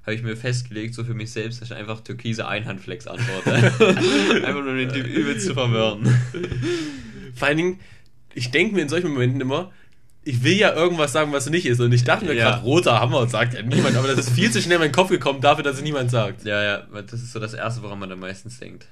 habe 0.03 0.15
ich 0.15 0.23
mir 0.23 0.37
festgelegt, 0.37 0.95
so 0.95 1.05
für 1.05 1.15
mich 1.15 1.33
selbst, 1.33 1.63
dass 1.63 1.71
ich 1.71 1.75
einfach 1.75 2.03
türkise 2.03 2.47
Einhandflex 2.47 3.07
antworte. 3.07 3.55
einfach 4.45 4.63
nur 4.63 4.75
den 4.75 4.91
Typ 4.91 5.07
übelst 5.07 5.47
zu 5.47 5.55
verwirren. 5.55 6.05
Vor 7.35 7.49
allen 7.49 7.57
Dingen, 7.57 7.81
ich 8.35 8.51
denke 8.51 8.75
mir 8.75 8.83
in 8.83 8.91
solchen 8.91 9.11
Momenten 9.11 9.41
immer, 9.41 9.73
ich 10.25 10.43
will 10.45 10.55
ja 10.57 10.75
irgendwas 10.75 11.13
sagen, 11.13 11.33
was 11.33 11.49
nicht 11.49 11.65
ist. 11.67 11.81
Und 11.81 11.93
ich 11.93 12.05
dachte 12.05 12.25
mir 12.27 12.35
Ja. 12.35 12.51
gerade, 12.51 12.63
roter 12.63 13.01
Hammer 13.01 13.27
sagt 13.29 13.55
ja 13.55 13.63
niemand, 13.63 13.97
aber 13.97 14.09
das 14.09 14.19
ist 14.19 14.31
viel 14.31 14.51
zu 14.51 14.61
schnell 14.61 14.75
in 14.77 14.81
meinen 14.83 14.93
Kopf 14.93 15.09
gekommen 15.09 15.41
dafür, 15.41 15.65
dass 15.65 15.77
es 15.77 15.83
niemand 15.83 16.11
sagt. 16.11 16.45
Ja, 16.45 16.63
ja, 16.63 16.79
das 17.03 17.15
ist 17.23 17.33
so 17.33 17.39
das 17.41 17.55
Erste, 17.55 17.83
woran 17.83 17.99
man 17.99 18.13
am 18.13 18.21
meistens 18.21 18.59
denkt. 18.59 18.87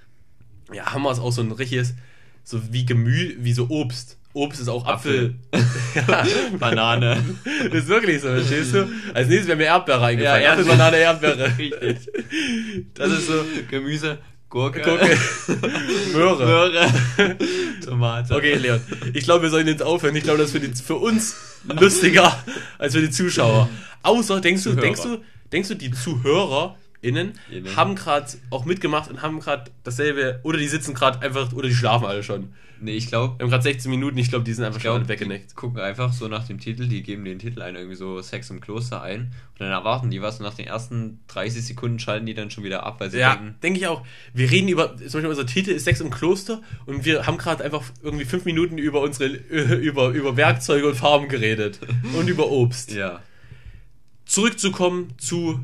Ja, 0.73 0.93
Hammer 0.93 1.13
ist 1.13 1.19
auch 1.21 1.33
so 1.33 1.43
ein 1.43 1.53
richtiges, 1.53 1.95
so 2.43 2.61
wie 2.73 2.87
Gemüse, 2.87 3.35
wie 3.39 3.53
so 3.53 3.69
Obst. 3.69 4.17
Obst 4.33 4.61
ist 4.61 4.69
auch 4.69 4.87
Apfel. 4.87 5.35
ja, 6.09 6.27
Banane. 6.59 7.23
das 7.71 7.75
ist 7.85 7.89
wirklich 7.89 8.21
so, 8.21 8.29
verstehst 8.29 8.75
du? 8.75 8.89
Als 9.15 9.29
nächstes 9.29 9.47
wäre 9.49 9.57
mir 9.57 9.65
Erdbeere 9.65 10.05
eingefallen. 10.05 10.43
Ja, 10.43 10.53
Apfel, 10.53 10.67
Erdbeere. 10.67 10.79
Banane, 10.79 10.97
Erdbeere. 10.99 11.59
Richtig. 11.59 12.13
Das 12.95 13.11
ist 13.13 13.27
so, 13.29 13.45
Gemüse, 13.71 14.19
Gurke, 14.49 14.81
Gurke, 14.81 15.19
Möhre. 16.13 16.47
Möhre, 16.47 16.91
Tomate. 17.85 18.35
Okay, 18.35 18.55
Leon. 18.55 18.81
Ich 19.13 19.25
glaube, 19.25 19.43
wir 19.43 19.51
sollen 19.51 19.67
jetzt 19.67 19.83
aufhören. 19.83 20.15
Ich 20.15 20.23
glaube, 20.23 20.39
das 20.39 20.49
ist 20.49 20.53
für, 20.53 20.61
die, 20.61 20.75
für 20.75 20.97
uns 20.97 21.35
lustiger 21.65 22.37
als 22.79 22.95
für 22.95 23.01
die 23.03 23.11
Zuschauer. 23.11 23.69
Außer, 24.03 24.41
denkst 24.41 24.63
du, 24.63 24.71
Zuhörer. 24.71 24.85
denkst 24.85 25.03
du, 25.03 25.19
denkst 25.53 25.69
du, 25.69 25.75
die 25.75 25.91
ZuhörerInnen 25.91 26.77
Innen. 27.07 27.33
haben 27.77 27.95
gerade 27.95 28.27
auch 28.51 28.65
mitgemacht 28.65 29.11
und 29.11 29.23
haben 29.23 29.41
gerade 29.41 29.71
dasselbe, 29.85 30.41
oder 30.43 30.59
die 30.59 30.69
sitzen 30.69 30.95
gerade 30.95 31.21
einfach, 31.23 31.53
oder 31.53 31.69
die 31.69 31.75
schlafen 31.75 32.07
alle 32.07 32.23
schon. 32.23 32.53
Nee, 32.79 32.93
ich 32.93 33.07
glaube, 33.07 33.39
Wir 33.39 33.45
haben 33.45 33.51
gerade 33.51 33.63
16 33.63 33.91
Minuten, 33.91 34.19
ich 34.19 34.29
glaube, 34.29 34.45
die 34.45 34.53
sind 34.53 34.63
einfach 34.63 34.77
Ich 34.81 34.85
schon 34.85 35.09
weggeneckt. 35.09 35.57
gucken 35.57 35.81
einfach 35.81 36.13
so 36.13 36.29
nach 36.29 36.47
dem 36.47 36.61
Titel, 36.61 36.87
die 36.87 37.03
geben 37.03 37.25
den 37.25 37.39
Titel 37.39 37.63
ein, 37.63 37.75
irgendwie 37.75 37.97
so 37.97 38.21
Sex 38.21 38.51
im 38.51 38.61
Kloster 38.61 39.01
ein 39.01 39.21
und 39.53 39.61
dann 39.61 39.71
erwarten 39.71 40.11
die 40.11 40.21
was 40.21 40.41
und 40.41 40.45
nach 40.45 40.53
den 40.53 40.67
ersten 40.67 41.21
30 41.29 41.65
Sekunden 41.65 41.99
schalten 41.99 42.27
die 42.27 42.35
dann 42.35 42.51
schon 42.51 42.65
wieder 42.65 42.85
ab, 42.85 43.01
weil 43.01 43.11
sie 43.11 43.19
Ja, 43.19 43.35
denken, 43.37 43.55
denke 43.63 43.79
ich 43.79 43.87
auch. 43.87 44.05
Wir 44.35 44.51
reden 44.51 44.69
über, 44.69 44.95
zum 44.95 45.05
Beispiel 45.07 45.27
unser 45.27 45.47
Titel 45.47 45.71
ist 45.71 45.85
Sex 45.85 46.03
im 46.03 46.11
Kloster 46.11 46.61
und 46.85 47.07
wir 47.07 47.27
haben 47.27 47.39
gerade 47.39 47.65
einfach 47.65 47.83
irgendwie 48.03 48.27
fünf 48.27 48.45
Minuten 48.45 48.77
über 48.77 49.01
unsere, 49.01 49.29
über, 49.79 50.11
über 50.11 50.37
Werkzeuge 50.37 50.87
und 50.87 50.97
Farben 50.97 51.29
geredet 51.29 51.81
und 52.19 52.29
über 52.29 52.51
Obst. 52.51 52.93
ja. 52.93 53.21
Zurückzukommen 54.27 55.15
zu 55.19 55.61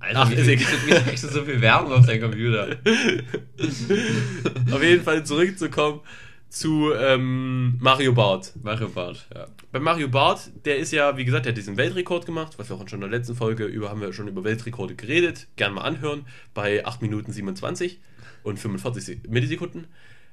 Alter, 0.00 0.20
Ach, 0.22 0.30
wie 0.30 0.34
ist 0.34 0.48
egal. 0.48 1.02
kriegst 1.02 1.24
du 1.24 1.28
so 1.28 1.44
viel 1.44 1.60
Werbung 1.60 1.92
auf 1.92 2.06
deinem 2.06 2.22
Computer? 2.22 2.76
Auf 4.72 4.82
jeden 4.82 5.02
Fall 5.02 5.24
zurückzukommen 5.26 6.00
zu 6.48 6.92
ähm, 6.94 7.76
Mario 7.80 8.12
Barth. 8.14 8.54
Mario 8.62 8.88
Bart, 8.88 9.26
ja. 9.34 9.46
Bei 9.70 9.78
Mario 9.80 10.08
Barth, 10.08 10.50
der 10.64 10.78
ist 10.78 10.92
ja, 10.92 11.16
wie 11.18 11.24
gesagt, 11.26 11.44
der 11.44 11.52
hat 11.52 11.58
diesen 11.58 11.76
Weltrekord 11.76 12.24
gemacht, 12.24 12.54
was 12.58 12.70
wir 12.70 12.76
auch 12.76 12.88
schon 12.88 13.02
in 13.02 13.10
der 13.10 13.18
letzten 13.18 13.34
Folge 13.34 13.64
über 13.66 13.90
haben 13.90 14.00
wir 14.00 14.12
schon 14.14 14.28
über 14.28 14.44
Weltrekorde 14.44 14.94
geredet. 14.94 15.46
Gerne 15.56 15.74
mal 15.74 15.82
anhören. 15.82 16.24
Bei 16.54 16.86
8 16.86 17.02
Minuten 17.02 17.32
27 17.32 18.00
und 18.44 18.58
45 18.58 19.04
Se- 19.04 19.16
Millisekunden 19.28 19.86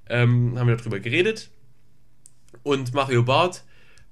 ähm, 0.08 0.58
haben 0.58 0.68
wir 0.70 0.78
darüber 0.78 1.00
geredet. 1.02 1.50
Und 2.64 2.94
Mario 2.94 3.24
Barth 3.24 3.64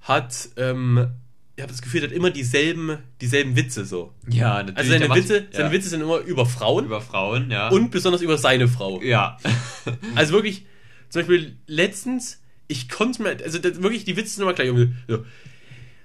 hat, 0.02 0.50
ähm, 0.58 1.08
ich 1.56 1.62
habe 1.62 1.70
das 1.72 1.82
Gefühl, 1.82 2.00
der 2.00 2.10
hat 2.10 2.16
immer 2.16 2.30
dieselben, 2.30 2.98
dieselben 3.20 3.54
Witze 3.56 3.84
so. 3.84 4.12
Ja, 4.28 4.54
natürlich. 4.62 4.76
Also 4.78 4.90
seine 4.90 5.00
der 5.00 5.08
macht- 5.08 5.18
Witze, 5.18 5.46
seine 5.52 5.64
ja. 5.66 5.72
Witze 5.72 5.88
sind 5.88 6.00
immer 6.00 6.18
über 6.18 6.46
Frauen 6.46 6.84
über 6.86 7.00
Frauen, 7.00 7.50
ja. 7.50 7.68
und 7.68 7.90
besonders 7.90 8.22
über 8.22 8.38
seine 8.38 8.68
Frau. 8.68 9.00
ja. 9.02 9.36
Also 10.14 10.32
wirklich, 10.32 10.66
zum 11.10 11.20
Beispiel 11.20 11.56
letztens, 11.66 12.40
ich 12.66 12.88
konnte 12.88 13.22
mir, 13.22 13.36
also 13.44 13.62
wirklich, 13.62 14.04
die 14.04 14.16
Witze 14.16 14.34
sind 14.34 14.42
immer 14.42 14.54
gleich 14.54 14.70
so. 15.08 15.24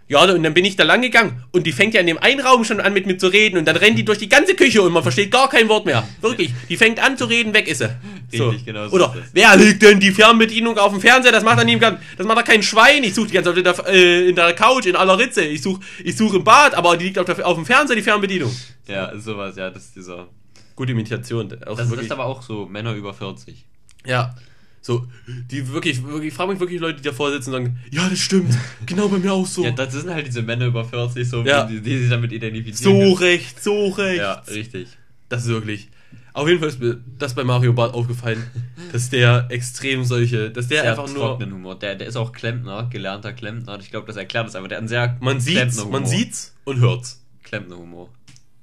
Ja, 0.10 0.24
und 0.24 0.42
dann 0.42 0.56
bin 0.56 0.66
ich 0.66 0.76
da 0.76 0.84
lang 0.84 1.04
gegangen 1.04 1.44
und 1.52 1.68
die 1.68 1.72
fängt 1.72 1.94
ja 1.94 2.02
in 2.02 2.08
dem 2.08 2.18
einen 2.18 2.40
Raum 2.42 2.64
schon 2.66 2.80
an 2.82 2.94
mit 2.94 3.06
mir 3.06 3.20
zu 3.20 3.28
reden 3.28 3.60
und 3.60 3.66
dann 3.66 3.76
rennt 3.76 3.96
die 3.96 4.04
durch 4.04 4.18
die 4.18 4.28
ganze 4.28 4.56
Küche 4.56 4.82
und 4.82 4.92
man 4.92 5.04
versteht 5.04 5.30
gar 5.30 5.48
kein 5.48 5.70
Wort 5.70 5.86
mehr. 5.86 6.04
Wirklich, 6.20 6.52
die 6.68 6.78
fängt 6.78 7.00
an 7.00 7.16
zu 7.16 7.26
reden, 7.26 7.54
weg 7.54 7.68
ist 7.68 7.78
sie. 7.78 7.90
Richtig, 8.34 8.66
genau 8.66 8.88
so 8.88 8.96
Oder, 8.96 9.16
wer 9.34 9.56
legt 9.56 9.84
denn 9.84 10.00
die 10.00 10.12
Fernbedienung 10.12 10.80
auf 10.80 10.92
dem 10.92 11.00
Fernseher? 11.00 11.32
Das 11.32 11.44
macht 11.44 11.60
doch 11.60 11.64
niemand, 11.64 12.00
das 12.18 12.26
macht 12.26 12.40
doch 12.40 12.44
kein 12.44 12.64
Schwein. 12.64 13.04
Ich 13.04 13.14
suche 13.14 13.28
die 13.28 13.34
ganze 13.36 13.52
Zeit 13.54 13.58
in 13.60 13.64
der, 13.64 13.88
äh, 13.88 14.30
in 14.30 14.36
der 14.36 14.54
Couch, 14.54 14.88
in 14.88 14.96
aller 14.96 15.18
Ritze. 15.20 15.44
Ich 15.44 15.62
suche 15.62 15.80
ich 16.04 16.18
such 16.18 16.34
im 16.34 16.44
Bad, 16.44 16.74
aber 16.74 16.98
die 16.98 17.06
liegt 17.06 17.20
auf, 17.20 17.26
der, 17.26 17.46
auf 17.46 17.56
dem 17.56 17.66
Fernseher, 17.68 17.96
die 17.96 18.02
Fernbedienung. 18.02 18.52
ja, 18.88 19.16
sowas, 19.20 19.56
ja, 19.58 19.70
das 19.70 19.86
ist 19.86 19.96
dieser. 19.96 20.28
Gute 20.76 20.94
Imitation. 20.94 21.46
Auch 21.54 21.60
Das, 21.60 21.78
das 21.78 21.90
wirklich. 21.92 22.08
ist 22.08 22.12
aber 22.12 22.26
auch 22.26 22.42
so 22.42 22.66
Männer 22.66 22.94
über 22.94 23.14
40. 23.14 23.64
Ja. 24.08 24.34
So, 24.82 25.06
die 25.28 25.68
wirklich, 25.68 26.04
wirklich, 26.06 26.34
frage 26.34 26.52
mich 26.52 26.60
wirklich 26.60 26.80
Leute, 26.80 26.98
die 27.02 27.04
davor 27.08 27.32
sitzen 27.32 27.54
und 27.54 27.64
sagen, 27.64 27.80
ja, 27.92 28.08
das 28.08 28.20
stimmt, 28.20 28.58
genau 28.86 29.10
bei 29.10 29.18
mir 29.20 29.34
auch 29.34 29.46
so. 29.46 29.64
Ja, 29.64 29.72
das 29.72 29.94
sind 29.94 30.10
halt 30.10 30.26
diese 30.26 30.42
Männer 30.42 30.68
über 30.68 30.86
40, 30.86 31.28
so, 31.28 31.44
Ja. 31.44 31.66
die, 31.66 31.82
die 31.82 32.00
sich 32.00 32.10
damit 32.10 32.32
identifizieren. 32.32 33.10
so 33.10 33.14
recht, 33.14 33.62
so 33.62 33.90
recht. 33.90 34.20
Ja, 34.20 34.34
richtig. 34.50 34.88
Das 35.28 35.44
ist 35.44 35.50
wirklich. 35.50 35.90
Auf 36.34 36.48
jeden 36.48 36.60
Fall 36.60 36.70
ist 36.70 36.80
mir 36.80 36.98
das 37.18 37.34
bei 37.36 37.44
Mario 37.44 37.74
Bart 37.74 37.94
aufgefallen, 37.94 38.42
dass 38.94 39.10
der 39.10 39.48
extrem 39.50 40.06
solche, 40.06 40.50
dass 40.52 40.68
der 40.68 40.84
Sehr 40.84 40.92
einfach 40.92 41.08
nur, 41.08 41.18
trockenen 41.18 41.54
Humor. 41.54 41.78
Der, 41.78 41.96
der 41.96 42.08
ist 42.08 42.16
auch 42.16 42.32
Klempner, 42.32 42.88
gelernter 42.90 43.34
Klempner. 43.34 43.74
Und 43.74 43.84
ich 43.84 43.92
glaube, 43.92 44.08
das 44.08 44.16
erklärt 44.16 44.48
das 44.48 44.56
einfach. 44.56 44.70
Der 44.70 44.78
hat 44.78 44.82
einen 44.84 44.88
sehr 44.88 45.18
man 45.20 45.40
sieht's, 45.42 45.84
man 45.86 46.06
sieht's 46.06 46.56
und 46.64 46.80
hört's. 46.80 47.22
Klempner-Humor. 47.44 48.10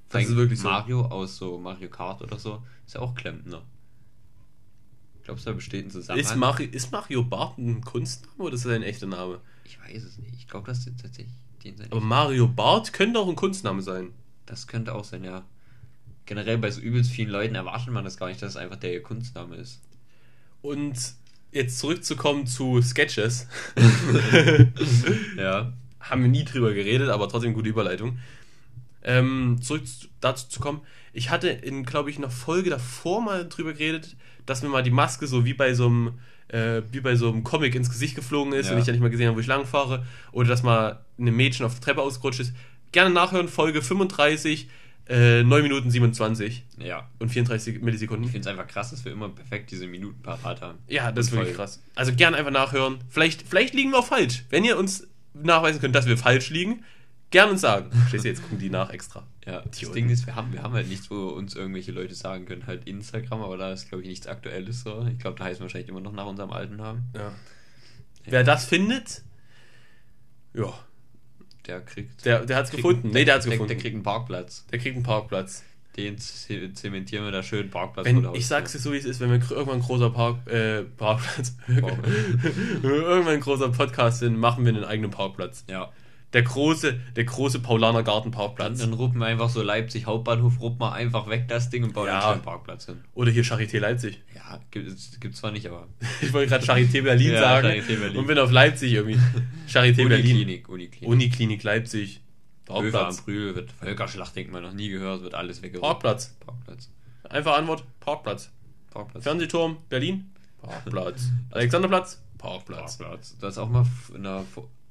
Das 0.08 0.22
ist 0.24 0.36
wirklich 0.36 0.60
so. 0.60 0.68
Mario 0.68 1.02
aus 1.06 1.36
so 1.36 1.58
Mario 1.58 1.88
Kart 1.90 2.22
oder 2.22 2.38
so 2.38 2.62
ist 2.86 2.94
ja 2.94 3.00
auch 3.00 3.14
Klempner. 3.14 3.62
Glaubst 5.26 5.44
du, 5.44 5.50
da 5.50 5.56
besteht 5.56 5.86
ein 5.86 5.90
Zusammenhang? 5.90 6.24
Ist 6.32 6.36
Mario, 6.36 6.68
ist 6.70 6.92
Mario 6.92 7.24
Bart 7.24 7.58
ein 7.58 7.80
Kunstname 7.82 8.36
oder 8.44 8.54
ist 8.54 8.64
das 8.64 8.72
ein 8.72 8.82
echter 8.84 9.06
Name? 9.08 9.40
ich 9.64 9.76
weiß 9.80 10.04
es 10.04 10.18
nicht. 10.18 10.34
Ich 10.36 10.46
glaube, 10.46 10.66
das 10.68 10.78
ist 10.78 11.00
tatsächlich 11.00 11.34
den 11.64 11.76
sein. 11.76 11.88
Aber 11.90 12.00
Mario 12.00 12.46
Bart 12.46 12.92
könnte 12.92 13.18
auch 13.18 13.28
ein 13.28 13.34
Kunstname 13.34 13.82
sein. 13.82 14.10
Das 14.46 14.68
könnte 14.68 14.94
auch 14.94 15.02
sein, 15.04 15.24
ja. 15.24 15.44
Generell 16.26 16.58
bei 16.58 16.70
so 16.70 16.80
übelst 16.80 17.10
vielen 17.10 17.30
Leuten 17.30 17.56
erwartet 17.56 17.92
man 17.92 18.04
das 18.04 18.16
gar 18.16 18.28
nicht, 18.28 18.40
dass 18.40 18.50
es 18.50 18.56
einfach 18.56 18.76
der 18.76 19.02
Kunstname 19.02 19.56
ist. 19.56 19.80
Und 20.62 20.96
jetzt 21.50 21.78
zurückzukommen 21.80 22.46
zu 22.46 22.80
Sketches. 22.80 23.48
Ja. 25.36 25.72
haben 26.00 26.22
wir 26.22 26.28
nie 26.28 26.44
drüber 26.44 26.72
geredet, 26.72 27.08
aber 27.10 27.28
trotzdem 27.28 27.54
gute 27.54 27.68
Überleitung. 27.68 28.18
Ähm, 29.02 29.58
zurück 29.62 29.86
zu- 29.86 30.08
dazu 30.20 30.48
zu 30.48 30.60
kommen, 30.60 30.80
ich 31.12 31.30
hatte 31.30 31.48
in, 31.48 31.84
glaube 31.84 32.10
ich, 32.10 32.16
einer 32.18 32.30
Folge 32.30 32.70
davor 32.70 33.20
mal 33.20 33.48
drüber 33.48 33.72
geredet, 33.72 34.16
dass 34.46 34.62
mir 34.62 34.68
mal 34.68 34.82
die 34.82 34.90
Maske 34.90 35.26
so 35.26 35.44
wie 35.44 35.54
bei 35.54 35.74
so 35.74 35.86
einem, 35.86 36.12
äh, 36.48 36.82
wie 36.92 37.00
bei 37.00 37.16
so 37.16 37.28
einem 37.30 37.44
Comic 37.44 37.74
ins 37.74 37.90
Gesicht 37.90 38.14
geflogen 38.14 38.52
ist 38.52 38.66
Ja. 38.68 38.72
und 38.74 38.78
ich 38.80 38.86
ja 38.86 38.92
nicht 38.92 39.02
mal 39.02 39.10
gesehen 39.10 39.26
habe, 39.28 39.36
wo 39.36 39.40
ich 39.40 39.46
lang 39.46 39.66
fahre, 39.66 40.04
oder 40.32 40.48
dass 40.48 40.62
mal 40.62 41.00
ein 41.18 41.24
Mädchen 41.34 41.66
auf 41.66 41.74
der 41.74 41.80
Treppe 41.82 42.02
ausgerutscht 42.02 42.40
ist. 42.40 42.52
Gerne 42.92 43.10
nachhören, 43.12 43.48
Folge 43.48 43.82
35, 43.82 44.68
äh, 45.08 45.42
9 45.42 45.62
Minuten 45.62 45.90
27 45.90 46.64
Ja. 46.78 47.08
und 47.18 47.28
34 47.30 47.76
Ich 47.76 47.82
Millisekunden. 47.82 48.28
finde 48.28 48.40
es 48.40 48.46
einfach 48.46 48.66
krass, 48.66 48.90
dass 48.90 49.04
wir 49.04 49.12
immer 49.12 49.28
perfekt 49.28 49.70
diese 49.70 49.86
Minuten 49.86 50.20
parat 50.22 50.60
haben. 50.60 50.78
Ja, 50.88 51.12
das 51.12 51.26
ist 51.26 51.32
wirklich 51.32 51.54
krass. 51.56 51.82
Also 51.94 52.12
gerne 52.14 52.36
einfach 52.36 52.50
nachhören. 52.52 52.98
Vielleicht, 53.08 53.42
vielleicht 53.42 53.74
liegen 53.74 53.90
wir 53.90 53.98
auch 53.98 54.06
falsch. 54.06 54.44
Wenn 54.50 54.64
ihr 54.64 54.76
uns 54.78 55.06
nachweisen 55.34 55.80
könnt, 55.80 55.94
dass 55.94 56.06
wir 56.06 56.16
falsch 56.16 56.50
liegen, 56.50 56.82
gerne 57.30 57.52
uns 57.52 57.60
sagen. 57.60 57.90
Du, 58.10 58.16
jetzt 58.16 58.42
gucken 58.42 58.58
die 58.58 58.70
nach 58.70 58.90
extra. 58.90 59.26
Ja, 59.46 59.60
das 59.62 59.76
Idioten. 59.78 59.94
Ding 59.94 60.10
ist, 60.10 60.26
wir 60.26 60.34
haben, 60.34 60.52
wir 60.52 60.62
haben 60.62 60.74
halt 60.74 60.88
nichts, 60.88 61.10
wo 61.10 61.28
uns 61.28 61.54
irgendwelche 61.54 61.92
Leute 61.92 62.14
sagen 62.14 62.46
können, 62.46 62.66
halt 62.66 62.86
Instagram, 62.88 63.42
aber 63.42 63.56
da 63.56 63.72
ist, 63.72 63.88
glaube 63.88 64.02
ich, 64.02 64.08
nichts 64.08 64.26
Aktuelles 64.26 64.82
so. 64.82 65.06
Ich 65.12 65.18
glaube, 65.18 65.38
da 65.38 65.44
heißen 65.44 65.60
wir 65.60 65.64
wahrscheinlich 65.64 65.88
immer 65.88 66.00
noch 66.00 66.12
nach 66.12 66.26
unserem 66.26 66.50
alten 66.50 66.76
Namen. 66.76 67.04
Ja. 67.14 67.32
Wer 68.24 68.42
das 68.44 68.64
findet, 68.64 69.22
ja, 70.54 70.72
Der 71.66 71.80
kriegt. 71.82 72.24
der, 72.24 72.44
der 72.46 72.56
hat's 72.56 72.70
kriegt- 72.70 72.82
gefunden. 72.82 73.10
Nee, 73.10 73.24
der 73.24 73.34
hat's 73.36 73.44
der, 73.44 73.52
gefunden. 73.52 73.68
Der 73.68 73.76
kriegt 73.78 73.94
einen 73.94 74.02
Parkplatz. 74.02 74.64
Der 74.72 74.78
kriegt 74.78 74.94
einen 74.96 75.04
Parkplatz. 75.04 75.62
Den 75.96 76.18
ze- 76.18 76.72
zementieren 76.74 77.24
wir 77.24 77.30
da 77.32 77.42
schön 77.42 77.70
Parkplatz 77.70 78.04
Wenn, 78.04 78.20
der 78.22 78.34
ich 78.34 78.46
sag's 78.46 78.74
Haustür. 78.74 78.78
dir 78.80 78.82
so, 78.82 78.92
wie 78.92 78.96
es 78.98 79.04
ist, 79.16 79.20
wenn 79.20 79.30
wir 79.30 79.50
irgendwann 79.50 79.76
ein 79.78 79.82
großer 79.82 80.10
Park, 80.10 80.46
äh, 80.50 80.82
Parkplatz, 80.82 81.56
Park- 81.80 81.98
wenn 82.02 82.82
wir 82.82 82.90
irgendwann 83.02 83.34
ein 83.34 83.40
großer 83.40 83.70
Podcast 83.70 84.18
sind, 84.18 84.36
machen 84.38 84.64
wir 84.66 84.74
einen 84.74 84.84
eigenen 84.84 85.10
Parkplatz. 85.10 85.64
Ja. 85.68 85.90
Der 86.36 86.42
große, 86.44 87.00
der 87.16 87.24
große 87.24 87.60
Paulaner 87.60 88.02
Gartenparkplatz. 88.02 88.78
dann 88.80 88.92
ruppen 88.92 89.18
wir 89.20 89.26
einfach 89.26 89.48
so 89.48 89.62
Leipzig 89.62 90.04
Hauptbahnhof, 90.04 90.60
ruppen 90.60 90.80
wir 90.80 90.92
einfach 90.92 91.28
weg 91.30 91.48
das 91.48 91.70
Ding 91.70 91.82
und 91.82 91.94
bauen 91.94 92.08
Ja. 92.08 92.30
einen 92.32 92.42
Parkplatz 92.42 92.84
hin. 92.84 93.02
Oder 93.14 93.30
hier 93.30 93.42
Charité 93.42 93.78
Leipzig. 93.78 94.20
Ja, 94.34 94.60
gibt 94.70 94.86
es 94.86 95.18
gibt's 95.18 95.38
zwar 95.38 95.50
nicht, 95.50 95.66
aber. 95.66 95.88
Ich 96.20 96.30
wollte 96.34 96.50
gerade 96.50 96.66
Charité 96.66 97.00
Berlin 97.02 97.32
Ja, 97.32 97.40
sagen 97.40 97.68
Charité 97.68 97.98
Berlin. 97.98 98.18
und 98.18 98.26
bin 98.26 98.38
auf 98.38 98.52
Leipzig 98.52 98.92
irgendwie. 98.92 99.18
Charité 99.66 100.06
Berlin. 100.08 100.36
Uniklinik, 100.36 100.68
Uniklinik. 100.68 101.08
Uniklinik 101.08 101.62
Leipzig. 101.62 102.20
Höfe 102.68 102.74
am 102.76 102.82
Parkplatz. 102.92 103.22
Brühl 103.22 103.54
wird 103.54 103.72
Völkerschlachtdenkmal 103.72 104.60
noch 104.60 104.72
nie 104.74 104.90
gehört, 104.90 105.22
wird 105.22 105.34
alles 105.34 105.62
weggeräumt. 105.62 105.88
Parkplatz. 105.88 106.36
Parkplatz. 106.44 106.90
Einfach 107.30 107.56
Antwort, 107.56 107.84
Parkplatz. 108.00 108.50
Parkplatz. 108.90 109.22
Fernsehturm, 109.24 109.78
Berlin, 109.88 110.30
Parkplatz. 110.60 111.30
Alexanderplatz, 111.50 112.20
Parkplatz. 112.38 112.98
Parkplatz. 112.98 113.36
Das 113.40 113.54
ist 113.54 113.58
auch 113.58 113.68
mal 113.70 113.86
in 114.14 114.22
der 114.24 114.44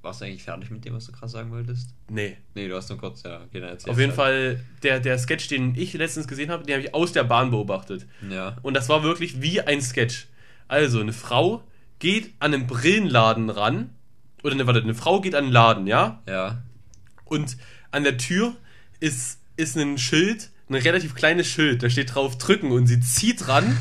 warst 0.06 0.22
du 0.22 0.26
eigentlich 0.26 0.44
fertig 0.44 0.72
mit 0.72 0.86
dem, 0.86 0.94
was 0.94 1.06
du 1.08 1.12
krass 1.12 1.32
sagen 1.32 1.52
wolltest? 1.52 1.90
Nee. 2.10 2.38
Nee, 2.54 2.70
du 2.70 2.76
hast 2.76 2.90
nur 2.90 2.98
kurz, 2.98 3.24
ja, 3.24 3.42
okay, 3.42 3.60
dann 3.60 3.70
erzähl's 3.70 3.90
Auf 3.90 4.00
jeden 4.00 4.12
halt. 4.12 4.16
Fall, 4.16 4.66
der, 4.84 5.02
der 5.02 5.18
Sketch, 5.18 5.50
den 5.50 5.76
ich 5.76 5.94
letztens 5.94 6.28
gesehen 6.28 6.50
habe, 6.50 6.64
den 6.64 6.76
habe 6.76 6.86
ich 6.86 6.94
aus 6.94 7.12
der 7.12 7.26
Bahn 7.26 7.52
beobachtet. 7.52 8.06
Ja. 8.30 8.56
Und 8.62 8.76
das 8.76 8.88
war 8.88 9.04
wirklich 9.04 9.42
wie 9.42 9.60
ein 9.60 9.82
Sketch. 9.82 10.28
Also, 10.70 11.02
eine 11.02 11.12
Frau 11.12 11.64
geht 12.00 12.34
an 12.40 12.54
einen 12.54 12.68
Brillenladen 12.68 13.50
ran. 13.50 13.90
Oder 14.44 14.56
ne, 14.56 14.68
warte, 14.68 14.82
eine 14.82 14.96
Frau 14.96 15.20
geht 15.20 15.36
an 15.36 15.46
einen 15.46 15.54
Laden, 15.54 15.88
ja? 15.88 16.22
Ja. 16.28 16.64
Und 17.26 17.58
an 17.92 18.04
der 18.04 18.18
Tür 18.18 18.56
ist, 19.00 19.40
ist 19.58 19.76
ein 19.76 19.98
Schild, 19.98 20.52
ein 20.70 20.76
relativ 20.76 21.16
kleines 21.16 21.48
Schild, 21.48 21.84
da 21.84 21.90
steht 21.90 22.16
drauf 22.16 22.38
drücken 22.38 22.72
und 22.72 22.88
sie 22.88 23.00
zieht 23.00 23.48
dran. 23.48 23.76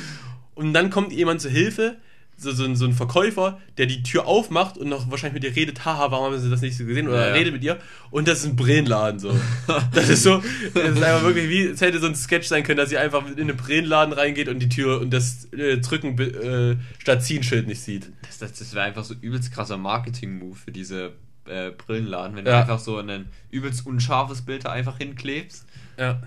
und 0.54 0.74
dann 0.74 0.90
kommt 0.90 1.12
jemand 1.12 1.40
zur 1.40 1.50
Hilfe, 1.50 1.96
so, 2.42 2.52
so, 2.52 2.64
ein, 2.64 2.76
so 2.76 2.84
ein 2.84 2.92
Verkäufer, 2.92 3.58
der 3.78 3.86
die 3.86 4.02
Tür 4.02 4.26
aufmacht 4.26 4.76
und 4.78 4.88
noch 4.88 5.10
wahrscheinlich 5.10 5.42
mit 5.42 5.44
ihr 5.50 5.56
redet, 5.56 5.84
haha, 5.84 6.10
warum 6.10 6.26
haben 6.32 6.38
sie 6.40 6.50
das 6.50 6.60
nicht 6.60 6.76
so 6.76 6.84
gesehen? 6.84 7.08
Oder 7.08 7.20
Ja, 7.22 7.28
ja. 7.28 7.34
redet 7.34 7.52
mit 7.54 7.62
ihr. 7.64 7.78
Und 8.10 8.28
das 8.28 8.40
ist 8.40 8.46
ein 8.46 8.56
Brillenladen 8.56 9.18
so. 9.20 9.30
Das 9.92 10.08
ist 10.08 10.22
so, 10.22 10.42
das 10.74 10.90
ist 10.96 11.02
einfach 11.02 11.22
wirklich 11.24 11.48
wie, 11.48 11.62
es 11.62 11.80
hätte 11.80 11.98
so 12.00 12.06
ein 12.06 12.14
Sketch 12.14 12.46
sein 12.48 12.62
können, 12.64 12.76
dass 12.78 12.88
sie 12.90 12.98
einfach 12.98 13.24
in 13.26 13.38
einen 13.40 13.56
Brillenladen 13.56 14.12
reingeht 14.12 14.48
und 14.48 14.58
die 14.58 14.68
Tür 14.68 15.00
und 15.00 15.10
das 15.10 15.46
äh, 15.52 15.78
Drücken 15.78 16.18
äh, 16.18 16.76
statt 16.98 17.22
ziehen 17.24 17.42
Schild 17.42 17.66
nicht 17.68 17.80
sieht. 17.80 18.10
Das, 18.26 18.38
das, 18.38 18.52
das 18.54 18.74
wäre 18.74 18.84
einfach 18.86 19.04
so 19.04 19.14
übelst 19.20 19.52
krasser 19.52 19.76
Marketing-Move 19.78 20.56
für 20.56 20.72
diese 20.72 21.12
äh, 21.46 21.70
Brillenladen, 21.70 22.36
wenn 22.36 22.44
du 22.44 22.50
Ja. 22.50 22.60
einfach 22.60 22.78
so 22.78 22.98
ein 22.98 23.26
übelst 23.50 23.86
unscharfes 23.86 24.42
Bild 24.42 24.64
da 24.64 24.70
einfach 24.72 24.98
hinklebst. 24.98 25.66
Ja. 25.98 26.20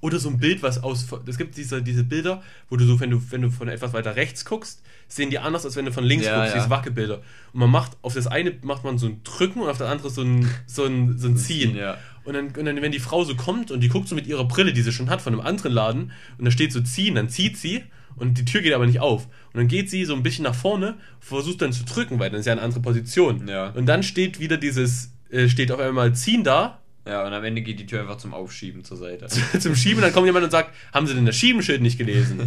Oder 0.00 0.18
so 0.18 0.28
ein 0.28 0.38
Bild, 0.38 0.62
was 0.62 0.82
aus. 0.82 1.06
Es 1.26 1.38
gibt 1.38 1.56
diese, 1.56 1.82
diese 1.82 2.04
Bilder, 2.04 2.42
wo 2.70 2.76
du 2.76 2.84
so, 2.84 3.00
wenn 3.00 3.10
du, 3.10 3.20
wenn 3.30 3.42
du 3.42 3.50
von 3.50 3.68
etwas 3.68 3.92
weiter 3.92 4.14
rechts 4.16 4.44
guckst, 4.44 4.82
sehen 5.08 5.30
die 5.30 5.38
anders, 5.38 5.64
als 5.64 5.74
wenn 5.76 5.86
du 5.86 5.92
von 5.92 6.04
links 6.04 6.26
Ja, 6.26 6.36
guckst, 6.36 6.54
ja. 6.54 6.60
diese 6.60 6.70
Wackelbilder. 6.70 7.22
Und 7.52 7.60
man 7.60 7.70
macht, 7.70 7.96
auf 8.02 8.14
das 8.14 8.26
eine 8.26 8.54
macht 8.62 8.84
man 8.84 8.98
so 8.98 9.06
ein 9.06 9.22
Drücken 9.24 9.60
und 9.60 9.68
auf 9.68 9.78
das 9.78 9.88
andere 9.88 10.10
so 10.10 10.22
ein, 10.22 10.48
so 10.66 10.84
ein, 10.84 11.18
so 11.18 11.28
ein 11.28 11.36
Ziehen. 11.36 11.74
Ja. 11.74 11.98
Und 12.24 12.34
dann, 12.34 12.46
und 12.48 12.64
dann, 12.64 12.80
wenn 12.82 12.92
die 12.92 12.98
Frau 12.98 13.24
so 13.24 13.34
kommt 13.34 13.70
und 13.70 13.80
die 13.80 13.88
guckt 13.88 14.06
so 14.08 14.14
mit 14.14 14.26
ihrer 14.26 14.44
Brille, 14.44 14.72
die 14.72 14.82
sie 14.82 14.92
schon 14.92 15.10
hat, 15.10 15.22
von 15.22 15.32
einem 15.32 15.40
anderen 15.40 15.72
Laden, 15.72 16.12
und 16.36 16.44
da 16.44 16.50
steht 16.50 16.72
so 16.72 16.80
ziehen, 16.80 17.14
dann 17.14 17.28
zieht 17.28 17.56
sie 17.56 17.84
und 18.16 18.38
die 18.38 18.44
Tür 18.44 18.60
geht 18.60 18.74
aber 18.74 18.86
nicht 18.86 19.00
auf. 19.00 19.26
Und 19.52 19.54
dann 19.54 19.68
geht 19.68 19.90
sie 19.90 20.04
so 20.04 20.14
ein 20.14 20.22
bisschen 20.22 20.44
nach 20.44 20.54
vorne, 20.54 20.96
versucht 21.20 21.62
dann 21.62 21.72
zu 21.72 21.84
drücken, 21.84 22.18
weil 22.18 22.30
dann 22.30 22.40
ist 22.40 22.46
ja 22.46 22.52
eine 22.52 22.62
andere 22.62 22.80
Position. 22.80 23.48
Ja. 23.48 23.70
Und 23.70 23.86
dann 23.86 24.02
steht 24.02 24.40
wieder 24.40 24.56
dieses, 24.56 25.12
äh, 25.30 25.48
steht 25.48 25.72
auf 25.72 25.80
einmal 25.80 26.14
ziehen 26.14 26.44
da, 26.44 26.80
Ja, 27.08 27.26
und 27.26 27.32
am 27.32 27.42
Ende 27.42 27.62
geht 27.62 27.80
die 27.80 27.86
Tür 27.86 28.02
einfach 28.02 28.18
zum 28.18 28.34
Aufschieben 28.34 28.84
zur 28.84 28.98
Seite. 28.98 29.26
zum 29.60 29.74
Schieben, 29.74 30.02
dann 30.02 30.12
kommt 30.12 30.26
jemand 30.26 30.44
und 30.44 30.50
sagt, 30.50 30.74
haben 30.92 31.06
Sie 31.06 31.14
denn 31.14 31.24
das 31.24 31.36
Schiebenschild 31.36 31.80
nicht 31.80 31.96
gelesen? 31.96 32.38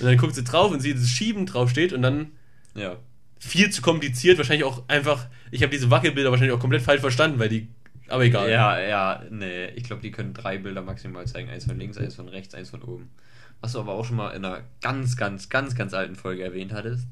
Und 0.00 0.06
dann 0.06 0.16
guckt 0.18 0.34
sie 0.34 0.44
drauf 0.44 0.70
und 0.70 0.80
sieht, 0.80 0.96
dass 0.96 1.08
Schieben 1.08 1.46
draufsteht 1.46 1.92
und 1.94 2.02
dann 2.02 2.32
Ja. 2.74 2.96
viel 3.38 3.70
zu 3.70 3.80
kompliziert, 3.80 4.36
wahrscheinlich 4.36 4.64
auch 4.64 4.82
einfach, 4.88 5.26
ich 5.50 5.62
habe 5.62 5.70
diese 5.70 5.90
Wackelbilder 5.90 6.30
wahrscheinlich 6.30 6.54
auch 6.54 6.60
komplett 6.60 6.82
falsch 6.82 7.00
verstanden, 7.00 7.38
weil 7.38 7.48
die, 7.48 7.68
aber 8.08 8.24
egal. 8.24 8.50
Ja, 8.50 8.78
ja, 8.78 9.22
nee. 9.30 9.68
Ich 9.76 9.84
glaube, 9.84 10.02
die 10.02 10.10
können 10.10 10.34
drei 10.34 10.58
Bilder 10.58 10.82
maximal 10.82 11.26
zeigen. 11.26 11.48
Eins 11.48 11.64
von 11.64 11.78
links, 11.78 11.96
eins 11.96 12.14
von 12.14 12.28
rechts, 12.28 12.54
eins 12.54 12.68
von 12.68 12.82
oben. 12.82 13.08
Was 13.62 13.72
du 13.72 13.80
aber 13.80 13.92
auch 13.92 14.04
schon 14.04 14.16
mal 14.16 14.30
in 14.30 14.44
einer 14.44 14.60
ganz, 14.82 15.16
ganz, 15.16 15.48
ganz, 15.48 15.74
ganz 15.74 15.94
alten 15.94 16.16
Folge 16.16 16.42
erwähnt 16.42 16.72
hattest. 16.72 17.06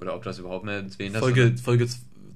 Oder 0.00 0.14
ob 0.14 0.22
das 0.22 0.38
überhaupt 0.38 0.64
mehr 0.64 0.74
erwähnt 0.74 1.14
hast. 1.16 1.20
Folge, 1.22 1.56
Folge 1.60 1.88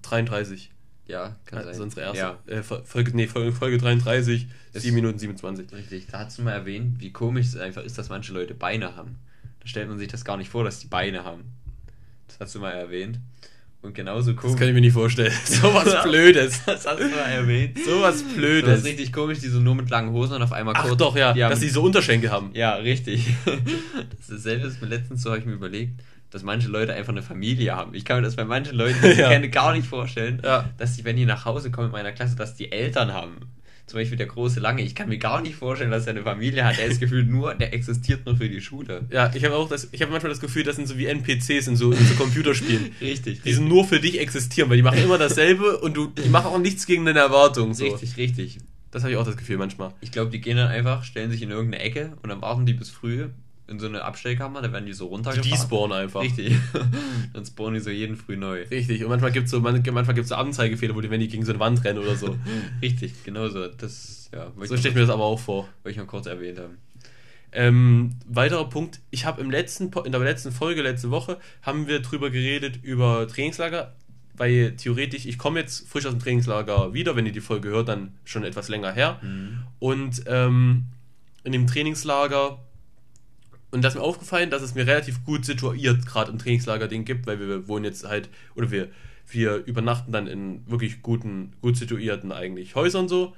33, 0.02 0.70
Ja, 1.08 1.36
kann 1.46 1.56
das 1.58 1.64
sein. 1.64 1.74
ist 1.74 1.80
unsere 1.80 2.00
erste. 2.02 2.18
Ja, 2.18 2.38
Äh, 2.46 2.62
Folge, 2.62 3.12
nee, 3.14 3.26
Folge, 3.26 3.52
Folge 3.52 3.78
33, 3.78 4.46
Ist- 4.74 4.82
7 4.82 4.94
Minuten 4.94 5.18
27. 5.18 5.72
richtig. 5.72 6.06
Da 6.12 6.20
hast 6.20 6.38
du 6.38 6.42
mal 6.42 6.52
erwähnt, 6.52 7.00
wie 7.00 7.10
komisch 7.12 7.46
es 7.46 7.56
einfach 7.56 7.82
ist, 7.82 7.96
dass 7.98 8.08
manche 8.10 8.32
Leute 8.32 8.54
Beine 8.54 8.94
haben. 8.94 9.16
Da 9.60 9.66
stellt 9.66 9.88
man 9.88 9.98
sich 9.98 10.08
das 10.08 10.24
gar 10.24 10.36
nicht 10.36 10.50
vor, 10.50 10.64
dass 10.64 10.78
die 10.80 10.86
Beine 10.86 11.24
haben. 11.24 11.44
Das 12.28 12.38
hast 12.40 12.54
du 12.54 12.60
mal 12.60 12.70
erwähnt. 12.72 13.18
Und 13.80 13.94
genauso 13.94 14.32
Das 14.32 14.40
komisch. 14.42 14.58
kann 14.58 14.68
ich 14.68 14.74
mir 14.74 14.80
nicht 14.80 14.92
vorstellen. 14.92 15.32
So 15.46 15.72
was 15.72 16.02
Blödes. 16.02 16.64
Das 16.66 16.84
hast 16.86 16.98
du 17.00 17.04
mal 17.08 17.28
erwähnt. 17.30 17.78
So 17.86 18.02
was 18.02 18.18
Das 18.18 18.22
ist 18.28 18.36
Blödes. 18.36 18.84
richtig 18.84 19.12
komisch, 19.12 19.38
die 19.38 19.46
so 19.48 19.60
nur 19.60 19.76
mit 19.76 19.88
langen 19.88 20.10
Hosen 20.12 20.34
und 20.34 20.42
auf 20.42 20.52
einmal 20.52 20.74
Ach 20.76 20.84
kurz. 20.88 20.98
doch, 20.98 21.16
ja, 21.16 21.32
die 21.32 21.42
haben- 21.44 21.50
dass 21.52 21.60
sie 21.60 21.68
so 21.70 21.82
Unterschenkel 21.82 22.30
haben. 22.30 22.50
Ja, 22.54 22.74
richtig. 22.74 23.26
Das 24.28 24.44
ist 24.44 24.82
mir 24.82 24.88
letztens 24.88 25.22
so 25.22 25.30
habe 25.30 25.38
ich 25.38 25.46
mir 25.46 25.52
überlegt, 25.52 26.00
dass 26.30 26.42
manche 26.42 26.68
Leute 26.68 26.92
einfach 26.94 27.12
eine 27.12 27.22
Familie 27.22 27.74
haben. 27.74 27.94
Ich 27.94 28.04
kann 28.04 28.16
mir 28.18 28.22
das 28.22 28.36
bei 28.36 28.44
manchen 28.44 28.76
Leuten, 28.76 28.98
die 29.02 29.08
ich 29.12 29.18
Ja. 29.18 29.28
kenne, 29.28 29.48
gar 29.48 29.74
nicht 29.74 29.86
vorstellen, 29.88 30.40
Ja. 30.44 30.68
dass 30.78 30.96
die, 30.96 31.04
wenn 31.04 31.16
die 31.16 31.24
nach 31.26 31.44
Hause 31.44 31.70
kommen 31.70 31.86
in 31.88 31.92
meiner 31.92 32.12
Klasse, 32.12 32.36
dass 32.36 32.54
die 32.54 32.70
Eltern 32.72 33.12
haben. 33.12 33.36
Zum 33.86 33.98
Beispiel 34.00 34.18
der 34.18 34.26
große 34.26 34.60
Lange. 34.60 34.82
Ich 34.82 34.94
kann 34.94 35.08
mir 35.08 35.16
gar 35.16 35.40
nicht 35.40 35.54
vorstellen, 35.54 35.90
dass 35.90 36.06
er 36.06 36.10
eine 36.10 36.22
Familie 36.22 36.62
hat. 36.66 36.76
Der 36.76 36.84
ist 36.84 37.00
gefühlt 37.00 37.26
nur, 37.30 37.54
der 37.54 37.72
existiert 37.72 38.26
nur 38.26 38.36
für 38.36 38.46
die 38.50 38.60
Schule. 38.60 39.06
Ja, 39.10 39.30
ich 39.34 39.42
habe 39.46 39.56
auch 39.56 39.66
das, 39.66 39.88
ich 39.92 40.02
habe 40.02 40.12
manchmal 40.12 40.28
das 40.28 40.40
Gefühl, 40.40 40.62
das 40.62 40.76
sind 40.76 40.86
so 40.86 40.98
wie 40.98 41.06
NPCs 41.06 41.68
in 41.68 41.76
so, 41.76 41.92
in 41.92 42.04
so 42.04 42.14
Computerspielen. 42.16 42.90
Richtig, 43.00 43.40
Die 43.40 43.52
sind 43.54 43.66
nur 43.66 43.86
für 43.86 43.98
dich 43.98 44.20
existieren, 44.20 44.68
weil 44.68 44.76
die 44.76 44.82
machen 44.82 45.02
immer 45.02 45.16
dasselbe 45.16 45.78
und 45.78 45.96
du, 45.96 46.08
die 46.08 46.28
machen 46.28 46.48
auch 46.48 46.58
nichts 46.58 46.84
gegen 46.84 47.06
deine 47.06 47.20
Erwartungen. 47.20 47.72
So. 47.72 47.84
richtig, 47.86 48.18
richtig. 48.18 48.58
Das 48.90 49.04
habe 49.04 49.12
ich 49.12 49.18
auch 49.18 49.24
das 49.24 49.38
Gefühl 49.38 49.56
manchmal. 49.56 49.94
Ich 50.02 50.12
glaube, 50.12 50.30
die 50.30 50.40
gehen 50.42 50.58
dann 50.58 50.68
einfach, 50.68 51.04
stellen 51.04 51.30
sich 51.30 51.40
in 51.40 51.50
irgendeine 51.50 51.82
Ecke 51.82 52.12
und 52.22 52.28
dann 52.28 52.42
warten 52.42 52.66
die 52.66 52.74
bis 52.74 52.90
früh 52.90 53.28
in 53.68 53.78
so 53.78 53.86
eine 53.86 54.02
Abstellkammer, 54.02 54.62
da 54.62 54.72
werden 54.72 54.86
die 54.86 54.92
so 54.94 55.04
Die 55.06 55.10
runtergefahren. 55.14 55.50
despawnen 55.50 55.98
einfach. 55.98 56.22
Richtig. 56.22 56.56
dann 57.34 57.44
spawnen 57.44 57.74
die 57.74 57.80
so 57.80 57.90
jeden 57.90 58.16
früh 58.16 58.36
neu. 58.36 58.62
Richtig. 58.70 59.02
Und 59.04 59.10
manchmal 59.10 59.30
gibt 59.32 59.44
es 59.46 59.50
so, 59.50 59.60
man, 59.60 59.74
manchmal 59.92 60.14
gibt's 60.14 60.30
so 60.30 60.34
Anzeigefehler, 60.36 60.94
wo 60.94 61.00
die, 61.00 61.10
wenn 61.10 61.20
die 61.20 61.28
gegen 61.28 61.44
so 61.44 61.52
eine 61.52 61.60
Wand 61.60 61.84
rennen 61.84 61.98
oder 61.98 62.16
so. 62.16 62.36
Richtig, 62.82 63.12
genau 63.24 63.48
so. 63.48 63.66
Das, 63.68 64.30
ja, 64.34 64.50
So 64.56 64.76
stelle 64.76 64.88
ich 64.88 64.94
mir 64.94 65.00
das 65.02 65.10
aber 65.10 65.24
auch 65.24 65.38
vor. 65.38 65.68
wollte 65.82 65.90
ich 65.90 65.96
mal 65.98 66.06
kurz 66.06 66.26
erwähnt 66.26 66.58
haben. 66.58 66.78
Ähm, 67.52 68.16
weiterer 68.26 68.68
Punkt, 68.68 69.00
ich 69.10 69.24
habe 69.24 69.40
im 69.40 69.50
letzten, 69.50 69.90
in 70.04 70.12
der 70.12 70.20
letzten 70.20 70.52
Folge, 70.52 70.82
letzte 70.82 71.10
Woche, 71.10 71.38
haben 71.62 71.86
wir 71.88 72.00
drüber 72.00 72.28
geredet, 72.30 72.78
über 72.82 73.26
Trainingslager, 73.26 73.94
weil 74.34 74.76
theoretisch, 74.76 75.24
ich 75.26 75.38
komme 75.38 75.60
jetzt 75.60 75.88
frisch 75.88 76.04
aus 76.06 76.12
dem 76.12 76.20
Trainingslager 76.20 76.92
wieder, 76.92 77.16
wenn 77.16 77.24
ihr 77.26 77.32
die 77.32 77.40
Folge 77.40 77.70
hört, 77.70 77.88
dann 77.88 78.12
schon 78.24 78.44
etwas 78.44 78.68
länger 78.68 78.92
her. 78.92 79.18
Und 79.78 80.22
ähm, 80.26 80.84
in 81.44 81.52
dem 81.52 81.66
Trainingslager, 81.66 82.58
und 83.70 83.82
das 83.82 83.94
ist 83.94 84.00
mir 84.00 84.06
aufgefallen, 84.06 84.50
dass 84.50 84.62
es 84.62 84.74
mir 84.74 84.86
relativ 84.86 85.24
gut 85.24 85.44
situiert 85.44 86.06
gerade 86.06 86.30
im 86.30 86.38
Trainingslager-Ding 86.38 87.04
gibt, 87.04 87.26
weil 87.26 87.38
wir 87.38 87.68
wohnen 87.68 87.84
jetzt 87.84 88.06
halt, 88.06 88.30
oder 88.54 88.70
wir, 88.70 88.88
wir 89.28 89.56
übernachten 89.66 90.12
dann 90.12 90.26
in 90.26 90.62
wirklich 90.70 91.02
guten, 91.02 91.52
gut 91.60 91.76
situierten 91.76 92.32
eigentlich 92.32 92.74
Häusern 92.74 93.08
so. 93.08 93.34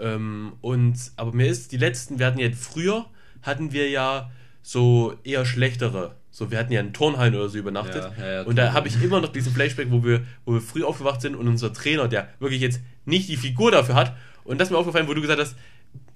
Ähm, 0.00 0.54
und, 0.60 0.96
aber 1.16 1.32
mir 1.32 1.46
ist 1.46 1.72
die 1.72 1.76
letzten, 1.76 2.18
wir 2.18 2.26
hatten 2.26 2.38
ja 2.38 2.50
früher, 2.52 3.06
hatten 3.42 3.72
wir 3.72 3.88
ja 3.90 4.30
so 4.62 5.14
eher 5.24 5.44
schlechtere. 5.44 6.16
So, 6.32 6.50
wir 6.50 6.58
hatten 6.58 6.72
ja 6.72 6.80
in 6.80 6.92
Turnhallen 6.92 7.34
oder 7.34 7.48
so 7.48 7.58
übernachtet. 7.58 8.10
Ja, 8.18 8.32
ja, 8.32 8.42
und 8.42 8.56
da 8.56 8.72
habe 8.72 8.88
ich 8.88 9.02
immer 9.02 9.20
noch 9.20 9.30
diesen 9.32 9.52
Flashback, 9.52 9.90
wo 9.90 10.04
wir, 10.04 10.22
wo 10.44 10.54
wir 10.54 10.60
früh 10.60 10.84
aufgewacht 10.84 11.20
sind 11.20 11.34
und 11.34 11.48
unser 11.48 11.72
Trainer, 11.72 12.08
der 12.08 12.28
wirklich 12.38 12.60
jetzt 12.60 12.80
nicht 13.04 13.28
die 13.28 13.36
Figur 13.36 13.70
dafür 13.70 13.94
hat, 13.94 14.16
und 14.44 14.58
das 14.58 14.68
ist 14.68 14.72
mir 14.72 14.78
aufgefallen, 14.78 15.06
wo 15.06 15.14
du 15.14 15.20
gesagt 15.20 15.40
hast, 15.40 15.56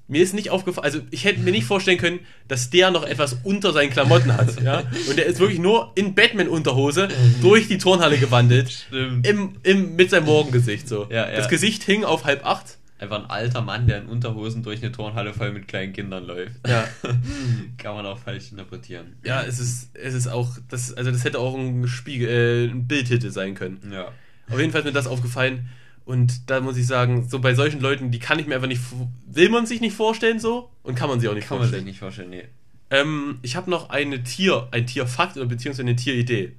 mir 0.07 0.23
ist 0.23 0.35
nicht 0.35 0.51
aufgefallen, 0.51 0.85
also 0.85 1.01
ich 1.11 1.25
hätte 1.25 1.41
mir 1.41 1.51
nicht 1.51 1.65
vorstellen 1.65 1.99
können, 1.99 2.21
dass 2.47 2.71
der 2.71 2.91
noch 2.91 3.05
etwas 3.05 3.39
unter 3.43 3.73
seinen 3.73 3.91
Klamotten 3.91 4.37
hat. 4.37 4.63
Ja? 4.63 4.83
Und 5.09 5.17
der 5.17 5.27
ist 5.27 5.41
wirklich 5.41 5.59
nur 5.59 5.93
in 5.95 6.15
Batman-Unterhose 6.15 7.09
durch 7.41 7.69
die 7.69 7.79
Turnhalle 7.79 8.19
gewandelt. 8.19 8.71
Stimmt. 8.71 9.27
Im, 9.27 9.57
im, 9.63 9.97
mit 9.97 10.11
seinem 10.11 10.27
Morgengesicht 10.27 10.89
so. 10.89 11.07
Ja, 11.11 11.31
ja. 11.31 11.37
Das 11.37 11.49
Gesicht 11.49 11.83
hing 11.85 12.05
auf 12.05 12.25
halb 12.25 12.45
acht. 12.45 12.79
Einfach 12.99 13.25
ein 13.25 13.31
alter 13.31 13.61
Mann, 13.61 13.87
der 13.87 13.99
in 13.99 14.07
Unterhosen 14.07 14.63
durch 14.63 14.83
eine 14.83 14.93
Turnhalle 14.93 15.33
voll 15.33 15.53
mit 15.53 15.69
kleinen 15.69 15.93
Kindern 15.93 16.25
läuft. 16.25 16.55
Ja. 16.67 16.87
Kann 17.79 17.95
man 17.95 18.07
auch 18.07 18.19
falsch 18.19 18.51
interpretieren. 18.53 19.17
Ja, 19.25 19.43
es 19.43 19.59
ist, 19.59 19.91
es 19.95 20.15
ist 20.15 20.29
auch, 20.29 20.57
das, 20.69 20.93
also 20.95 21.11
das 21.11 21.25
hätte 21.25 21.39
auch 21.39 21.57
ein 21.57 21.89
Spiegel, 21.89 22.29
äh, 22.29 22.71
ein 22.71 22.87
Bildtitel 22.87 23.31
sein 23.31 23.55
können. 23.55 23.91
Ja. 23.93 24.13
Auf 24.51 24.61
jeden 24.61 24.71
Fall 24.71 24.83
ist 24.83 24.87
mir 24.87 24.93
das 24.93 25.07
aufgefallen. 25.07 25.69
Und 26.05 26.51
da 26.51 26.61
muss 26.61 26.77
ich 26.77 26.87
sagen, 26.87 27.29
so 27.29 27.39
bei 27.39 27.55
solchen 27.55 27.81
Leuten, 27.81 28.11
die 28.11 28.19
kann 28.19 28.39
ich 28.39 28.47
mir 28.47 28.57
einfach 28.57 28.69
nicht, 28.69 28.83
will 29.27 29.49
man 29.49 29.65
sich 29.67 29.81
nicht 29.81 29.97
vorstellen 29.97 30.39
so 30.39 30.71
und 30.83 30.95
kann 30.97 31.09
man 31.09 31.19
sich 31.19 31.29
auch 31.29 31.35
nicht 31.35 31.49
Kann 31.49 31.59
man 31.59 31.67
sich 31.67 31.71
vorstellen. 31.71 31.85
nicht 31.87 31.99
vorstellen, 31.99 32.31
nee. 32.31 32.45
Ähm, 32.91 33.39
ich 33.43 33.57
habe 33.57 33.71
noch 33.71 33.89
eine 33.89 34.23
Tier, 34.23 34.69
ein 34.71 34.87
Tierfakt 34.87 35.37
oder 35.37 35.47
beziehungsweise 35.47 35.83
eine 35.83 35.97
Tieridee. 35.97 36.53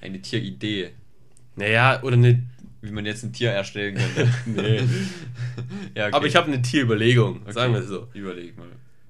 Eine 0.00 0.20
Tieridee. 0.20 0.90
Naja, 1.54 2.02
oder 2.02 2.14
eine, 2.14 2.42
Wie 2.80 2.90
man 2.90 3.06
jetzt 3.06 3.22
ein 3.22 3.32
Tier 3.32 3.50
erstellen 3.50 3.96
könnte. 3.96 4.32
nee. 4.46 4.78
ja, 5.94 6.06
okay. 6.06 6.16
aber 6.16 6.26
ich 6.26 6.34
habe 6.34 6.48
eine 6.48 6.60
Tierüberlegung, 6.60 7.42
Okay, 7.42 7.52
sagen 7.52 7.74
wir 7.74 7.80
es 7.80 7.88
so. 7.88 8.08
Überleg 8.14 8.58
mal. 8.58 8.66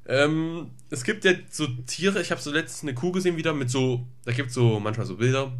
Ähm, 0.06 0.70
es 0.90 1.04
gibt 1.04 1.24
ja 1.24 1.32
so 1.48 1.66
Tiere, 1.86 2.20
ich 2.20 2.30
habe 2.30 2.40
so 2.40 2.52
letztens 2.52 2.82
eine 2.82 2.94
Kuh 2.94 3.12
gesehen 3.12 3.36
wieder 3.36 3.54
mit 3.54 3.70
so, 3.70 4.04
da 4.24 4.32
gibt 4.32 4.48
es 4.48 4.54
so 4.54 4.80
manchmal 4.80 5.06
so 5.06 5.16
Bilder, 5.16 5.52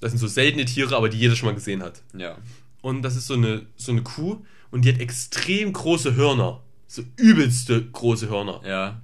das 0.00 0.10
sind 0.10 0.18
so 0.18 0.26
seltene 0.26 0.64
Tiere, 0.64 0.96
aber 0.96 1.08
die 1.08 1.18
jeder 1.18 1.36
schon 1.36 1.46
mal 1.46 1.54
gesehen 1.54 1.82
hat. 1.82 2.02
Ja. 2.16 2.38
Und 2.82 3.02
das 3.02 3.16
ist 3.16 3.26
so 3.26 3.34
eine, 3.34 3.66
so 3.76 3.92
eine 3.92 4.02
Kuh 4.02 4.44
und 4.70 4.84
die 4.84 4.92
hat 4.92 5.00
extrem 5.00 5.72
große 5.72 6.14
Hörner. 6.14 6.60
So 6.86 7.02
übelste 7.16 7.84
große 7.84 8.28
Hörner. 8.28 8.60
Ja. 8.64 9.00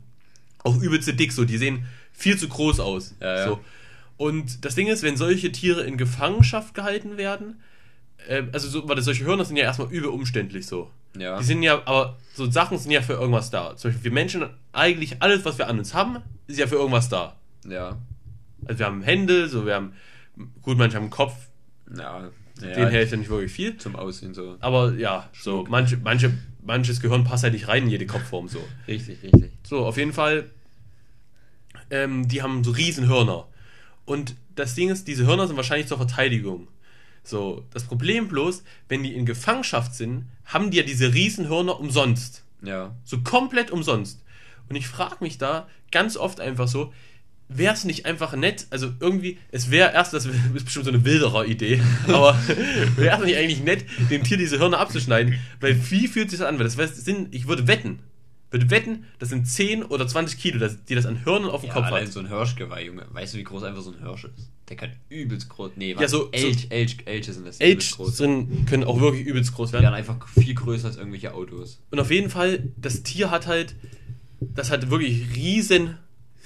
Auch 0.63 0.81
übelste 0.81 1.15
dick, 1.15 1.33
so. 1.33 1.45
Die 1.45 1.59
sehen 1.59 1.87
viel 2.13 2.39
zu 2.39 2.49
groß 2.49 2.81
aus. 2.81 3.15
Ja, 3.21 3.37
ja. 3.39 3.49
So. 3.49 3.61
Und 4.17 4.65
das 4.65 4.75
Ding 4.77 4.87
ist, 4.87 5.03
wenn 5.03 5.17
solche 5.17 5.51
Tiere 5.51 5.83
in 5.83 5.97
Gefangenschaft 5.97 6.75
gehalten 6.75 7.17
werden, 7.17 7.61
äh, 8.29 8.45
also 8.53 8.69
so, 8.69 8.89
weil 8.89 9.01
solche 9.03 9.25
Hörner 9.25 9.45
sind 9.45 9.57
ja 9.57 9.65
erstmal 9.65 9.91
übel 9.91 10.11
umständlich 10.11 10.67
so. 10.67 10.91
Ja. 11.19 11.39
Die 11.39 11.45
sind 11.45 11.63
ja, 11.63 11.83
aber 11.85 12.17
so 12.35 12.49
Sachen 12.51 12.79
sind 12.79 12.93
ja 12.93 13.03
für 13.03 13.15
irgendwas 13.15 13.51
da. 13.51 13.77
Zum 13.77 13.91
Beispiel 13.91 14.05
wir 14.05 14.13
Menschen, 14.13 14.47
eigentlich 14.73 15.21
alles, 15.21 15.45
was 15.45 15.59
wir 15.59 15.69
an 15.69 15.79
uns 15.79 15.93
haben, 15.93 16.19
ist 16.47 16.59
ja 16.59 16.67
für 16.67 16.77
irgendwas 16.77 17.09
da. 17.09 17.37
ja. 17.69 17.99
Also 18.65 18.79
wir 18.79 18.87
haben 18.87 19.03
Hände, 19.03 19.49
so 19.49 19.67
wir 19.67 19.75
haben, 19.75 19.93
gut, 20.63 20.79
manche 20.79 20.95
haben 20.97 21.05
einen 21.05 21.11
Kopf, 21.11 21.35
Ja. 21.99 22.31
Ja, 22.61 22.75
Den 22.75 22.89
hilft 22.89 23.13
ja 23.13 23.19
nicht 23.19 23.31
wirklich 23.31 23.53
viel. 23.53 23.77
Zum 23.77 23.97
Aussehen 23.97 24.35
so. 24.35 24.57
Aber 24.61 24.95
ja, 24.95 25.31
so 25.33 25.65
manche, 25.69 25.97
manche, 25.97 26.33
manches 26.63 27.01
Gehirn 27.01 27.25
passt 27.25 27.45
halt 27.45 27.55
nicht 27.55 27.69
rein 27.69 27.85
in 27.85 27.91
jede 27.91 28.07
Kopfform 28.07 28.49
so. 28.49 28.63
Richtig, 28.87 29.23
richtig. 29.23 29.53
So, 29.63 29.87
auf 29.87 29.97
jeden 29.97 30.13
Fall, 30.13 30.51
ähm, 31.91 32.29
die 32.29 32.43
haben 32.43 32.63
so 32.63 32.73
riesen 32.73 33.09
Hörner. 33.09 33.49
Und 34.05 34.35
das 34.55 34.75
Ding 34.75 34.91
ist, 34.91 35.09
diese 35.09 35.27
Hörner 35.27 35.47
sind 35.47 35.57
wahrscheinlich 35.57 35.89
zur 35.89 35.97
Verteidigung. 35.97 36.69
So, 37.25 37.65
das 37.71 37.85
Problem 37.85 38.29
bloß, 38.29 38.65
wenn 38.89 39.03
die 39.03 39.15
in 39.15 39.27
Gefangenschaft 39.27 39.95
sind, 39.95 40.27
haben 40.45 40.71
die 40.71 40.79
ja 40.79 40.83
diese 40.83 41.15
riesen 41.15 41.49
Hörner 41.49 41.79
umsonst. 41.79 42.45
Ja. 42.63 42.95
So 43.05 43.21
komplett 43.21 43.71
umsonst. 43.71 44.23
Und 44.69 44.77
ich 44.77 44.89
frage 44.89 45.17
mich 45.21 45.39
da 45.39 45.69
ganz 45.91 46.17
oft 46.17 46.41
einfach 46.41 46.69
so, 46.69 46.93
wäre 47.59 47.75
es 47.75 47.85
nicht 47.85 48.07
einfach 48.07 48.35
nett, 48.35 48.67
also 48.71 48.91
irgendwie, 49.01 49.39
es 49.51 49.71
wäre 49.71 49.93
erst, 49.93 50.13
das 50.13 50.27
ist 50.27 50.65
bestimmt 50.65 50.85
so 50.87 50.91
eine 50.91 51.05
wilderer 51.05 51.47
Idee, 51.47 51.81
aber 52.09 52.39
wäre 52.97 53.19
es 53.19 53.25
nicht 53.25 53.37
eigentlich 53.37 53.63
nett, 53.63 53.85
dem 54.11 54.23
Tier 54.23 54.37
diese 54.37 54.59
Hörner 54.59 54.79
abzuschneiden, 54.79 55.39
weil 55.61 55.77
wie 55.91 56.09
fühlt 56.09 56.31
sich 56.31 56.39
das 56.39 56.49
an? 56.49 56.59
Weil 56.59 56.65
das 56.65 56.77
heißt, 56.79 57.05
sind, 57.05 57.35
ich 57.35 57.47
würde 57.49 57.67
wetten, 57.67 58.01
würde 58.51 58.69
wetten, 58.71 59.05
das 59.19 59.31
sind 59.31 59.47
10 59.47 59.83
oder 59.83 60.07
20 60.07 60.39
Kilo, 60.39 60.59
das, 60.59 60.85
die 60.85 60.95
das 60.95 61.07
an 61.07 61.25
Hörnern 61.25 61.51
auf 61.51 61.63
dem 61.63 61.69
ja 61.69 61.75
Kopf 61.75 61.87
allein 61.87 62.05
hat. 62.07 62.13
so 62.13 62.21
ein 62.21 62.29
Hirschgeweih, 62.29 62.85
Junge. 62.85 63.07
Weißt 63.11 63.33
du, 63.33 63.39
wie 63.39 63.45
groß 63.45 63.63
einfach 63.63 63.81
so 63.81 63.93
ein 63.93 63.99
Hirsch 64.01 64.25
ist? 64.25 64.51
Der 64.69 64.77
kann 64.77 64.91
übelst 65.09 65.49
groß. 65.49 65.73
Nee, 65.77 65.97
Ja, 65.99 66.07
so- 66.07 66.31
Elch, 66.33 66.67
Elch, 66.71 66.99
Elche 67.07 67.33
sind 67.33 67.47
das. 67.47 67.59
die 67.59 67.77
groß. 67.77 68.17
sind, 68.17 68.67
können 68.67 68.85
auch 68.85 69.01
wirklich 69.01 69.27
übelst 69.27 69.55
groß 69.55 69.71
Die 69.71 69.73
werden 69.75 69.85
werden. 69.85 69.95
einfach 69.95 70.29
viel 70.29 70.55
größer 70.55 70.87
als 70.89 70.97
irgendwelche 70.99 71.33
Autos. 71.33 71.81
Und 71.91 71.99
auf 71.99 72.11
jeden 72.11 72.29
Fall, 72.31 72.69
das 72.77 73.03
Tier 73.03 73.31
hat 73.31 73.47
halt, 73.47 73.75
das 74.41 74.71
hat 74.71 74.91
wirklich 74.91 75.35
riesen, 75.35 75.97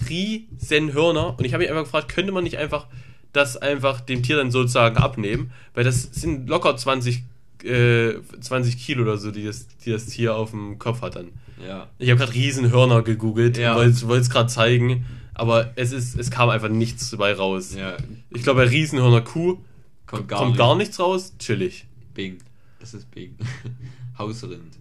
riesen 0.09 0.93
Hörner. 0.93 1.39
Und 1.39 1.45
ich 1.45 1.53
habe 1.53 1.63
mich 1.63 1.71
einfach 1.71 1.85
gefragt, 1.85 2.09
könnte 2.09 2.33
man 2.33 2.45
nicht 2.45 2.59
einfach 2.59 2.87
das 3.33 3.57
einfach 3.57 4.01
dem 4.01 4.23
Tier 4.23 4.37
dann 4.37 4.51
sozusagen 4.51 4.97
abnehmen? 4.97 5.51
Weil 5.75 5.85
das 5.85 6.03
sind 6.13 6.49
locker 6.49 6.77
20, 6.77 7.23
äh, 7.65 8.15
20 8.41 8.79
Kilo 8.79 9.03
oder 9.03 9.19
so, 9.19 9.31
die 9.31 9.45
das, 9.45 9.67
die 9.85 9.91
das 9.91 10.07
Tier 10.07 10.35
auf 10.37 10.51
dem 10.51 10.79
Kopf 10.79 11.03
hat 11.03 11.17
dann. 11.17 11.29
Ja. 11.67 11.89
Ich 11.99 12.11
habe 12.11 12.19
gerade 12.19 12.35
riesen 12.35 12.71
Hörner 12.71 13.03
gegoogelt, 13.03 13.57
Ja. 13.59 13.77
wollte 13.77 13.91
es 14.17 14.31
gerade 14.31 14.49
zeigen. 14.49 15.07
Aber 15.35 15.73
es, 15.77 15.93
ist, 15.93 16.19
es 16.19 16.31
kam 16.31 16.49
einfach 16.49 16.69
nichts 16.71 17.11
dabei 17.11 17.35
raus. 17.35 17.75
Ja. 17.75 17.97
Ich 18.31 18.43
glaube, 18.43 18.63
bei 18.65 18.69
Riesenhörner 18.71 19.21
Kuh 19.21 19.59
Kommt 20.07 20.29
gar 20.29 20.39
kommt 20.39 20.53
nicht. 20.53 20.59
gar 20.59 20.75
nichts 20.77 20.99
raus. 20.99 21.35
Chillig. 21.39 21.85
Bing. 22.15 22.39
Das 22.81 22.95
ist 22.95 23.11
Bing. 23.11 23.35
Hausrind. 24.19 24.73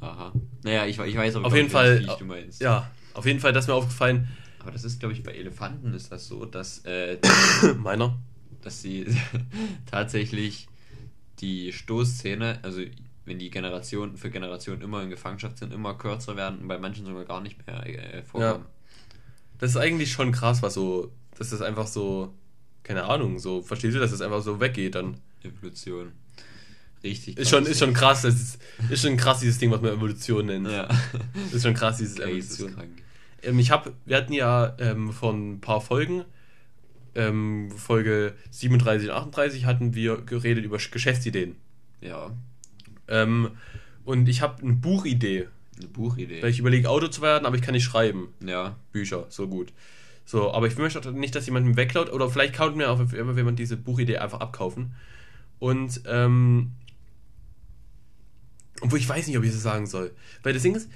Aha. 0.00 0.32
Naja, 0.62 0.86
ich, 0.86 0.98
ich 0.98 1.16
weiß 1.16 1.36
aber 1.36 1.46
Auf 1.46 1.54
jeden 1.54 1.68
Fall- 1.68 1.96
welches 1.96 2.06
Viech 2.08 2.18
du 2.18 2.24
meinst. 2.24 2.62
Ja, 2.62 2.90
auf 3.14 3.26
jeden 3.26 3.40
Fall, 3.40 3.52
das 3.52 3.64
ist 3.64 3.68
mir 3.68 3.74
aufgefallen. 3.74 4.28
Aber 4.62 4.70
das 4.70 4.84
ist, 4.84 5.00
glaube 5.00 5.12
ich, 5.12 5.22
bei 5.22 5.32
Elefanten 5.32 5.92
ist 5.92 6.12
das 6.12 6.28
so, 6.28 6.44
dass, 6.44 6.84
äh, 6.84 7.18
Meiner. 7.78 8.16
dass 8.62 8.80
sie 8.80 9.06
tatsächlich 9.90 10.68
die 11.40 11.72
Stoßzähne, 11.72 12.60
also 12.62 12.82
wenn 13.24 13.38
die 13.38 13.50
Generationen 13.50 14.16
für 14.16 14.30
Generationen 14.30 14.80
immer 14.82 15.02
in 15.02 15.10
Gefangenschaft 15.10 15.58
sind, 15.58 15.72
immer 15.72 15.94
kürzer 15.94 16.36
werden 16.36 16.60
und 16.60 16.68
bei 16.68 16.78
manchen 16.78 17.04
sogar 17.04 17.24
gar 17.24 17.40
nicht 17.40 17.66
mehr 17.66 17.84
äh, 17.86 18.22
vorkommen. 18.22 18.66
Das 19.58 19.70
ist 19.70 19.76
eigentlich 19.76 20.12
schon 20.12 20.32
krass, 20.32 20.62
was 20.62 20.74
so, 20.74 21.12
dass 21.38 21.50
das 21.50 21.60
einfach 21.60 21.86
so, 21.86 22.32
keine 22.84 23.04
Ahnung, 23.04 23.38
so, 23.38 23.62
verstehst 23.62 23.96
du, 23.96 24.00
dass 24.00 24.10
das 24.12 24.20
einfach 24.20 24.42
so 24.42 24.60
weggeht 24.60 24.94
dann. 24.94 25.18
Evolution. 25.42 26.12
Richtig. 27.02 27.36
Ist 27.36 27.50
schon, 27.50 27.66
ist 27.66 27.80
schon 27.80 27.94
krass, 27.94 28.22
das 28.22 28.34
ist, 28.34 28.62
ist 28.88 29.02
schon 29.02 29.16
krass, 29.16 29.40
dieses 29.40 29.58
Ding, 29.58 29.72
was 29.72 29.80
man 29.80 29.92
Evolution 29.92 30.46
nennt. 30.46 30.68
Ja. 30.68 30.88
Ist 31.52 31.62
schon 31.62 31.74
krass, 31.74 31.98
dieses 31.98 32.18
Evolution. 32.18 32.76
Geisteskrank. 32.76 32.98
Ähm, 32.98 33.04
ich 33.42 33.70
habe, 33.70 33.92
wir 34.04 34.16
hatten 34.16 34.32
ja 34.32 34.74
ähm, 34.78 35.12
vor 35.12 35.32
ein 35.32 35.60
paar 35.60 35.80
Folgen, 35.80 36.24
ähm, 37.14 37.70
Folge 37.76 38.34
37 38.50 39.08
und 39.10 39.14
38, 39.14 39.64
hatten 39.66 39.94
wir 39.94 40.18
geredet 40.18 40.64
über 40.64 40.78
Geschäftsideen. 40.78 41.56
Ja. 42.00 42.30
Ähm, 43.08 43.50
und 44.04 44.28
ich 44.28 44.40
habe 44.42 44.62
eine 44.62 44.72
Buchidee, 44.74 45.48
Eine 45.78 45.88
Buchidee. 45.88 46.42
weil 46.42 46.50
ich 46.50 46.58
überlege, 46.58 46.88
Auto 46.88 47.08
zu 47.08 47.22
werden, 47.22 47.46
aber 47.46 47.56
ich 47.56 47.62
kann 47.62 47.74
nicht 47.74 47.84
schreiben. 47.84 48.28
Ja. 48.44 48.76
Bücher, 48.92 49.26
so 49.28 49.48
gut. 49.48 49.72
So, 50.24 50.52
aber 50.52 50.66
ich 50.68 50.76
möchte 50.78 51.12
nicht, 51.12 51.34
dass 51.34 51.46
jemand 51.46 51.66
mir 51.66 51.76
wegklaut 51.76 52.12
oder 52.12 52.30
vielleicht 52.30 52.54
kaut 52.54 52.76
mir 52.76 52.90
auch 52.90 53.00
immer 53.12 53.36
jemand 53.36 53.58
diese 53.58 53.76
Buchidee 53.76 54.18
einfach 54.18 54.40
abkaufen. 54.40 54.94
Und, 55.58 56.02
ähm, 56.06 56.72
obwohl 58.80 58.98
ich 58.98 59.08
weiß 59.08 59.26
nicht, 59.26 59.36
ob 59.36 59.44
ich 59.44 59.50
das 59.52 59.62
sagen 59.62 59.86
soll. 59.86 60.12
Weil 60.42 60.54
das 60.54 60.62
Ding 60.62 60.74
ist, 60.74 60.88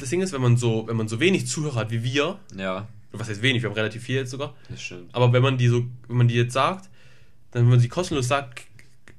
das 0.00 0.10
Ding 0.10 0.20
ist, 0.22 0.32
wenn 0.32 0.40
man 0.42 0.56
so, 0.56 0.86
wenn 0.88 0.96
man 0.96 1.08
so 1.08 1.20
wenig 1.20 1.46
Zuhörer 1.46 1.76
hat 1.76 1.90
wie 1.90 2.02
wir, 2.02 2.38
Ja. 2.56 2.88
was 3.12 3.28
heißt 3.28 3.42
wenig, 3.42 3.62
wir 3.62 3.68
haben 3.70 3.76
relativ 3.76 4.02
viel 4.04 4.16
jetzt 4.16 4.30
sogar, 4.30 4.54
Das 4.68 4.80
stimmt. 4.82 5.14
aber 5.14 5.32
wenn 5.32 5.42
man 5.42 5.58
die 5.58 5.68
so, 5.68 5.84
wenn 6.08 6.16
man 6.16 6.28
die 6.28 6.34
jetzt 6.34 6.52
sagt, 6.52 6.88
dann, 7.52 7.62
wenn 7.64 7.70
man 7.70 7.80
sie 7.80 7.88
kostenlos 7.88 8.28
sagt, 8.28 8.62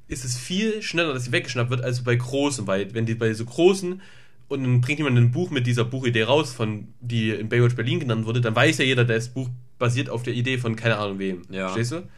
ist 0.07 0.25
es 0.25 0.37
viel 0.37 0.81
schneller, 0.81 1.13
dass 1.13 1.25
sie 1.25 1.31
weggeschnappt 1.31 1.69
wird, 1.69 1.81
als 1.83 2.03
bei 2.03 2.15
großen, 2.15 2.67
weil 2.67 2.93
wenn 2.93 3.05
die 3.05 3.15
bei 3.15 3.33
so 3.33 3.45
großen 3.45 4.01
und 4.49 4.63
dann 4.63 4.81
bringt 4.81 4.99
jemand 4.99 5.17
ein 5.17 5.31
Buch 5.31 5.49
mit 5.51 5.65
dieser 5.67 5.85
Buchidee 5.85 6.23
raus, 6.23 6.51
von 6.53 6.87
die 6.99 7.29
in 7.31 7.47
Baywatch 7.47 7.75
Berlin 7.75 7.99
genannt 8.01 8.25
wurde, 8.25 8.41
dann 8.41 8.55
weiß 8.55 8.79
ja 8.79 8.85
jeder, 8.85 9.05
das 9.05 9.29
Buch 9.29 9.49
basiert 9.79 10.09
auf 10.09 10.23
der 10.23 10.33
Idee 10.33 10.57
von 10.57 10.75
keine 10.75 10.97
Ahnung 10.97 11.19
wem. 11.19 11.43
Ja. 11.49 11.67
Verstehst 11.69 11.93
du? 11.93 12.09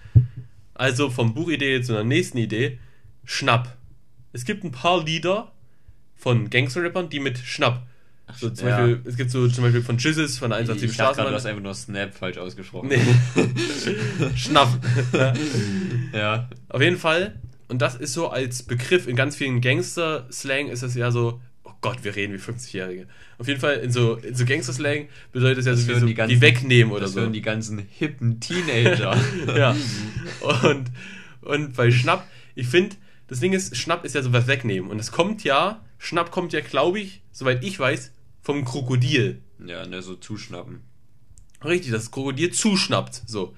Also 0.73 1.09
vom 1.11 1.33
Buchidee 1.35 1.81
zu 1.81 1.93
einer 1.93 2.03
nächsten 2.03 2.39
Idee, 2.39 2.79
Schnapp. 3.25 3.77
Es 4.31 4.43
gibt 4.45 4.63
ein 4.63 4.71
paar 4.71 5.03
Lieder 5.03 5.51
von 6.15 6.49
Gangster-Rappern, 6.49 7.09
die 7.09 7.19
mit 7.19 7.37
Schnapp. 7.37 7.85
So 8.39 8.49
zum 8.49 8.67
ja. 8.67 8.77
Beispiel, 8.77 9.01
es 9.05 9.17
gibt 9.17 9.31
so 9.31 9.47
zum 9.47 9.63
Beispiel 9.65 9.81
von 9.83 9.97
Jizzes, 9.97 10.37
von 10.37 10.49
der 10.49 10.59
Ich, 10.61 10.69
187 10.69 10.91
ich 10.91 10.97
dachte 10.97 11.15
gerade, 11.15 11.29
du 11.29 11.35
hast 11.35 11.41
Straßenbahn. 11.43 11.51
einfach 11.51 11.63
nur 11.63 11.73
Snap 11.73 12.13
falsch 12.15 12.37
ausgesprochen. 12.37 12.89
Nee. 12.89 12.99
Schnapp. 14.35 14.69
Ja. 16.13 16.49
Auf 16.69 16.81
jeden 16.81 16.97
Fall. 16.97 17.35
Und 17.67 17.81
das 17.81 17.95
ist 17.95 18.13
so 18.13 18.29
als 18.29 18.63
Begriff 18.63 19.07
in 19.07 19.15
ganz 19.15 19.35
vielen 19.35 19.61
Gangster-Slang 19.61 20.67
ist 20.69 20.83
das 20.83 20.95
ja 20.95 21.11
so, 21.11 21.41
oh 21.63 21.71
Gott, 21.81 22.03
wir 22.03 22.15
reden 22.15 22.33
wie 22.33 22.37
50-Jährige. 22.37 23.07
Auf 23.39 23.47
jeden 23.47 23.59
Fall 23.59 23.75
in 23.77 23.91
so, 23.91 24.15
in 24.15 24.35
so 24.35 24.45
Gangster-Slang 24.45 25.07
bedeutet 25.31 25.59
es 25.59 25.65
ja 25.65 25.71
Das 25.73 25.85
so 25.85 25.99
so 25.99 26.05
die 26.05 26.13
ganzen- 26.13 26.35
wie 26.35 26.41
wegnehmen 26.41 26.91
oder 26.93 27.01
Das 27.01 27.13
so. 27.13 27.21
hören 27.21 27.33
die 27.33 27.41
ganzen 27.41 27.79
hippen 27.79 28.39
Teenager. 28.39 29.17
ja. 29.57 29.75
Und, 30.63 30.91
und 31.41 31.73
bei 31.75 31.89
Schnapp, 31.91 32.27
ich 32.55 32.67
finde, 32.67 32.95
das 33.27 33.39
Ding 33.39 33.53
ist, 33.53 33.75
Schnapp 33.75 34.05
ist 34.05 34.13
ja 34.15 34.21
sowas 34.21 34.47
wegnehmen. 34.47 34.89
Und 34.91 34.99
es 34.99 35.11
kommt 35.11 35.43
ja, 35.43 35.81
Schnapp 36.03 36.31
kommt 36.31 36.51
ja, 36.51 36.59
glaube 36.59 36.99
ich, 36.99 37.21
soweit 37.31 37.63
ich 37.63 37.79
weiß, 37.79 38.11
vom 38.41 38.65
Krokodil. 38.65 39.41
ja, 39.65 39.85
ne, 39.85 40.01
so 40.01 40.15
zuschnappen. 40.15 40.81
Richtig, 41.63 41.91
das 41.91 42.11
Krokodil 42.11 42.51
zuschnappt. 42.51 43.21
So. 43.25 43.55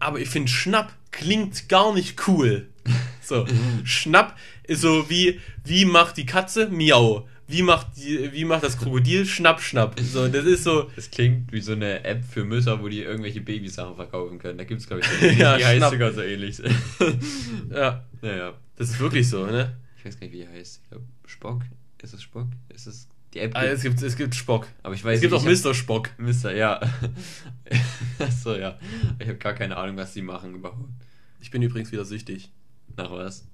Aber 0.00 0.18
ich 0.18 0.28
finde, 0.28 0.50
Schnapp 0.50 0.92
klingt 1.12 1.68
gar 1.68 1.94
nicht 1.94 2.26
cool. 2.28 2.68
So. 3.24 3.46
Schnapp 3.84 4.36
ist 4.64 4.80
so 4.80 5.08
wie, 5.08 5.38
wie 5.64 5.84
macht 5.84 6.16
die 6.16 6.26
Katze? 6.26 6.68
Miau. 6.68 7.28
Wie 7.46 7.62
macht, 7.62 7.86
die, 7.96 8.32
wie 8.32 8.44
macht 8.44 8.64
das 8.64 8.76
Krokodil? 8.76 9.24
Schnapp, 9.26 9.60
schnapp. 9.62 9.98
So, 10.00 10.26
das 10.26 10.44
ist 10.44 10.64
so. 10.64 10.90
Das 10.96 11.08
klingt 11.12 11.52
wie 11.52 11.60
so 11.60 11.72
eine 11.72 12.02
App 12.04 12.24
für 12.24 12.44
Mütter, 12.44 12.82
wo 12.82 12.88
die 12.88 13.02
irgendwelche 13.02 13.40
Babysachen 13.40 13.94
verkaufen 13.94 14.40
können. 14.40 14.58
Da 14.58 14.64
gibt's, 14.64 14.88
glaube 14.88 15.02
ich, 15.02 15.06
so 15.08 15.26
Ja, 15.40 15.56
die 15.56 15.64
heißt 15.64 15.76
Schnapp. 15.76 15.92
sogar 15.92 16.12
so 16.12 16.20
ähnlich. 16.22 16.60
Ja, 17.70 18.04
ja, 18.22 18.36
ja. 18.36 18.54
das 18.76 18.90
ist 18.90 18.98
wirklich 18.98 19.28
so, 19.28 19.46
ne? 19.46 19.76
Ich 20.02 20.06
weiß 20.06 20.18
gar 20.18 20.26
nicht, 20.26 20.32
wie 20.32 20.38
die 20.38 20.48
heißt. 20.48 20.80
Ich 20.82 20.88
glaube, 20.90 21.04
Spock? 21.26 21.62
Ist 22.02 22.12
es 22.12 22.22
Spock? 22.24 22.48
Ist 22.70 22.88
es 22.88 23.06
die 23.34 23.38
App? 23.38 23.52
Ah, 23.54 23.62
es, 23.62 23.82
gibt, 23.82 24.02
es 24.02 24.16
gibt 24.16 24.34
Spock. 24.34 24.66
aber 24.82 24.96
ich 24.96 25.04
weiß 25.04 25.14
Es 25.14 25.20
gibt 25.20 25.32
auch 25.32 25.44
nicht, 25.44 25.60
ich 25.60 25.64
Mr. 25.64 25.74
Spock. 25.74 26.10
Mister, 26.18 26.52
ja. 26.52 26.80
Achso, 28.18 28.56
ja. 28.56 28.76
Ich 29.20 29.28
habe 29.28 29.38
gar 29.38 29.52
keine 29.52 29.76
Ahnung, 29.76 29.96
was 29.96 30.12
die 30.12 30.22
machen 30.22 30.56
überhaupt. 30.56 30.90
Ich 31.40 31.52
bin 31.52 31.62
übrigens 31.62 31.92
wieder 31.92 32.04
süchtig. 32.04 32.50
Nach 32.96 33.12
was? 33.12 33.46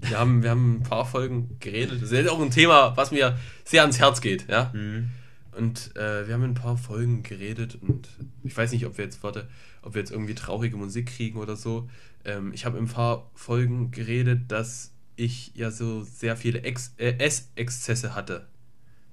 Wir 0.00 0.18
haben, 0.18 0.42
wir 0.42 0.50
haben 0.50 0.78
ein 0.78 0.82
paar 0.82 1.06
Folgen 1.06 1.56
geredet. 1.60 2.02
Das 2.02 2.10
ist 2.10 2.28
auch 2.28 2.40
ein 2.40 2.50
Thema, 2.50 2.96
was 2.96 3.12
mir 3.12 3.38
sehr 3.62 3.82
ans 3.82 4.00
Herz 4.00 4.20
geht, 4.20 4.48
ja? 4.48 4.72
Hm. 4.72 5.10
Und 5.52 5.94
äh, 5.94 6.26
wir 6.26 6.34
haben 6.34 6.42
in 6.42 6.50
ein 6.50 6.54
paar 6.54 6.78
Folgen 6.78 7.22
geredet 7.22 7.78
und 7.80 8.08
ich 8.42 8.56
weiß 8.56 8.72
nicht, 8.72 8.86
ob 8.86 8.98
wir 8.98 9.04
jetzt, 9.04 9.22
warte, 9.22 9.48
ob 9.82 9.94
wir 9.94 10.00
jetzt 10.00 10.10
irgendwie 10.10 10.34
traurige 10.34 10.76
Musik 10.76 11.14
kriegen 11.14 11.38
oder 11.38 11.54
so. 11.54 11.88
Ähm, 12.24 12.52
ich 12.52 12.64
habe 12.64 12.76
in 12.76 12.86
ein 12.86 12.88
paar 12.88 13.30
Folgen 13.34 13.92
geredet, 13.92 14.50
dass 14.50 14.89
ich 15.20 15.52
ja 15.54 15.70
so 15.70 16.02
sehr 16.02 16.36
viele 16.36 16.62
Ex 16.62 16.94
äh, 16.96 17.12
Essexzesse 17.18 18.14
hatte. 18.14 18.46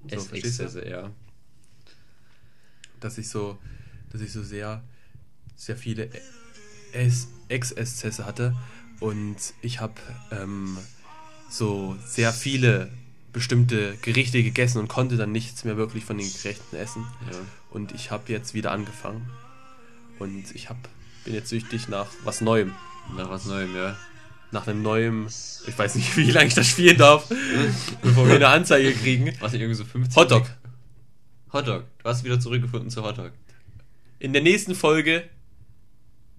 So? 0.08 0.16
Essexzesse, 0.16 0.88
ja. 0.88 1.10
Dass 3.00 3.18
ich 3.18 3.28
so, 3.28 3.58
dass 4.10 4.20
ich 4.20 4.32
so 4.32 4.42
sehr, 4.42 4.82
sehr 5.56 5.76
viele 5.76 6.10
Ess 6.92 7.28
Ex-Exzesse 7.48 8.26
hatte 8.26 8.54
und 9.00 9.36
ich 9.62 9.80
habe 9.80 9.94
ähm, 10.30 10.76
so 11.48 11.96
sehr 12.04 12.32
viele 12.32 12.90
bestimmte 13.32 13.96
Gerichte 14.02 14.42
gegessen 14.42 14.78
und 14.78 14.88
konnte 14.88 15.16
dann 15.16 15.32
nichts 15.32 15.64
mehr 15.64 15.78
wirklich 15.78 16.04
von 16.04 16.18
den 16.18 16.30
Gerichten 16.30 16.76
essen. 16.76 17.06
ja. 17.30 17.38
Und 17.70 17.92
ich 17.92 18.10
habe 18.10 18.32
jetzt 18.32 18.54
wieder 18.54 18.70
angefangen. 18.72 19.30
Und 20.18 20.54
ich 20.54 20.68
hab, 20.68 20.76
bin 21.24 21.34
jetzt 21.34 21.48
süchtig 21.48 21.88
nach 21.88 22.08
was 22.24 22.40
Neuem. 22.40 22.74
Nach 23.16 23.30
was 23.30 23.46
Neuem, 23.46 23.74
ja. 23.76 23.96
Nach 24.50 24.66
einem 24.66 24.82
neuen, 24.82 25.26
ich 25.26 25.78
weiß 25.78 25.94
nicht, 25.96 26.16
wie 26.16 26.30
lange 26.30 26.48
ich 26.48 26.54
das 26.54 26.68
spielen 26.68 26.96
darf, 26.96 27.28
bevor 28.02 28.26
wir 28.26 28.36
eine 28.36 28.48
Anzeige 28.48 28.92
kriegen. 28.92 29.32
Was 29.40 29.52
irgendwie 29.52 29.74
so 29.74 29.84
50. 29.84 30.16
Hotdog. 30.16 30.46
Hotdog. 31.52 31.84
Du 31.98 32.04
hast 32.08 32.24
wieder 32.24 32.40
zurückgefunden 32.40 32.90
zu 32.90 33.02
Hotdog. 33.02 33.32
In 34.18 34.32
der 34.32 34.42
nächsten 34.42 34.74
Folge. 34.74 35.24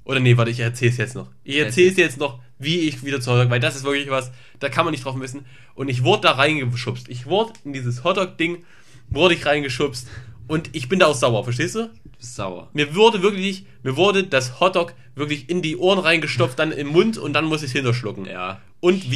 Oder 0.03 0.19
nee, 0.19 0.37
warte, 0.37 0.51
ich 0.51 0.59
erzähl's 0.59 0.97
jetzt 0.97 1.15
noch. 1.15 1.29
Ich 1.43 1.57
erzähl's 1.57 1.97
jetzt 1.97 2.17
noch 2.17 2.39
wie 2.59 2.81
ich 2.81 3.03
wieder 3.03 3.21
zu 3.21 3.31
Hotdog, 3.31 3.49
weil 3.49 3.61
das 3.61 3.77
ist 3.77 3.85
wirklich 3.85 4.09
was, 4.09 4.31
da 4.59 4.69
kann 4.69 4.85
man 4.85 4.91
nicht 4.91 5.05
drauf 5.05 5.19
wissen. 5.19 5.45
Und 5.73 5.87
ich 5.87 6.03
wurde 6.03 6.23
da 6.23 6.31
reingeschubst. 6.31 7.07
Ich 7.09 7.25
wurde 7.25 7.53
in 7.63 7.73
dieses 7.73 8.03
Hotdog-Ding, 8.03 8.65
wurde 9.09 9.33
ich 9.33 9.45
reingeschubst 9.45 10.07
und 10.47 10.75
ich 10.75 10.89
bin 10.89 10.99
da 10.99 11.07
auch 11.07 11.15
sauer, 11.15 11.43
verstehst 11.43 11.75
du? 11.75 11.89
Sauer. 12.19 12.69
Mir 12.73 12.95
wurde 12.95 13.21
wirklich, 13.21 13.65
mir 13.82 13.95
wurde 13.95 14.25
das 14.25 14.60
Hotdog 14.60 14.93
wirklich 15.15 15.49
in 15.49 15.62
die 15.62 15.77
Ohren 15.77 15.99
reingestopft, 15.99 16.60
dann 16.60 16.71
im 16.71 16.88
Mund 16.88 17.17
und 17.17 17.34
dann 17.34 17.45
muss 17.45 17.62
ich 17.62 17.67
es 17.67 17.73
hinterschlucken. 17.73 18.25
Ja. 18.25 18.62
Und 18.82 19.03
wie 19.03 19.08